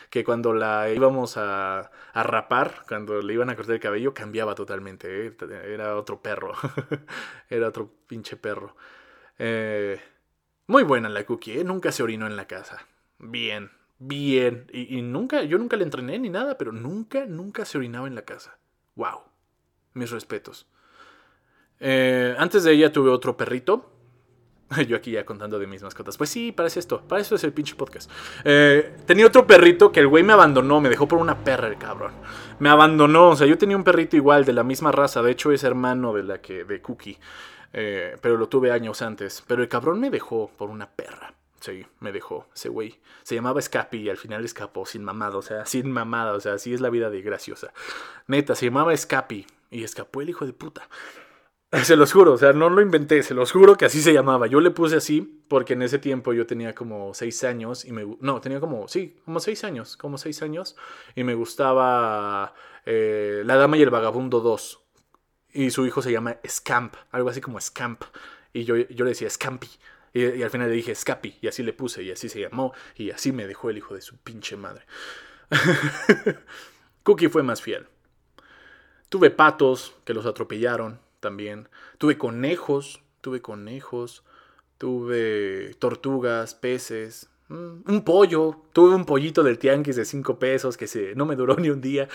que 0.09 0.23
cuando 0.23 0.53
la 0.53 0.89
íbamos 0.89 1.37
a, 1.37 1.91
rapar, 2.13 2.83
cuando 2.87 3.21
le 3.21 3.33
iban 3.33 3.49
a 3.49 3.55
cortar 3.55 3.75
el 3.75 3.81
cabello, 3.81 4.13
cambiaba 4.13 4.55
totalmente. 4.55 5.27
¿eh? 5.27 5.35
Era 5.65 5.95
otro 5.95 6.21
perro. 6.21 6.53
Era 7.49 7.67
otro 7.67 7.91
pinche 8.07 8.37
perro. 8.37 8.75
Eh, 9.39 9.99
muy 10.67 10.83
buena 10.83 11.09
la 11.09 11.25
cookie, 11.25 11.59
¿eh? 11.59 11.63
nunca 11.63 11.91
se 11.91 12.03
orinó 12.03 12.27
en 12.27 12.35
la 12.35 12.47
casa. 12.47 12.85
Bien, 13.19 13.71
bien. 13.99 14.67
Y, 14.71 15.01
nunca, 15.01 15.43
yo 15.43 15.57
nunca 15.57 15.77
le 15.77 15.83
entrené 15.83 16.19
ni 16.19 16.29
nada, 16.29 16.57
pero 16.57 16.71
nunca, 16.71 17.25
nunca 17.25 17.65
se 17.65 17.77
orinaba 17.77 18.07
en 18.07 18.15
la 18.15 18.23
casa. 18.23 18.57
Wow. 18.95 19.21
Mis 19.93 20.11
respetos. 20.11 20.67
antes 21.79 22.63
de 22.63 22.71
ella 22.71 22.91
tuve 22.91 23.09
otro 23.09 23.37
perrito 23.37 23.92
Yo 24.87 24.97
aquí 24.97 25.11
ya 25.11 25.25
contando 25.25 25.59
de 25.59 25.67
mis 25.67 25.83
mascotas. 25.83 26.17
Pues 26.17 26.29
sí, 26.29 26.51
parece 26.51 26.79
esto. 26.79 27.01
Para 27.01 27.21
eso 27.21 27.35
es 27.35 27.43
el 27.43 27.53
pinche 27.53 27.75
podcast. 27.75 28.09
Eh, 28.43 28.95
tenía 29.05 29.27
otro 29.27 29.45
perrito 29.45 29.91
que 29.91 29.99
el 29.99 30.07
güey 30.07 30.23
me 30.23 30.33
abandonó. 30.33 30.81
Me 30.81 30.89
dejó 30.89 31.07
por 31.07 31.19
una 31.19 31.43
perra 31.43 31.67
el 31.67 31.77
cabrón. 31.77 32.13
Me 32.59 32.69
abandonó. 32.69 33.29
O 33.29 33.35
sea, 33.35 33.47
yo 33.47 33.57
tenía 33.57 33.77
un 33.77 33.83
perrito 33.83 34.15
igual, 34.15 34.45
de 34.45 34.53
la 34.53 34.63
misma 34.63 34.91
raza. 34.91 35.21
De 35.21 35.31
hecho, 35.31 35.51
es 35.51 35.63
hermano 35.63 36.13
de 36.13 36.23
la 36.23 36.41
que. 36.41 36.63
de 36.63 36.81
Cookie. 36.81 37.17
Eh, 37.73 38.15
pero 38.21 38.37
lo 38.37 38.47
tuve 38.47 38.71
años 38.71 39.01
antes. 39.01 39.43
Pero 39.47 39.61
el 39.61 39.69
cabrón 39.69 39.99
me 39.99 40.09
dejó 40.09 40.49
por 40.57 40.69
una 40.69 40.89
perra. 40.89 41.33
Sí, 41.59 41.85
me 41.99 42.11
dejó 42.11 42.47
ese 42.53 42.67
güey. 42.67 42.99
Se 43.23 43.35
llamaba 43.35 43.61
Scapi 43.61 43.97
y 43.97 44.09
al 44.09 44.17
final 44.17 44.43
escapó 44.43 44.85
sin 44.85 45.03
mamada. 45.03 45.37
O 45.37 45.41
sea, 45.41 45.65
sin 45.65 45.91
mamada. 45.91 46.33
O 46.33 46.39
sea, 46.39 46.53
así 46.53 46.73
es 46.73 46.81
la 46.81 46.89
vida 46.89 47.09
de 47.09 47.21
graciosa. 47.21 47.71
Neta, 48.27 48.55
se 48.55 48.65
llamaba 48.65 48.95
Scapi. 48.95 49.45
Y 49.71 49.83
escapó 49.83 50.21
el 50.21 50.29
hijo 50.29 50.45
de 50.45 50.53
puta. 50.53 50.87
Se 51.83 51.95
los 51.95 52.13
juro, 52.13 52.33
o 52.33 52.37
sea, 52.37 52.53
no 52.53 52.69
lo 52.69 52.81
inventé, 52.81 53.23
se 53.23 53.33
los 53.33 53.51
juro 53.51 53.75
que 53.75 53.85
así 53.85 54.01
se 54.01 54.13
llamaba. 54.13 54.45
Yo 54.45 54.61
le 54.61 54.69
puse 54.69 54.97
así 54.97 55.43
porque 55.47 55.73
en 55.73 55.81
ese 55.81 55.97
tiempo 55.97 56.31
yo 56.33 56.45
tenía 56.45 56.75
como 56.75 57.15
seis 57.15 57.43
años 57.43 57.83
y 57.83 57.91
me... 57.91 58.05
No, 58.19 58.39
tenía 58.41 58.59
como, 58.59 58.87
sí, 58.87 59.17
como 59.25 59.39
seis 59.39 59.63
años, 59.63 59.97
como 59.97 60.19
seis 60.19 60.43
años. 60.43 60.75
Y 61.15 61.23
me 61.23 61.33
gustaba 61.33 62.53
eh, 62.85 63.41
La 63.45 63.55
Dama 63.55 63.77
y 63.77 63.81
el 63.81 63.89
Vagabundo 63.89 64.39
2. 64.39 64.79
Y 65.53 65.71
su 65.71 65.87
hijo 65.87 66.03
se 66.03 66.11
llama 66.11 66.37
Scamp, 66.47 66.93
algo 67.09 67.29
así 67.29 67.41
como 67.41 67.59
Scamp. 67.59 68.03
Y 68.53 68.65
yo, 68.65 68.75
yo 68.77 69.03
le 69.03 69.11
decía 69.11 69.29
Scampi. 69.29 69.69
Y, 70.13 70.43
al 70.43 70.51
final 70.51 70.69
le 70.69 70.75
dije 70.75 70.93
Scapi, 70.93 71.39
y 71.41 71.47
así 71.47 71.63
le 71.63 71.73
puse, 71.73 72.03
y 72.03 72.11
así 72.11 72.29
se 72.29 72.39
llamó, 72.39 72.71
y 72.95 73.09
así 73.09 73.31
me 73.31 73.47
dejó 73.47 73.71
el 73.71 73.79
hijo 73.79 73.95
de 73.95 74.01
su 74.01 74.17
pinche 74.17 74.55
madre. 74.55 74.85
Cookie 77.03 77.29
fue 77.29 77.41
más 77.41 77.63
fiel. 77.63 77.87
Tuve 79.09 79.31
patos 79.31 79.95
que 80.05 80.13
los 80.13 80.27
atropellaron 80.27 80.99
también. 81.23 81.69
Tuve 81.97 82.19
conejos, 82.19 83.01
tuve 83.21 83.41
conejos, 83.41 84.23
tuve 84.77 85.73
tortugas, 85.79 86.53
peces, 86.53 87.29
mm, 87.47 87.89
un 87.89 88.03
pollo. 88.03 88.57
Tuve 88.73 88.93
un 88.93 89.05
pollito 89.05 89.41
del 89.41 89.57
tianguis 89.57 89.95
de 89.95 90.05
5 90.05 90.37
pesos 90.37 90.77
que 90.77 90.85
se, 90.85 91.15
no 91.15 91.25
me 91.25 91.35
duró 91.35 91.55
ni 91.55 91.71
un 91.71 91.81
día. 91.81 92.07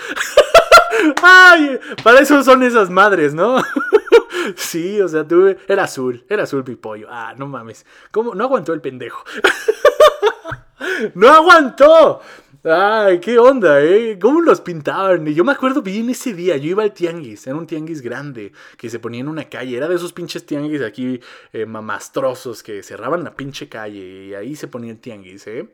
¡Ay! 1.22 1.80
Para 2.04 2.20
eso 2.20 2.42
son 2.44 2.62
esas 2.62 2.90
madres, 2.90 3.34
¿no? 3.34 3.62
sí, 4.56 5.00
o 5.00 5.08
sea, 5.08 5.26
tuve. 5.26 5.58
Era 5.66 5.84
azul, 5.84 6.24
era 6.28 6.44
azul 6.44 6.62
mi 6.66 6.76
pollo. 6.76 7.08
Ah, 7.10 7.34
no 7.36 7.46
mames. 7.46 7.86
¿Cómo? 8.10 8.34
No 8.34 8.44
aguantó 8.44 8.72
el 8.74 8.80
pendejo. 8.80 9.24
¡No 11.14 11.28
aguantó! 11.28 12.20
Ay, 12.64 13.20
qué 13.20 13.38
onda, 13.38 13.80
¿eh? 13.82 14.18
¿Cómo 14.20 14.40
los 14.40 14.60
pintaban? 14.60 15.26
Y 15.28 15.34
yo 15.34 15.44
me 15.44 15.52
acuerdo 15.52 15.80
bien 15.80 16.10
ese 16.10 16.34
día, 16.34 16.56
yo 16.56 16.70
iba 16.70 16.82
al 16.82 16.92
tianguis, 16.92 17.46
era 17.46 17.54
un 17.56 17.66
tianguis 17.68 18.02
grande, 18.02 18.52
que 18.76 18.90
se 18.90 18.98
ponía 18.98 19.20
en 19.20 19.28
una 19.28 19.44
calle, 19.48 19.76
era 19.76 19.86
de 19.88 19.94
esos 19.94 20.12
pinches 20.12 20.44
tianguis 20.44 20.82
aquí 20.82 21.20
eh, 21.52 21.66
mamastrosos 21.66 22.64
que 22.64 22.82
cerraban 22.82 23.22
la 23.22 23.36
pinche 23.36 23.68
calle 23.68 24.26
y 24.26 24.34
ahí 24.34 24.56
se 24.56 24.66
ponía 24.66 24.90
el 24.90 24.98
tianguis, 24.98 25.46
¿eh? 25.46 25.68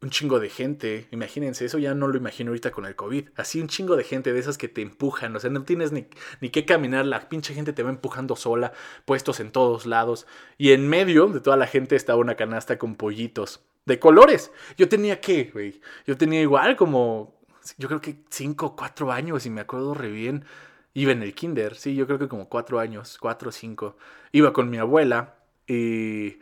Un 0.00 0.10
chingo 0.10 0.38
de 0.38 0.48
gente. 0.48 1.08
Imagínense, 1.10 1.64
eso 1.64 1.78
ya 1.78 1.94
no 1.94 2.08
lo 2.08 2.16
imagino 2.16 2.50
ahorita 2.50 2.70
con 2.70 2.86
el 2.86 2.94
COVID. 2.94 3.30
Así 3.36 3.60
un 3.60 3.68
chingo 3.68 3.96
de 3.96 4.04
gente 4.04 4.32
de 4.32 4.38
esas 4.38 4.58
que 4.58 4.68
te 4.68 4.82
empujan. 4.82 5.34
O 5.34 5.40
sea, 5.40 5.50
no 5.50 5.64
tienes 5.64 5.92
ni, 5.92 6.06
ni 6.40 6.50
qué 6.50 6.64
caminar. 6.64 7.04
La 7.04 7.28
pinche 7.28 7.54
gente 7.54 7.72
te 7.72 7.82
va 7.82 7.90
empujando 7.90 8.36
sola, 8.36 8.72
puestos 9.04 9.40
en 9.40 9.50
todos 9.50 9.86
lados. 9.86 10.26
Y 10.56 10.72
en 10.72 10.88
medio 10.88 11.26
de 11.26 11.40
toda 11.40 11.56
la 11.56 11.66
gente 11.66 11.96
estaba 11.96 12.20
una 12.20 12.36
canasta 12.36 12.78
con 12.78 12.94
pollitos. 12.94 13.60
De 13.86 13.98
colores. 13.98 14.52
Yo 14.76 14.88
tenía 14.88 15.20
qué, 15.20 15.50
güey. 15.52 15.80
Yo 16.06 16.16
tenía 16.16 16.40
igual 16.42 16.76
como. 16.76 17.38
Yo 17.76 17.88
creo 17.88 18.00
que 18.00 18.16
5 18.30 18.66
o 18.66 18.76
4 18.76 19.12
años, 19.12 19.46
y 19.46 19.50
me 19.50 19.60
acuerdo 19.60 19.94
re 19.94 20.10
bien. 20.10 20.44
Iba 20.94 21.12
en 21.12 21.22
el 21.22 21.34
kinder, 21.34 21.76
sí, 21.76 21.94
yo 21.94 22.06
creo 22.06 22.18
que 22.18 22.28
como 22.28 22.48
4 22.48 22.80
años, 22.80 23.18
4 23.20 23.50
o 23.50 23.52
5. 23.52 23.96
Iba 24.32 24.52
con 24.52 24.70
mi 24.70 24.78
abuela 24.78 25.36
y 25.66 26.38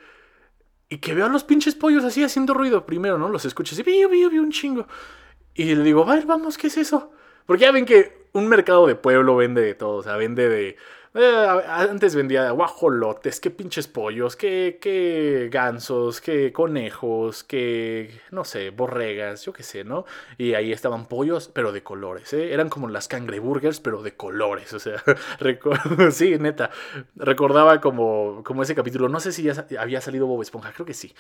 y 0.89 0.99
que 0.99 1.15
veo 1.15 1.27
a 1.27 1.29
los 1.29 1.45
pinches 1.45 1.75
pollos 1.75 2.05
así 2.05 2.23
haciendo 2.23 2.55
ruido. 2.55 2.87
Primero, 2.87 3.19
¿no? 3.19 3.29
Los 3.29 3.45
escucho 3.45 3.75
así, 3.75 3.83
vi, 3.83 4.05
vi, 4.07 4.27
vi 4.29 4.39
un 4.39 4.51
chingo. 4.53 4.87
Y 5.55 5.75
le 5.75 5.83
digo, 5.83 6.03
a 6.09 6.15
ver, 6.15 6.27
vamos, 6.27 6.59
¿qué 6.59 6.69
es 6.69 6.77
eso? 6.77 7.13
Porque 7.47 7.63
ya 7.63 7.73
ven 7.73 7.87
que 7.87 8.27
un 8.33 8.49
mercado 8.49 8.87
de 8.87 8.95
pueblo 8.95 9.37
vende 9.37 9.63
de 9.63 9.75
todo. 9.75 9.97
O 9.97 10.03
sea, 10.03 10.17
vende 10.17 10.49
de 10.49 10.77
eh, 11.17 11.63
antes 11.67 12.15
vendía 12.15 12.51
guajolotes, 12.51 13.41
qué 13.41 13.51
pinches 13.51 13.89
pollos, 13.89 14.37
qué, 14.37 14.79
qué 14.81 15.49
gansos, 15.51 16.21
qué 16.21 16.53
conejos, 16.53 17.43
qué, 17.43 18.21
no 18.31 18.45
sé, 18.45 18.71
borregas, 18.71 19.45
yo 19.45 19.53
qué 19.53 19.63
sé, 19.63 19.85
¿no? 19.85 20.05
Y 20.39 20.55
ahí 20.55 20.73
estaban 20.73 21.07
pollos, 21.07 21.49
pero 21.53 21.73
de 21.73 21.83
colores, 21.83 22.33
¿eh? 22.33 22.53
Eran 22.53 22.69
como 22.69 22.89
las 22.89 23.09
cangreburgers, 23.09 23.81
pero 23.81 24.03
de 24.03 24.15
colores, 24.15 24.73
o 24.73 24.79
sea, 24.79 25.03
sí, 26.11 26.39
neta. 26.39 26.71
Recordaba 27.17 27.81
como, 27.81 28.43
como 28.45 28.63
ese 28.63 28.75
capítulo, 28.75 29.09
no 29.09 29.21
sé 29.21 29.33
si 29.33 29.43
ya 29.43 29.67
había 29.79 30.01
salido 30.01 30.27
Bob 30.27 30.43
Esponja, 30.43 30.73
creo 30.73 30.87
que 30.87 30.95
sí. 30.95 31.15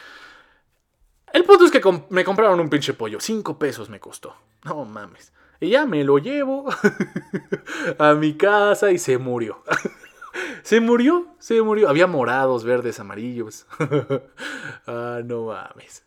El 1.32 1.44
punto 1.44 1.64
es 1.64 1.70
que 1.70 1.80
me 2.10 2.24
compraron 2.24 2.60
un 2.60 2.70
pinche 2.70 2.94
pollo, 2.94 3.20
cinco 3.20 3.58
pesos 3.58 3.88
me 3.90 4.00
costó. 4.00 4.36
No 4.64 4.84
mames. 4.84 5.32
Y 5.60 5.70
ya 5.70 5.86
me 5.86 6.04
lo 6.04 6.18
llevo 6.18 6.66
a 7.98 8.14
mi 8.14 8.34
casa 8.34 8.90
y 8.90 8.98
se 8.98 9.18
murió. 9.18 9.62
se 10.62 10.80
murió, 10.80 11.34
se 11.38 11.60
murió. 11.62 11.88
Había 11.88 12.06
morados, 12.06 12.64
verdes, 12.64 13.00
amarillos. 13.00 13.66
ah, 14.86 15.20
no 15.24 15.46
mames. 15.46 16.04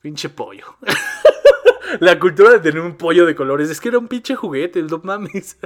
Pinche 0.00 0.28
pollo. 0.28 0.76
La 2.00 2.18
cultura 2.18 2.50
de 2.50 2.60
tener 2.60 2.80
un 2.80 2.96
pollo 2.96 3.24
de 3.24 3.34
colores 3.34 3.70
es 3.70 3.80
que 3.80 3.88
era 3.88 3.98
un 3.98 4.08
pinche 4.08 4.36
juguete, 4.36 4.82
no 4.82 5.00
mames. 5.02 5.56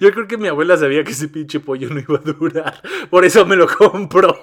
Yo 0.00 0.12
creo 0.12 0.28
que 0.28 0.38
mi 0.38 0.48
abuela 0.48 0.76
sabía 0.76 1.02
que 1.02 1.10
ese 1.10 1.28
pinche 1.28 1.58
pollo 1.58 1.88
no 1.90 1.98
iba 1.98 2.18
a 2.18 2.32
durar. 2.32 2.80
Por 3.10 3.24
eso 3.24 3.44
me 3.44 3.56
lo 3.56 3.66
compró. 3.66 4.38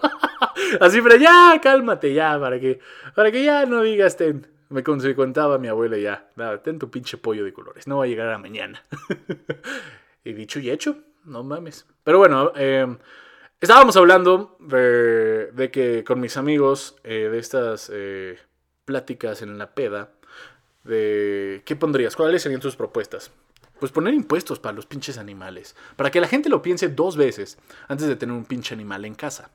Así, 0.79 1.01
pero 1.01 1.15
ya, 1.15 1.59
cálmate, 1.61 2.13
ya, 2.13 2.37
para 2.39 2.59
que, 2.59 2.79
para 3.15 3.31
que 3.31 3.43
ya 3.43 3.65
no 3.65 3.81
digas, 3.81 4.17
ten, 4.17 4.47
me 4.73 4.83
contaba 4.83 5.59
mi 5.59 5.67
abuela 5.67 5.97
ya, 5.97 6.31
nada, 6.35 6.63
ten 6.63 6.79
tu 6.79 6.89
pinche 6.89 7.17
pollo 7.17 7.45
de 7.45 7.53
colores, 7.53 7.87
no 7.87 7.99
va 7.99 8.05
a 8.05 8.07
llegar 8.07 8.29
a 8.29 8.39
mañana. 8.39 8.83
y 10.23 10.33
dicho 10.33 10.59
y 10.59 10.71
hecho, 10.71 10.97
no 11.25 11.43
mames. 11.43 11.85
Pero 12.03 12.17
bueno, 12.17 12.51
em, 12.55 12.97
estábamos 13.61 13.95
hablando 13.97 14.57
de, 14.59 15.69
que 15.71 16.03
con 16.03 16.19
mis 16.19 16.37
amigos, 16.37 16.95
eh, 17.03 17.29
de 17.31 17.37
estas 17.37 17.91
eh, 17.93 18.39
pláticas 18.83 19.43
en 19.43 19.59
la 19.59 19.75
peda, 19.75 20.09
de 20.83 21.61
qué 21.65 21.75
pondrías, 21.75 22.15
cuáles 22.15 22.41
serían 22.41 22.59
tus 22.59 22.75
propuestas. 22.75 23.29
Pues 23.79 23.91
poner 23.91 24.15
impuestos 24.15 24.59
para 24.59 24.73
los 24.73 24.87
pinches 24.87 25.19
animales, 25.19 25.75
para 25.95 26.09
que 26.09 26.19
la 26.19 26.27
gente 26.27 26.49
lo 26.49 26.63
piense 26.63 26.89
dos 26.89 27.15
veces 27.15 27.59
antes 27.87 28.07
de 28.07 28.15
tener 28.15 28.35
un 28.35 28.45
pinche 28.45 28.73
animal 28.73 29.05
en 29.05 29.13
casa. 29.13 29.51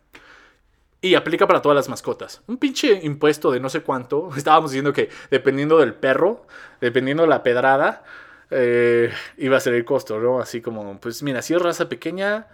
Y 1.01 1.15
aplica 1.15 1.47
para 1.47 1.63
todas 1.63 1.77
las 1.77 1.89
mascotas. 1.89 2.43
Un 2.49 2.57
pinche 2.57 3.01
impuesto 3.05 3.51
de 3.53 3.61
no 3.61 3.69
sé 3.69 3.83
cuánto. 3.83 4.31
Estábamos 4.37 4.73
diciendo 4.73 4.93
que 4.93 5.09
dependiendo 5.31 5.79
del 5.79 5.95
perro, 5.95 6.47
dependiendo 6.81 7.23
de 7.23 7.29
la 7.29 7.43
pedrada, 7.43 8.05
eh, 8.51 9.13
iba 9.37 9.57
a 9.57 9.61
ser 9.61 9.75
el 9.75 9.85
costo, 9.85 10.19
¿no? 10.19 10.41
Así 10.41 10.61
como, 10.61 10.99
pues 11.01 11.23
mira, 11.23 11.43
si 11.43 11.55
es 11.55 11.63
raza 11.63 11.89
pequeña, 11.89 12.49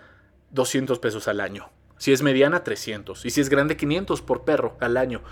200 0.51 0.99
pesos 0.99 1.29
al 1.29 1.41
año. 1.41 1.71
Si 1.97 2.13
es 2.13 2.23
mediana, 2.23 2.65
300. 2.65 3.25
Y 3.25 3.31
si 3.31 3.41
es 3.41 3.49
grande, 3.49 3.77
500 3.77 4.21
por 4.23 4.45
perro 4.45 4.77
al 4.81 4.97
año. 4.97 5.23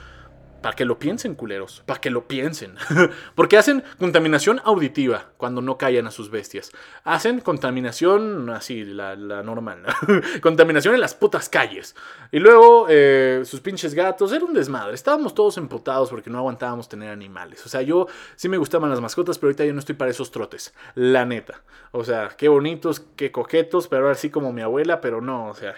Para 0.62 0.76
que 0.76 0.84
lo 0.84 0.98
piensen, 0.98 1.34
culeros. 1.34 1.82
Para 1.86 2.00
que 2.00 2.10
lo 2.10 2.28
piensen. 2.28 2.76
Porque 3.34 3.58
hacen 3.58 3.82
contaminación 3.98 4.60
auditiva 4.64 5.32
cuando 5.36 5.60
no 5.60 5.76
callan 5.76 6.06
a 6.06 6.10
sus 6.10 6.30
bestias. 6.30 6.70
Hacen 7.04 7.40
contaminación 7.40 8.48
así, 8.50 8.84
la, 8.84 9.16
normal. 9.16 9.82
contaminación 10.40 10.94
en 10.94 11.00
las 11.00 11.14
putas 11.14 11.48
calles. 11.48 11.96
Y 12.30 12.38
luego 12.38 12.86
eh, 12.88 13.42
sus 13.44 13.60
pinches 13.60 13.94
gatos. 13.94 14.32
Era 14.32 14.44
un 14.44 14.54
desmadre. 14.54 14.94
Estábamos 14.94 15.34
todos 15.34 15.58
emputados 15.58 16.10
porque 16.10 16.30
no 16.30 16.38
aguantábamos 16.38 16.88
tener 16.88 17.10
animales. 17.10 17.66
O 17.66 17.68
sea, 17.68 17.82
yo 17.82 18.06
sí 18.36 18.48
me 18.48 18.56
gustaban 18.56 18.88
las 18.88 19.00
mascotas, 19.00 19.38
pero 19.38 19.48
ahorita 19.48 19.64
yo 19.64 19.72
no 19.72 19.80
estoy 19.80 19.96
para 19.96 20.10
esos 20.10 20.30
trotes. 20.30 20.72
La 20.94 21.24
neta. 21.24 21.62
O 21.90 22.04
sea, 22.04 22.30
qué 22.38 22.48
bonitos, 22.48 23.00
qué 23.16 23.32
coquetos, 23.32 23.88
pero 23.88 24.08
así 24.08 24.30
como 24.30 24.52
mi 24.52 24.62
abuela, 24.62 25.00
pero 25.00 25.20
no, 25.20 25.48
o 25.48 25.54
sea 25.54 25.74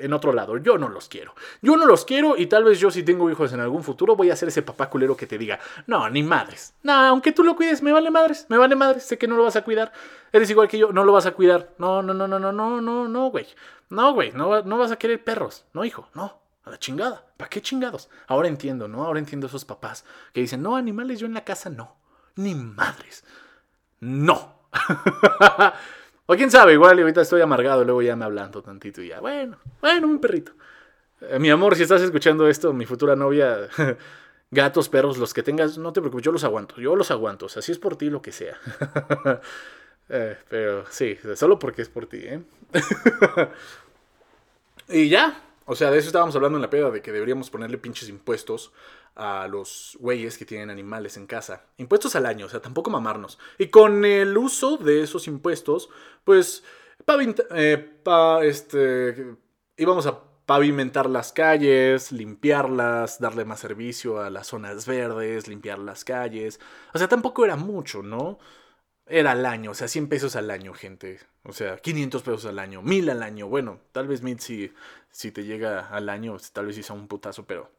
en 0.00 0.12
otro 0.12 0.32
lado. 0.32 0.56
Yo 0.58 0.78
no 0.78 0.88
los 0.88 1.08
quiero. 1.08 1.34
Yo 1.62 1.76
no 1.76 1.86
los 1.86 2.04
quiero 2.04 2.36
y 2.36 2.46
tal 2.46 2.64
vez 2.64 2.78
yo 2.80 2.90
si 2.90 3.02
tengo 3.02 3.30
hijos 3.30 3.52
en 3.52 3.60
algún 3.60 3.82
futuro 3.82 4.16
voy 4.16 4.30
a 4.30 4.36
ser 4.36 4.48
ese 4.48 4.62
papá 4.62 4.90
culero 4.90 5.16
que 5.16 5.26
te 5.26 5.38
diga, 5.38 5.58
no, 5.86 6.08
ni 6.10 6.22
madres. 6.22 6.74
No, 6.82 6.92
aunque 6.92 7.32
tú 7.32 7.44
lo 7.44 7.56
cuides, 7.56 7.82
me 7.82 7.92
vale 7.92 8.10
madres, 8.10 8.46
me 8.48 8.58
vale 8.58 8.76
madres, 8.76 9.04
sé 9.04 9.18
que 9.18 9.28
no 9.28 9.36
lo 9.36 9.44
vas 9.44 9.56
a 9.56 9.62
cuidar. 9.62 9.92
Eres 10.32 10.50
igual 10.50 10.68
que 10.68 10.78
yo, 10.78 10.92
no 10.92 11.04
lo 11.04 11.12
vas 11.12 11.26
a 11.26 11.32
cuidar. 11.32 11.74
No, 11.78 12.02
no, 12.02 12.14
no, 12.14 12.26
no, 12.26 12.38
no, 12.38 12.52
no, 12.52 12.80
no, 12.80 13.08
no, 13.08 13.30
güey. 13.30 13.46
No, 13.88 14.12
güey, 14.14 14.32
no, 14.32 14.62
no 14.62 14.78
vas 14.78 14.92
a 14.92 14.96
querer 14.96 15.22
perros. 15.22 15.64
No, 15.72 15.84
hijo, 15.84 16.08
no. 16.14 16.40
A 16.64 16.70
la 16.70 16.78
chingada. 16.78 17.24
¿Para 17.36 17.48
qué 17.48 17.60
chingados? 17.60 18.08
Ahora 18.26 18.48
entiendo, 18.48 18.86
¿no? 18.86 19.04
Ahora 19.04 19.18
entiendo 19.18 19.46
esos 19.46 19.64
papás 19.64 20.04
que 20.32 20.40
dicen, 20.40 20.62
no, 20.62 20.76
animales 20.76 21.18
yo 21.18 21.26
en 21.26 21.34
la 21.34 21.44
casa 21.44 21.70
no. 21.70 21.96
Ni 22.36 22.54
madres. 22.54 23.24
No. 23.98 24.60
O 26.32 26.36
quién 26.36 26.48
sabe, 26.48 26.74
igual 26.74 26.96
ahorita 26.96 27.22
estoy 27.22 27.40
amargado, 27.40 27.82
luego 27.82 28.02
ya 28.02 28.14
me 28.14 28.24
hablando 28.24 28.62
tantito 28.62 29.02
y 29.02 29.08
ya, 29.08 29.18
bueno, 29.18 29.58
bueno, 29.80 30.06
un 30.06 30.20
perrito. 30.20 30.52
Eh, 31.22 31.40
mi 31.40 31.50
amor, 31.50 31.74
si 31.74 31.82
estás 31.82 32.02
escuchando 32.02 32.46
esto, 32.46 32.72
mi 32.72 32.86
futura 32.86 33.16
novia, 33.16 33.68
gatos, 34.52 34.88
perros, 34.88 35.18
los 35.18 35.34
que 35.34 35.42
tengas, 35.42 35.76
no 35.76 35.92
te 35.92 36.00
preocupes, 36.00 36.24
yo 36.24 36.30
los 36.30 36.44
aguanto, 36.44 36.76
yo 36.76 36.94
los 36.94 37.10
aguanto, 37.10 37.46
o 37.46 37.48
sea, 37.48 37.62
si 37.62 37.72
es 37.72 37.80
por 37.80 37.96
ti, 37.96 38.10
lo 38.10 38.22
que 38.22 38.30
sea. 38.30 38.56
Eh, 40.12 40.36
pero 40.48 40.84
sí, 40.90 41.16
solo 41.36 41.56
porque 41.60 41.82
es 41.82 41.88
por 41.88 42.06
ti, 42.06 42.18
¿eh? 42.18 42.42
y 44.88 45.08
ya, 45.08 45.40
o 45.66 45.76
sea, 45.76 45.92
de 45.92 45.98
eso 45.98 46.08
estábamos 46.08 46.34
hablando 46.34 46.58
en 46.58 46.62
la 46.62 46.68
peda, 46.68 46.90
de 46.90 47.00
que 47.00 47.12
deberíamos 47.12 47.48
ponerle 47.48 47.78
pinches 47.78 48.08
impuestos 48.08 48.72
a 49.14 49.48
los 49.48 49.96
güeyes 50.00 50.38
que 50.38 50.44
tienen 50.44 50.70
animales 50.70 51.16
en 51.16 51.26
casa. 51.26 51.64
Impuestos 51.76 52.16
al 52.16 52.26
año, 52.26 52.46
o 52.46 52.48
sea, 52.48 52.60
tampoco 52.60 52.90
mamarnos. 52.90 53.38
Y 53.58 53.68
con 53.68 54.04
el 54.04 54.36
uso 54.36 54.76
de 54.76 55.02
esos 55.02 55.26
impuestos, 55.26 55.90
pues, 56.24 56.64
eh, 57.54 58.00
este, 58.42 59.36
íbamos 59.76 60.06
a 60.06 60.20
pavimentar 60.46 61.08
las 61.08 61.32
calles, 61.32 62.12
limpiarlas, 62.12 63.20
darle 63.20 63.44
más 63.44 63.60
servicio 63.60 64.20
a 64.20 64.30
las 64.30 64.48
zonas 64.48 64.86
verdes, 64.86 65.48
limpiar 65.48 65.78
las 65.78 66.04
calles. 66.04 66.60
O 66.92 66.98
sea, 66.98 67.08
tampoco 67.08 67.44
era 67.44 67.56
mucho, 67.56 68.02
¿no? 68.02 68.38
Era 69.06 69.32
al 69.32 69.46
año, 69.46 69.72
o 69.72 69.74
sea, 69.74 69.88
100 69.88 70.08
pesos 70.08 70.36
al 70.36 70.50
año, 70.50 70.72
gente. 70.74 71.20
O 71.44 71.52
sea, 71.52 71.76
500 71.78 72.22
pesos 72.22 72.46
al 72.46 72.58
año, 72.58 72.82
1000 72.82 73.10
al 73.10 73.22
año. 73.22 73.48
Bueno, 73.48 73.80
tal 73.92 74.08
vez 74.08 74.22
1000 74.22 74.40
si, 74.40 74.72
si 75.10 75.32
te 75.32 75.44
llega 75.44 75.88
al 75.88 76.08
año, 76.08 76.36
tal 76.52 76.66
vez 76.66 76.84
sea 76.84 76.96
un 76.96 77.08
putazo, 77.08 77.46
pero 77.46 77.70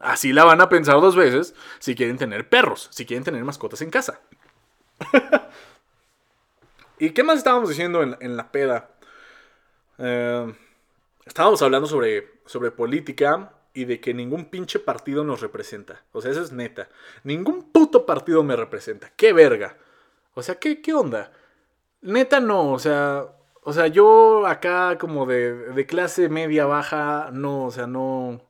Así 0.00 0.32
la 0.32 0.44
van 0.44 0.60
a 0.60 0.68
pensar 0.68 1.00
dos 1.00 1.16
veces 1.16 1.54
si 1.78 1.94
quieren 1.94 2.18
tener 2.18 2.48
perros, 2.48 2.88
si 2.92 3.04
quieren 3.04 3.24
tener 3.24 3.44
mascotas 3.44 3.82
en 3.82 3.90
casa. 3.90 4.20
¿Y 6.98 7.10
qué 7.10 7.22
más 7.22 7.38
estábamos 7.38 7.68
diciendo 7.68 8.02
en, 8.02 8.36
la 8.36 8.50
peda? 8.50 8.90
Eh, 9.98 10.52
estábamos 11.26 11.62
hablando 11.62 11.88
sobre, 11.88 12.40
sobre 12.46 12.70
política 12.70 13.52
y 13.74 13.84
de 13.84 14.00
que 14.00 14.14
ningún 14.14 14.46
pinche 14.46 14.78
partido 14.78 15.24
nos 15.24 15.40
representa. 15.40 16.04
O 16.12 16.20
sea, 16.20 16.30
eso 16.30 16.42
es 16.42 16.52
neta. 16.52 16.88
Ningún 17.24 17.70
puto 17.70 18.06
partido 18.06 18.42
me 18.42 18.56
representa. 18.56 19.12
¡Qué 19.16 19.32
verga! 19.32 19.76
O 20.34 20.42
sea, 20.42 20.56
¿qué, 20.56 20.80
qué 20.80 20.94
onda? 20.94 21.32
Neta 22.02 22.40
no, 22.40 22.72
o 22.72 22.78
sea... 22.78 23.26
O 23.62 23.72
sea, 23.74 23.86
yo 23.86 24.46
acá 24.46 24.96
como 24.98 25.26
de, 25.26 25.52
de 25.52 25.84
clase 25.84 26.30
media 26.30 26.64
baja, 26.64 27.28
no, 27.32 27.66
o 27.66 27.70
sea, 27.70 27.86
no 27.86 28.47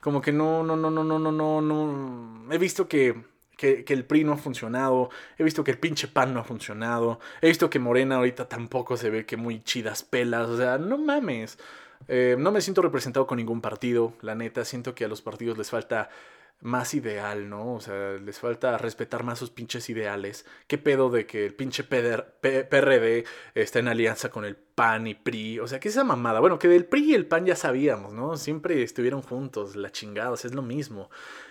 como 0.00 0.20
que 0.20 0.32
no, 0.32 0.62
no, 0.62 0.76
no, 0.76 0.90
no, 0.90 1.04
no, 1.04 1.18
no, 1.18 1.32
no, 1.32 1.60
no. 1.60 2.52
He 2.52 2.58
visto 2.58 2.88
que, 2.88 3.24
que, 3.56 3.84
el 3.88 4.04
PRI 4.04 4.24
no 4.24 4.32
ha 4.32 4.36
funcionado. 4.36 5.10
He 5.36 5.44
visto 5.44 5.64
que 5.64 5.72
el 5.72 5.78
pinche 5.78 6.08
PAN 6.08 6.32
no 6.32 6.40
ha 6.40 6.44
funcionado. 6.44 7.18
He 7.42 7.48
visto 7.48 7.68
que 7.68 7.78
Morena 7.78 8.16
ahorita 8.16 8.48
tampoco 8.48 8.96
se 8.96 9.10
ve 9.10 9.26
que 9.26 9.36
muy 9.36 9.62
chidas 9.62 10.02
pelas. 10.02 10.48
O 10.48 10.56
sea, 10.56 10.78
no 10.78 10.98
mames. 10.98 11.58
Eh, 12.06 12.36
no 12.38 12.52
me 12.52 12.60
siento 12.60 12.80
representado 12.82 13.26
con 13.26 13.38
ningún 13.38 13.60
partido, 13.60 14.14
la 14.22 14.34
neta. 14.34 14.64
Siento 14.64 14.94
que 14.94 15.04
a 15.04 15.08
los 15.08 15.22
partidos 15.22 15.58
les 15.58 15.70
falta 15.70 16.10
más 16.60 16.94
ideal, 16.94 17.48
¿no? 17.48 17.74
O 17.74 17.80
sea, 17.80 18.14
les 18.14 18.40
falta 18.40 18.76
respetar 18.78 19.22
más 19.22 19.38
sus 19.38 19.50
pinches 19.50 19.88
ideales. 19.90 20.44
¿Qué 20.66 20.76
pedo 20.76 21.08
de 21.08 21.24
que 21.26 21.46
el 21.46 21.54
pinche 21.54 21.84
PRD 21.84 23.24
está 23.54 23.78
en 23.78 23.88
alianza 23.88 24.28
con 24.30 24.44
el 24.44 24.56
PAN 24.56 25.06
y 25.06 25.14
PRI? 25.14 25.60
O 25.60 25.68
sea, 25.68 25.78
¿qué 25.78 25.88
es 25.88 25.94
esa 25.94 26.04
mamada? 26.04 26.40
Bueno, 26.40 26.58
que 26.58 26.66
del 26.68 26.84
PRI 26.84 27.12
y 27.12 27.14
el 27.14 27.26
PAN 27.26 27.46
ya 27.46 27.54
sabíamos, 27.54 28.12
¿no? 28.12 28.36
Siempre 28.36 28.82
estuvieron 28.82 29.22
juntos, 29.22 29.76
la 29.76 29.90
chingada, 29.92 30.34
es 30.34 30.54
lo 30.54 30.62
mismo. 30.62 31.10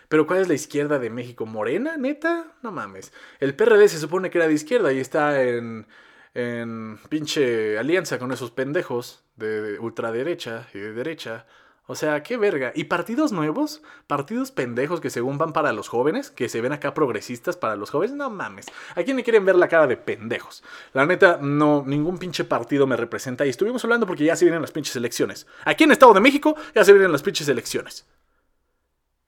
Pero 0.09 0.27
¿cuál 0.27 0.41
es 0.41 0.47
la 0.49 0.53
izquierda 0.55 0.99
de 0.99 1.09
México? 1.09 1.45
¿Morena, 1.45 1.97
neta? 1.97 2.55
No 2.61 2.71
mames. 2.71 3.13
El 3.39 3.55
PRD 3.55 3.87
se 3.87 3.99
supone 3.99 4.29
que 4.29 4.39
era 4.39 4.47
de 4.47 4.53
izquierda 4.53 4.91
y 4.91 4.99
está 4.99 5.41
en, 5.41 5.87
en 6.33 6.97
pinche 7.09 7.77
alianza 7.77 8.19
con 8.19 8.31
esos 8.33 8.51
pendejos 8.51 9.23
de 9.37 9.79
ultraderecha 9.79 10.67
y 10.73 10.79
de 10.79 10.93
derecha. 10.93 11.45
O 11.89 11.95
sea, 11.95 12.21
qué 12.21 12.35
verga. 12.35 12.73
¿Y 12.75 12.83
partidos 12.83 13.31
nuevos? 13.31 13.81
Partidos 14.07 14.51
pendejos 14.51 14.99
que 14.99 15.09
según 15.09 15.37
van 15.37 15.53
para 15.53 15.71
los 15.71 15.87
jóvenes, 15.87 16.29
que 16.29 16.49
se 16.49 16.59
ven 16.59 16.73
acá 16.73 16.93
progresistas 16.93 17.55
para 17.55 17.77
los 17.77 17.89
jóvenes. 17.89 18.15
No 18.15 18.29
mames. 18.29 18.65
¿A 18.95 19.03
quién 19.03 19.15
le 19.15 19.23
quieren 19.23 19.45
ver 19.45 19.55
la 19.55 19.69
cara 19.69 19.87
de 19.87 19.95
pendejos? 19.95 20.63
La 20.93 21.05
neta, 21.05 21.39
no, 21.41 21.83
ningún 21.87 22.17
pinche 22.17 22.43
partido 22.43 22.85
me 22.87 22.97
representa. 22.97 23.45
Y 23.45 23.49
estuvimos 23.49 23.83
hablando 23.85 24.05
porque 24.05 24.25
ya 24.25 24.35
se 24.35 24.43
vienen 24.43 24.61
las 24.61 24.71
pinches 24.71 24.97
elecciones. 24.97 25.47
Aquí 25.63 25.85
en 25.85 25.91
Estado 25.91 26.13
de 26.13 26.19
México 26.19 26.55
ya 26.75 26.83
se 26.83 26.91
vienen 26.91 27.13
las 27.13 27.23
pinches 27.23 27.47
elecciones. 27.47 28.05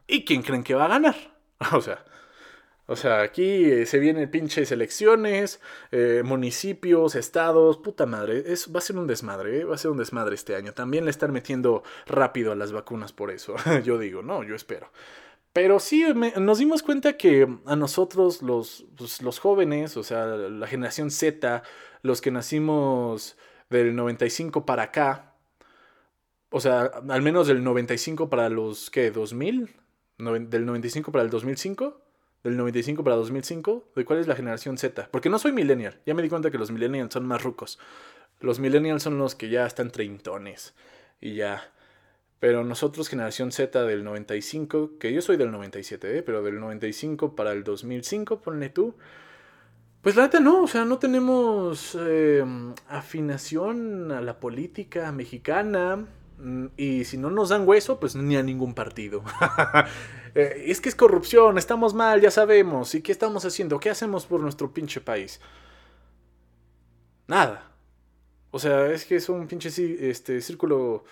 ¿Y 0.05 0.25
quién 0.25 0.41
creen 0.41 0.63
que 0.63 0.75
va 0.75 0.85
a 0.85 0.89
ganar? 0.89 1.15
O 1.73 1.81
sea, 1.81 2.03
o 2.89 2.95
sea, 2.95 3.21
aquí 3.21 3.65
eh, 3.65 3.85
se 3.85 3.99
vienen 3.99 4.31
pinches 4.31 4.71
elecciones, 4.71 5.61
eh, 5.91 6.23
municipios, 6.25 7.13
estados, 7.13 7.77
puta 7.77 8.07
madre. 8.07 8.43
Es, 8.47 8.73
va 8.73 8.79
a 8.79 8.81
ser 8.81 8.97
un 8.97 9.05
desmadre, 9.05 9.59
eh, 9.59 9.63
va 9.63 9.75
a 9.75 9.77
ser 9.77 9.91
un 9.91 9.99
desmadre 9.99 10.33
este 10.33 10.55
año. 10.55 10.73
También 10.73 11.05
le 11.05 11.11
están 11.11 11.31
metiendo 11.31 11.83
rápido 12.07 12.51
a 12.51 12.55
las 12.55 12.71
vacunas 12.71 13.13
por 13.13 13.29
eso. 13.29 13.53
yo 13.83 13.99
digo, 13.99 14.23
no, 14.23 14.41
yo 14.41 14.55
espero. 14.55 14.91
Pero 15.53 15.79
sí, 15.79 16.03
nos 16.37 16.57
dimos 16.57 16.81
cuenta 16.81 17.15
que 17.15 17.47
a 17.67 17.75
nosotros, 17.75 18.41
los, 18.41 18.87
pues, 18.97 19.21
los 19.21 19.37
jóvenes, 19.37 19.95
o 19.95 20.01
sea, 20.01 20.25
la 20.25 20.65
generación 20.65 21.11
Z, 21.11 21.61
los 22.01 22.21
que 22.21 22.31
nacimos 22.31 23.37
del 23.69 23.95
95 23.95 24.65
para 24.65 24.83
acá, 24.83 25.35
o 26.49 26.59
sea, 26.59 26.89
al 27.07 27.21
menos 27.21 27.45
del 27.45 27.63
95 27.63 28.31
para 28.31 28.49
los, 28.49 28.89
¿qué? 28.89 29.13
¿2000? 29.13 29.69
¿Del 30.49 30.65
95 30.65 31.11
para 31.11 31.23
el 31.23 31.29
2005? 31.29 32.08
Del 32.43 32.57
95 32.57 33.03
para 33.03 33.15
2005, 33.15 33.91
de 33.95 34.05
cuál 34.05 34.19
es 34.19 34.27
la 34.27 34.35
generación 34.35 34.77
Z. 34.77 35.09
Porque 35.11 35.29
no 35.29 35.39
soy 35.39 35.51
millennial, 35.51 35.99
ya 36.05 36.13
me 36.13 36.21
di 36.21 36.29
cuenta 36.29 36.51
que 36.51 36.57
los 36.57 36.71
millennials 36.71 37.13
son 37.13 37.25
más 37.25 37.43
rucos. 37.43 37.79
Los 38.39 38.59
millennials 38.59 39.03
son 39.03 39.17
los 39.17 39.35
que 39.35 39.49
ya 39.49 39.65
están 39.65 39.91
treintones 39.91 40.73
y 41.19 41.35
ya. 41.35 41.73
Pero 42.39 42.63
nosotros, 42.63 43.09
generación 43.09 43.51
Z 43.51 43.83
del 43.83 44.05
95, 44.05 44.97
que 44.97 45.11
yo 45.11 45.21
soy 45.21 45.35
del 45.35 45.51
97, 45.51 46.17
¿eh? 46.17 46.23
pero 46.23 46.41
del 46.41 46.59
95 46.59 47.35
para 47.35 47.51
el 47.51 47.65
2005, 47.65 48.41
ponle 48.41 48.69
tú. 48.69 48.95
Pues 50.01 50.15
la 50.15 50.23
neta 50.23 50.39
no, 50.39 50.63
o 50.63 50.67
sea, 50.67 50.85
no 50.85 50.97
tenemos 50.97 51.97
eh, 51.99 52.45
afinación 52.87 54.13
a 54.13 54.21
la 54.21 54.39
política 54.39 55.11
mexicana. 55.11 56.07
Mm, 56.37 56.67
y 56.77 57.03
si 57.03 57.17
no 57.17 57.29
nos 57.29 57.49
dan 57.49 57.67
hueso, 57.67 57.99
pues 57.99 58.15
ni 58.15 58.37
a 58.37 58.43
ningún 58.43 58.73
partido. 58.73 59.21
Eh, 60.35 60.65
es 60.67 60.81
que 60.81 60.89
es 60.89 60.95
corrupción, 60.95 61.57
estamos 61.57 61.93
mal, 61.93 62.21
ya 62.21 62.31
sabemos. 62.31 62.95
¿Y 62.95 63.01
qué 63.01 63.11
estamos 63.11 63.45
haciendo? 63.45 63.79
¿Qué 63.79 63.89
hacemos 63.89 64.25
por 64.25 64.41
nuestro 64.41 64.71
pinche 64.73 65.01
país? 65.01 65.39
Nada. 67.27 67.71
O 68.51 68.59
sea, 68.59 68.87
es 68.87 69.05
que 69.05 69.15
es 69.15 69.29
un 69.29 69.47
pinche 69.47 69.69
este, 70.09 70.41
círculo 70.41 71.03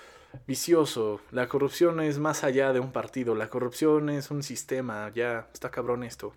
vicioso. 0.47 1.21
La 1.31 1.47
corrupción 1.47 1.99
es 2.01 2.19
más 2.19 2.43
allá 2.43 2.73
de 2.73 2.79
un 2.79 2.91
partido. 2.91 3.35
La 3.35 3.49
corrupción 3.49 4.09
es 4.09 4.31
un 4.31 4.43
sistema. 4.43 5.11
Ya, 5.13 5.49
está 5.53 5.69
cabrón 5.69 6.03
esto. 6.03 6.33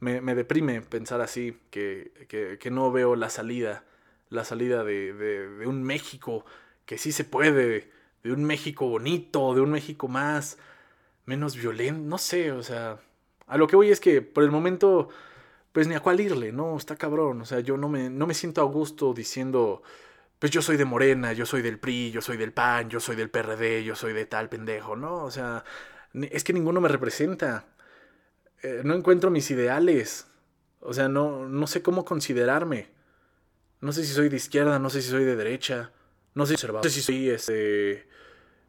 Me, 0.00 0.20
deprime 0.20 0.80
pensar 0.80 1.20
así, 1.20 1.58
que, 1.70 2.12
que, 2.28 2.70
no 2.70 2.92
veo 2.92 3.16
la 3.16 3.30
salida. 3.30 3.84
La 4.30 4.44
salida 4.44 4.84
de, 4.84 5.12
de 5.12 5.66
un 5.66 5.82
México 5.82 6.44
que 6.86 6.98
sí 6.98 7.10
se 7.10 7.24
puede. 7.24 7.90
De 8.22 8.32
un 8.32 8.44
México 8.44 8.88
bonito, 8.88 9.54
de 9.54 9.60
un 9.60 9.70
México 9.72 10.06
más 10.06 10.58
menos 11.28 11.56
violento, 11.56 12.00
no 12.08 12.16
sé, 12.16 12.52
o 12.52 12.62
sea, 12.62 12.98
a 13.46 13.58
lo 13.58 13.66
que 13.66 13.76
voy 13.76 13.90
es 13.90 14.00
que 14.00 14.22
por 14.22 14.44
el 14.44 14.50
momento, 14.50 15.10
pues 15.72 15.86
ni 15.86 15.94
a 15.94 16.00
cuál 16.00 16.20
irle, 16.20 16.52
¿no? 16.52 16.74
Está 16.76 16.96
cabrón, 16.96 17.42
o 17.42 17.44
sea, 17.44 17.60
yo 17.60 17.76
no 17.76 17.90
me, 17.90 18.08
no 18.08 18.26
me 18.26 18.32
siento 18.32 18.62
a 18.62 18.64
gusto 18.64 19.12
diciendo, 19.12 19.82
pues 20.38 20.50
yo 20.50 20.62
soy 20.62 20.78
de 20.78 20.86
Morena, 20.86 21.34
yo 21.34 21.44
soy 21.44 21.60
del 21.60 21.78
PRI, 21.78 22.12
yo 22.12 22.22
soy 22.22 22.38
del 22.38 22.54
PAN, 22.54 22.88
yo 22.88 22.98
soy 22.98 23.14
del 23.14 23.28
PRD, 23.28 23.84
yo 23.84 23.94
soy 23.94 24.14
de 24.14 24.24
tal 24.24 24.48
pendejo, 24.48 24.96
¿no? 24.96 25.22
O 25.22 25.30
sea, 25.30 25.64
es 26.14 26.44
que 26.44 26.54
ninguno 26.54 26.80
me 26.80 26.88
representa. 26.88 27.66
Eh, 28.62 28.80
no 28.82 28.94
encuentro 28.94 29.30
mis 29.30 29.50
ideales. 29.50 30.28
O 30.80 30.94
sea, 30.94 31.08
no, 31.08 31.46
no 31.46 31.66
sé 31.66 31.82
cómo 31.82 32.06
considerarme. 32.06 32.88
No 33.80 33.92
sé 33.92 34.04
si 34.04 34.14
soy 34.14 34.30
de 34.30 34.36
izquierda, 34.36 34.78
no 34.78 34.88
sé 34.88 35.02
si 35.02 35.10
soy 35.10 35.24
de 35.24 35.36
derecha. 35.36 35.92
No 36.34 36.46
sé, 36.46 36.54
no 36.68 36.82
sé 36.82 36.90
si 36.90 37.02
soy 37.02 37.30
ese 37.30 38.06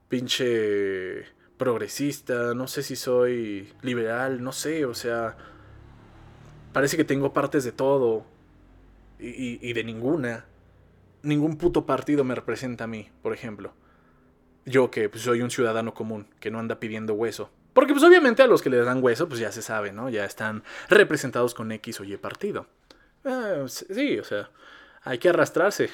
pinche 0.09 1.38
progresista, 1.59 2.55
no 2.55 2.67
sé 2.67 2.81
si 2.81 2.95
soy 2.95 3.71
liberal, 3.83 4.41
no 4.41 4.51
sé, 4.51 4.85
o 4.85 4.95
sea, 4.95 5.37
parece 6.73 6.97
que 6.97 7.03
tengo 7.03 7.33
partes 7.33 7.63
de 7.63 7.71
todo 7.71 8.25
y, 9.19 9.73
de 9.73 9.83
ninguna. 9.83 10.45
Ningún 11.21 11.57
puto 11.57 11.85
partido 11.85 12.23
me 12.23 12.33
representa 12.33 12.85
a 12.85 12.87
mí, 12.87 13.09
por 13.21 13.33
ejemplo. 13.33 13.73
Yo 14.65 14.89
que 14.89 15.09
pues, 15.09 15.23
soy 15.23 15.41
un 15.41 15.51
ciudadano 15.51 15.93
común, 15.93 16.27
que 16.39 16.49
no 16.49 16.59
anda 16.59 16.79
pidiendo 16.79 17.13
hueso. 17.13 17.51
Porque 17.73 17.93
pues 17.93 18.03
obviamente 18.03 18.41
a 18.41 18.47
los 18.47 18.61
que 18.61 18.69
les 18.69 18.85
dan 18.85 19.03
hueso, 19.03 19.27
pues 19.27 19.39
ya 19.39 19.51
se 19.51 19.61
sabe, 19.61 19.91
¿no? 19.91 20.09
Ya 20.09 20.25
están 20.25 20.63
representados 20.87 21.53
con 21.53 21.71
X 21.73 21.99
o 21.99 22.03
Y 22.03 22.15
partido. 22.17 22.67
Ah, 23.25 23.65
sí, 23.67 24.17
o 24.17 24.23
sea, 24.23 24.49
hay 25.03 25.17
que 25.17 25.29
arrastrarse. 25.29 25.89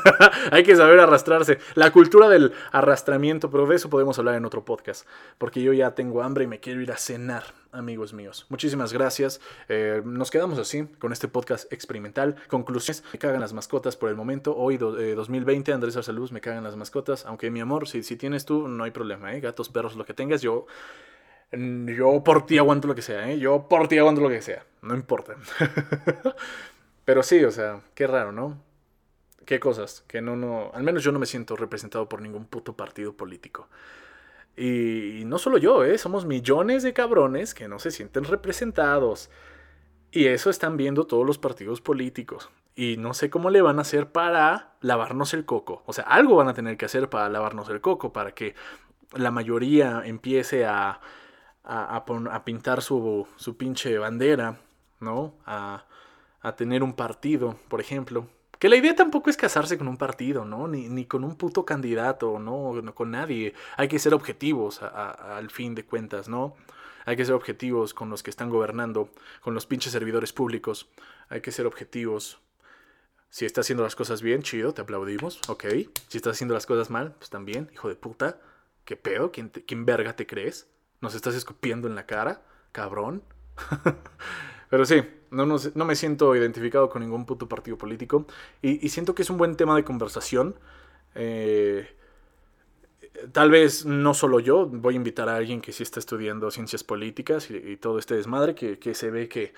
hay 0.50 0.62
que 0.62 0.76
saber 0.76 1.00
arrastrarse. 1.00 1.58
La 1.74 1.90
cultura 1.90 2.28
del 2.28 2.52
arrastramiento, 2.72 3.50
pero 3.50 3.66
de 3.66 3.76
eso 3.76 3.90
podemos 3.90 4.18
hablar 4.18 4.34
en 4.34 4.44
otro 4.44 4.64
podcast. 4.64 5.06
Porque 5.38 5.62
yo 5.62 5.72
ya 5.72 5.94
tengo 5.94 6.22
hambre 6.22 6.44
y 6.44 6.46
me 6.46 6.60
quiero 6.60 6.80
ir 6.80 6.92
a 6.92 6.96
cenar, 6.96 7.44
amigos 7.72 8.12
míos. 8.12 8.46
Muchísimas 8.48 8.92
gracias. 8.92 9.40
Eh, 9.68 10.02
nos 10.04 10.30
quedamos 10.30 10.58
así 10.58 10.86
con 10.98 11.12
este 11.12 11.28
podcast 11.28 11.72
experimental. 11.72 12.36
Conclusiones. 12.48 13.04
Me 13.12 13.18
cagan 13.18 13.40
las 13.40 13.52
mascotas 13.52 13.96
por 13.96 14.10
el 14.10 14.16
momento. 14.16 14.56
Hoy, 14.56 14.76
2020, 14.76 15.70
eh, 15.70 15.74
Andrés 15.74 15.96
Arsaluz, 15.96 16.32
me 16.32 16.40
cagan 16.40 16.64
las 16.64 16.76
mascotas. 16.76 17.26
Aunque 17.26 17.50
mi 17.50 17.60
amor, 17.60 17.88
si, 17.88 18.02
si 18.02 18.16
tienes 18.16 18.44
tú, 18.44 18.68
no 18.68 18.84
hay 18.84 18.90
problema. 18.90 19.34
¿eh? 19.34 19.40
Gatos, 19.40 19.68
perros, 19.68 19.96
lo 19.96 20.04
que 20.04 20.14
tengas, 20.14 20.42
yo... 20.42 20.66
Yo 21.52 22.22
por 22.22 22.46
ti 22.46 22.58
aguanto 22.58 22.86
lo 22.86 22.94
que 22.94 23.02
sea, 23.02 23.28
¿eh? 23.28 23.36
Yo 23.40 23.66
por 23.68 23.88
ti 23.88 23.98
aguanto 23.98 24.20
lo 24.20 24.28
que 24.28 24.40
sea. 24.40 24.64
No 24.82 24.94
importa. 24.94 25.34
Pero 27.10 27.24
sí, 27.24 27.42
o 27.42 27.50
sea, 27.50 27.80
qué 27.96 28.06
raro, 28.06 28.30
¿no? 28.30 28.62
Qué 29.44 29.58
cosas, 29.58 30.04
que 30.06 30.20
no, 30.22 30.36
no, 30.36 30.70
al 30.72 30.84
menos 30.84 31.02
yo 31.02 31.10
no 31.10 31.18
me 31.18 31.26
siento 31.26 31.56
representado 31.56 32.08
por 32.08 32.22
ningún 32.22 32.44
puto 32.44 32.76
partido 32.76 33.14
político. 33.16 33.68
Y, 34.56 35.24
no 35.26 35.38
solo 35.38 35.58
yo, 35.58 35.82
¿eh? 35.82 35.98
Somos 35.98 36.24
millones 36.24 36.84
de 36.84 36.92
cabrones 36.92 37.52
que 37.52 37.66
no 37.66 37.80
se 37.80 37.90
sienten 37.90 38.22
representados. 38.22 39.28
Y 40.12 40.26
eso 40.26 40.50
están 40.50 40.76
viendo 40.76 41.08
todos 41.08 41.26
los 41.26 41.36
partidos 41.36 41.80
políticos. 41.80 42.48
Y 42.76 42.96
no 42.96 43.12
sé 43.12 43.28
cómo 43.28 43.50
le 43.50 43.60
van 43.60 43.78
a 43.78 43.82
hacer 43.82 44.12
para 44.12 44.74
lavarnos 44.80 45.34
el 45.34 45.44
coco. 45.44 45.82
O 45.86 45.92
sea, 45.92 46.04
algo 46.04 46.36
van 46.36 46.46
a 46.46 46.54
tener 46.54 46.76
que 46.76 46.84
hacer 46.84 47.10
para 47.10 47.28
lavarnos 47.28 47.70
el 47.70 47.80
coco, 47.80 48.12
para 48.12 48.36
que 48.36 48.54
la 49.14 49.32
mayoría 49.32 50.02
empiece 50.04 50.64
a, 50.64 51.00
a, 51.64 51.96
a 51.96 52.44
pintar 52.44 52.82
su, 52.82 53.26
su 53.34 53.56
pinche 53.56 53.98
bandera, 53.98 54.60
¿no? 55.00 55.34
A, 55.44 55.86
a 56.40 56.56
tener 56.56 56.82
un 56.82 56.94
partido, 56.94 57.56
por 57.68 57.80
ejemplo. 57.80 58.26
Que 58.58 58.68
la 58.68 58.76
idea 58.76 58.94
tampoco 58.94 59.30
es 59.30 59.36
casarse 59.36 59.78
con 59.78 59.88
un 59.88 59.96
partido, 59.96 60.44
¿no? 60.44 60.68
Ni, 60.68 60.88
ni 60.88 61.06
con 61.06 61.24
un 61.24 61.36
puto 61.36 61.64
candidato, 61.64 62.38
¿no? 62.38 62.80
no 62.82 62.94
con 62.94 63.10
nadie. 63.10 63.54
Hay 63.76 63.88
que 63.88 63.98
ser 63.98 64.12
objetivos 64.12 64.82
al 64.82 65.50
fin 65.50 65.74
de 65.74 65.84
cuentas, 65.84 66.28
¿no? 66.28 66.56
Hay 67.06 67.16
que 67.16 67.24
ser 67.24 67.34
objetivos 67.34 67.94
con 67.94 68.10
los 68.10 68.22
que 68.22 68.28
están 68.28 68.50
gobernando, 68.50 69.08
con 69.40 69.54
los 69.54 69.64
pinches 69.64 69.92
servidores 69.92 70.34
públicos. 70.34 70.88
Hay 71.30 71.40
que 71.40 71.52
ser 71.52 71.66
objetivos. 71.66 72.38
Si 73.30 73.46
estás 73.46 73.64
haciendo 73.64 73.82
las 73.82 73.96
cosas 73.96 74.20
bien, 74.20 74.42
chido, 74.42 74.74
te 74.74 74.82
aplaudimos, 74.82 75.40
ok. 75.48 75.64
Si 76.08 76.18
estás 76.18 76.36
haciendo 76.36 76.52
las 76.52 76.66
cosas 76.66 76.90
mal, 76.90 77.14
pues 77.16 77.30
también, 77.30 77.70
hijo 77.72 77.88
de 77.88 77.96
puta. 77.96 78.40
¿Qué 78.84 78.96
pedo? 78.96 79.32
¿Quién, 79.32 79.48
¿Quién 79.48 79.86
verga 79.86 80.16
te 80.16 80.26
crees? 80.26 80.68
¿Nos 81.00 81.14
estás 81.14 81.34
escupiendo 81.34 81.88
en 81.88 81.94
la 81.94 82.04
cara? 82.04 82.42
Cabrón. 82.72 83.22
Pero 84.70 84.86
sí, 84.86 85.02
no, 85.30 85.44
no, 85.46 85.84
me 85.84 85.96
siento 85.96 86.34
identificado 86.34 86.88
con 86.88 87.02
ningún 87.02 87.26
puto 87.26 87.48
partido 87.48 87.76
político. 87.76 88.26
Y, 88.62 88.88
siento 88.88 89.14
que 89.14 89.22
es 89.22 89.30
un 89.30 89.36
buen 89.36 89.56
tema 89.56 89.76
de 89.76 89.84
conversación. 89.84 90.54
Eh, 91.16 91.88
tal 93.32 93.50
vez 93.50 93.84
no 93.84 94.14
solo 94.14 94.40
yo, 94.40 94.66
voy 94.66 94.94
a 94.94 94.96
invitar 94.96 95.28
a 95.28 95.36
alguien 95.36 95.60
que 95.60 95.72
sí 95.72 95.82
está 95.82 95.98
estudiando 95.98 96.50
ciencias 96.52 96.84
políticas 96.84 97.50
y, 97.50 97.76
todo 97.76 97.98
este 97.98 98.14
desmadre, 98.14 98.54
que, 98.54 98.78
que 98.78 98.94
se 98.94 99.10
ve 99.10 99.28
que 99.28 99.52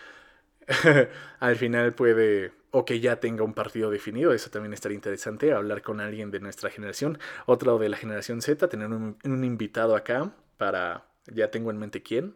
al 1.41 1.57
final 1.57 1.93
puede, 1.95 2.53
o 2.71 2.85
que 2.87 3.01
ya 3.01 3.21
tenga 3.21 3.45
un 3.45 3.53
partido 3.55 3.91
definido, 3.91 4.33
eso 4.33 4.51
también 4.51 4.73
estaría 4.73 4.97
interesante, 4.97 5.53
hablar 5.53 5.83
con 5.83 6.01
alguien 6.01 6.31
de 6.31 6.41
nuestra 6.41 6.71
generación, 6.71 7.19
otro 7.47 7.79
de 7.79 7.91
la 7.91 7.99
generación 7.99 8.41
Z, 8.41 8.69
tener 8.69 8.89
un, 8.89 9.19
un 9.25 9.45
invitado 9.45 9.95
acá 9.95 10.33
para, 10.57 11.05
ya 11.27 11.51
tengo 11.51 11.71
en 11.71 11.79
mente 11.79 12.03
quién. 12.03 12.35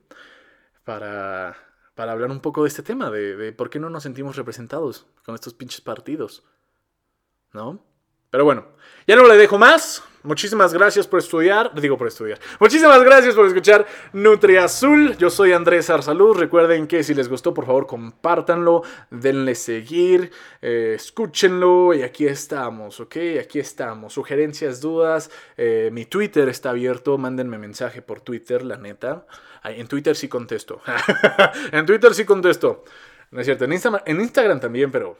para, 0.85 1.57
para 1.97 2.12
hablar 2.12 2.30
un 2.30 2.40
poco 2.40 2.62
de 2.62 2.68
este 2.68 2.82
tema, 2.82 3.11
de, 3.11 3.53
por 3.55 3.70
qué 3.70 3.80
no 3.80 3.88
nos 3.88 4.03
sentimos 4.03 4.36
representados 4.36 5.07
con 5.24 5.34
estos 5.34 5.55
pinches 5.55 5.80
partidos. 5.80 6.44
¿No? 7.55 7.82
Pero 8.31 8.45
bueno, 8.45 8.66
ya 9.07 9.16
no 9.16 9.27
le 9.27 9.37
dejo 9.37 9.59
más. 9.59 10.03
Muchísimas 10.27 10.74
gracias 10.74 11.07
por 11.07 11.20
estudiar. 11.20 11.72
Digo 11.81 11.97
por 11.97 12.09
estudiar. 12.09 12.41
Muchísimas 12.59 13.01
gracias 13.05 13.37
por 13.37 13.47
escuchar 13.47 13.87
Nutri 14.12 14.57
Azul. 14.57 15.16
Yo 15.18 15.31
soy 15.31 15.53
Andrés 15.53 15.89
Arsaluz. 15.89 16.37
Recuerden 16.37 16.89
que 16.89 17.05
si 17.05 17.14
les 17.14 17.29
gustó, 17.29 17.55
por 17.55 17.64
favor, 17.64 17.87
compártanlo. 17.87 18.83
Denle 19.09 19.55
seguir. 19.55 20.33
Eh, 20.61 20.95
escúchenlo. 20.97 21.95
Y 21.95 22.03
aquí 22.03 22.27
estamos, 22.27 22.99
¿ok? 22.99 23.16
Aquí 23.41 23.61
estamos. 23.61 24.14
Sugerencias, 24.14 24.81
dudas. 24.81 25.31
Eh, 25.57 25.91
mi 25.93 26.07
Twitter 26.07 26.49
está 26.49 26.70
abierto. 26.70 27.16
Mándenme 27.18 27.57
mensaje 27.57 28.03
por 28.03 28.20
Twitter, 28.20 28.64
la 28.64 28.79
neta. 28.79 29.29
en 29.62 29.87
Twitter 29.87 30.16
sí 30.16 30.27
contesto. 30.27 30.83
en 31.70 31.87
Twitter 31.87 32.12
sí 32.14 32.24
contesto. 32.24 32.83
No 33.31 33.39
es 33.39 33.47
cierto. 33.47 33.64
En, 33.64 33.72
en 33.72 34.20
Instagram 34.20 34.59
también, 34.59 34.91
pero. 34.91 35.16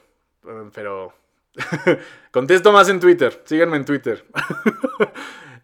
Pero 0.73 1.13
Contesto 2.31 2.71
más 2.71 2.89
en 2.89 2.99
Twitter. 2.99 3.41
Síganme 3.45 3.77
en 3.77 3.85
Twitter. 3.85 4.25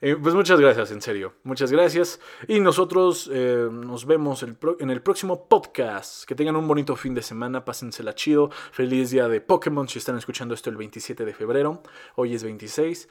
Eh, 0.05 0.17
pues 0.21 0.35
muchas 0.35 0.59
gracias, 0.59 0.91
en 0.91 1.01
serio. 1.01 1.35
Muchas 1.43 1.71
gracias. 1.71 2.19
Y 2.49 2.59
nosotros 2.59 3.29
eh, 3.31 3.69
nos 3.71 4.05
vemos 4.05 4.43
en 4.43 4.89
el 4.89 5.01
próximo 5.01 5.47
podcast. 5.47 6.25
Que 6.25 6.35
tengan 6.35 6.57
un 6.57 6.67
bonito 6.67 6.97
fin 6.97 7.13
de 7.13 7.21
semana. 7.21 7.63
Pásensela 7.63 8.13
chido. 8.13 8.49
Feliz 8.73 9.11
día 9.11 9.29
de 9.29 9.39
Pokémon 9.39 9.87
si 9.87 9.99
están 9.99 10.17
escuchando 10.17 10.55
esto 10.55 10.69
el 10.69 10.75
27 10.75 11.23
de 11.23 11.33
febrero. 11.33 11.83
Hoy 12.15 12.35
es 12.35 12.43
26. 12.43 13.07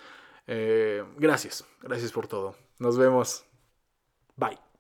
Eh, 0.49 1.03
gracias. 1.17 1.65
Gracias 1.81 2.13
por 2.13 2.27
todo. 2.27 2.57
Nos 2.79 2.99
vemos. 2.99 3.47
Bye. 4.37 4.72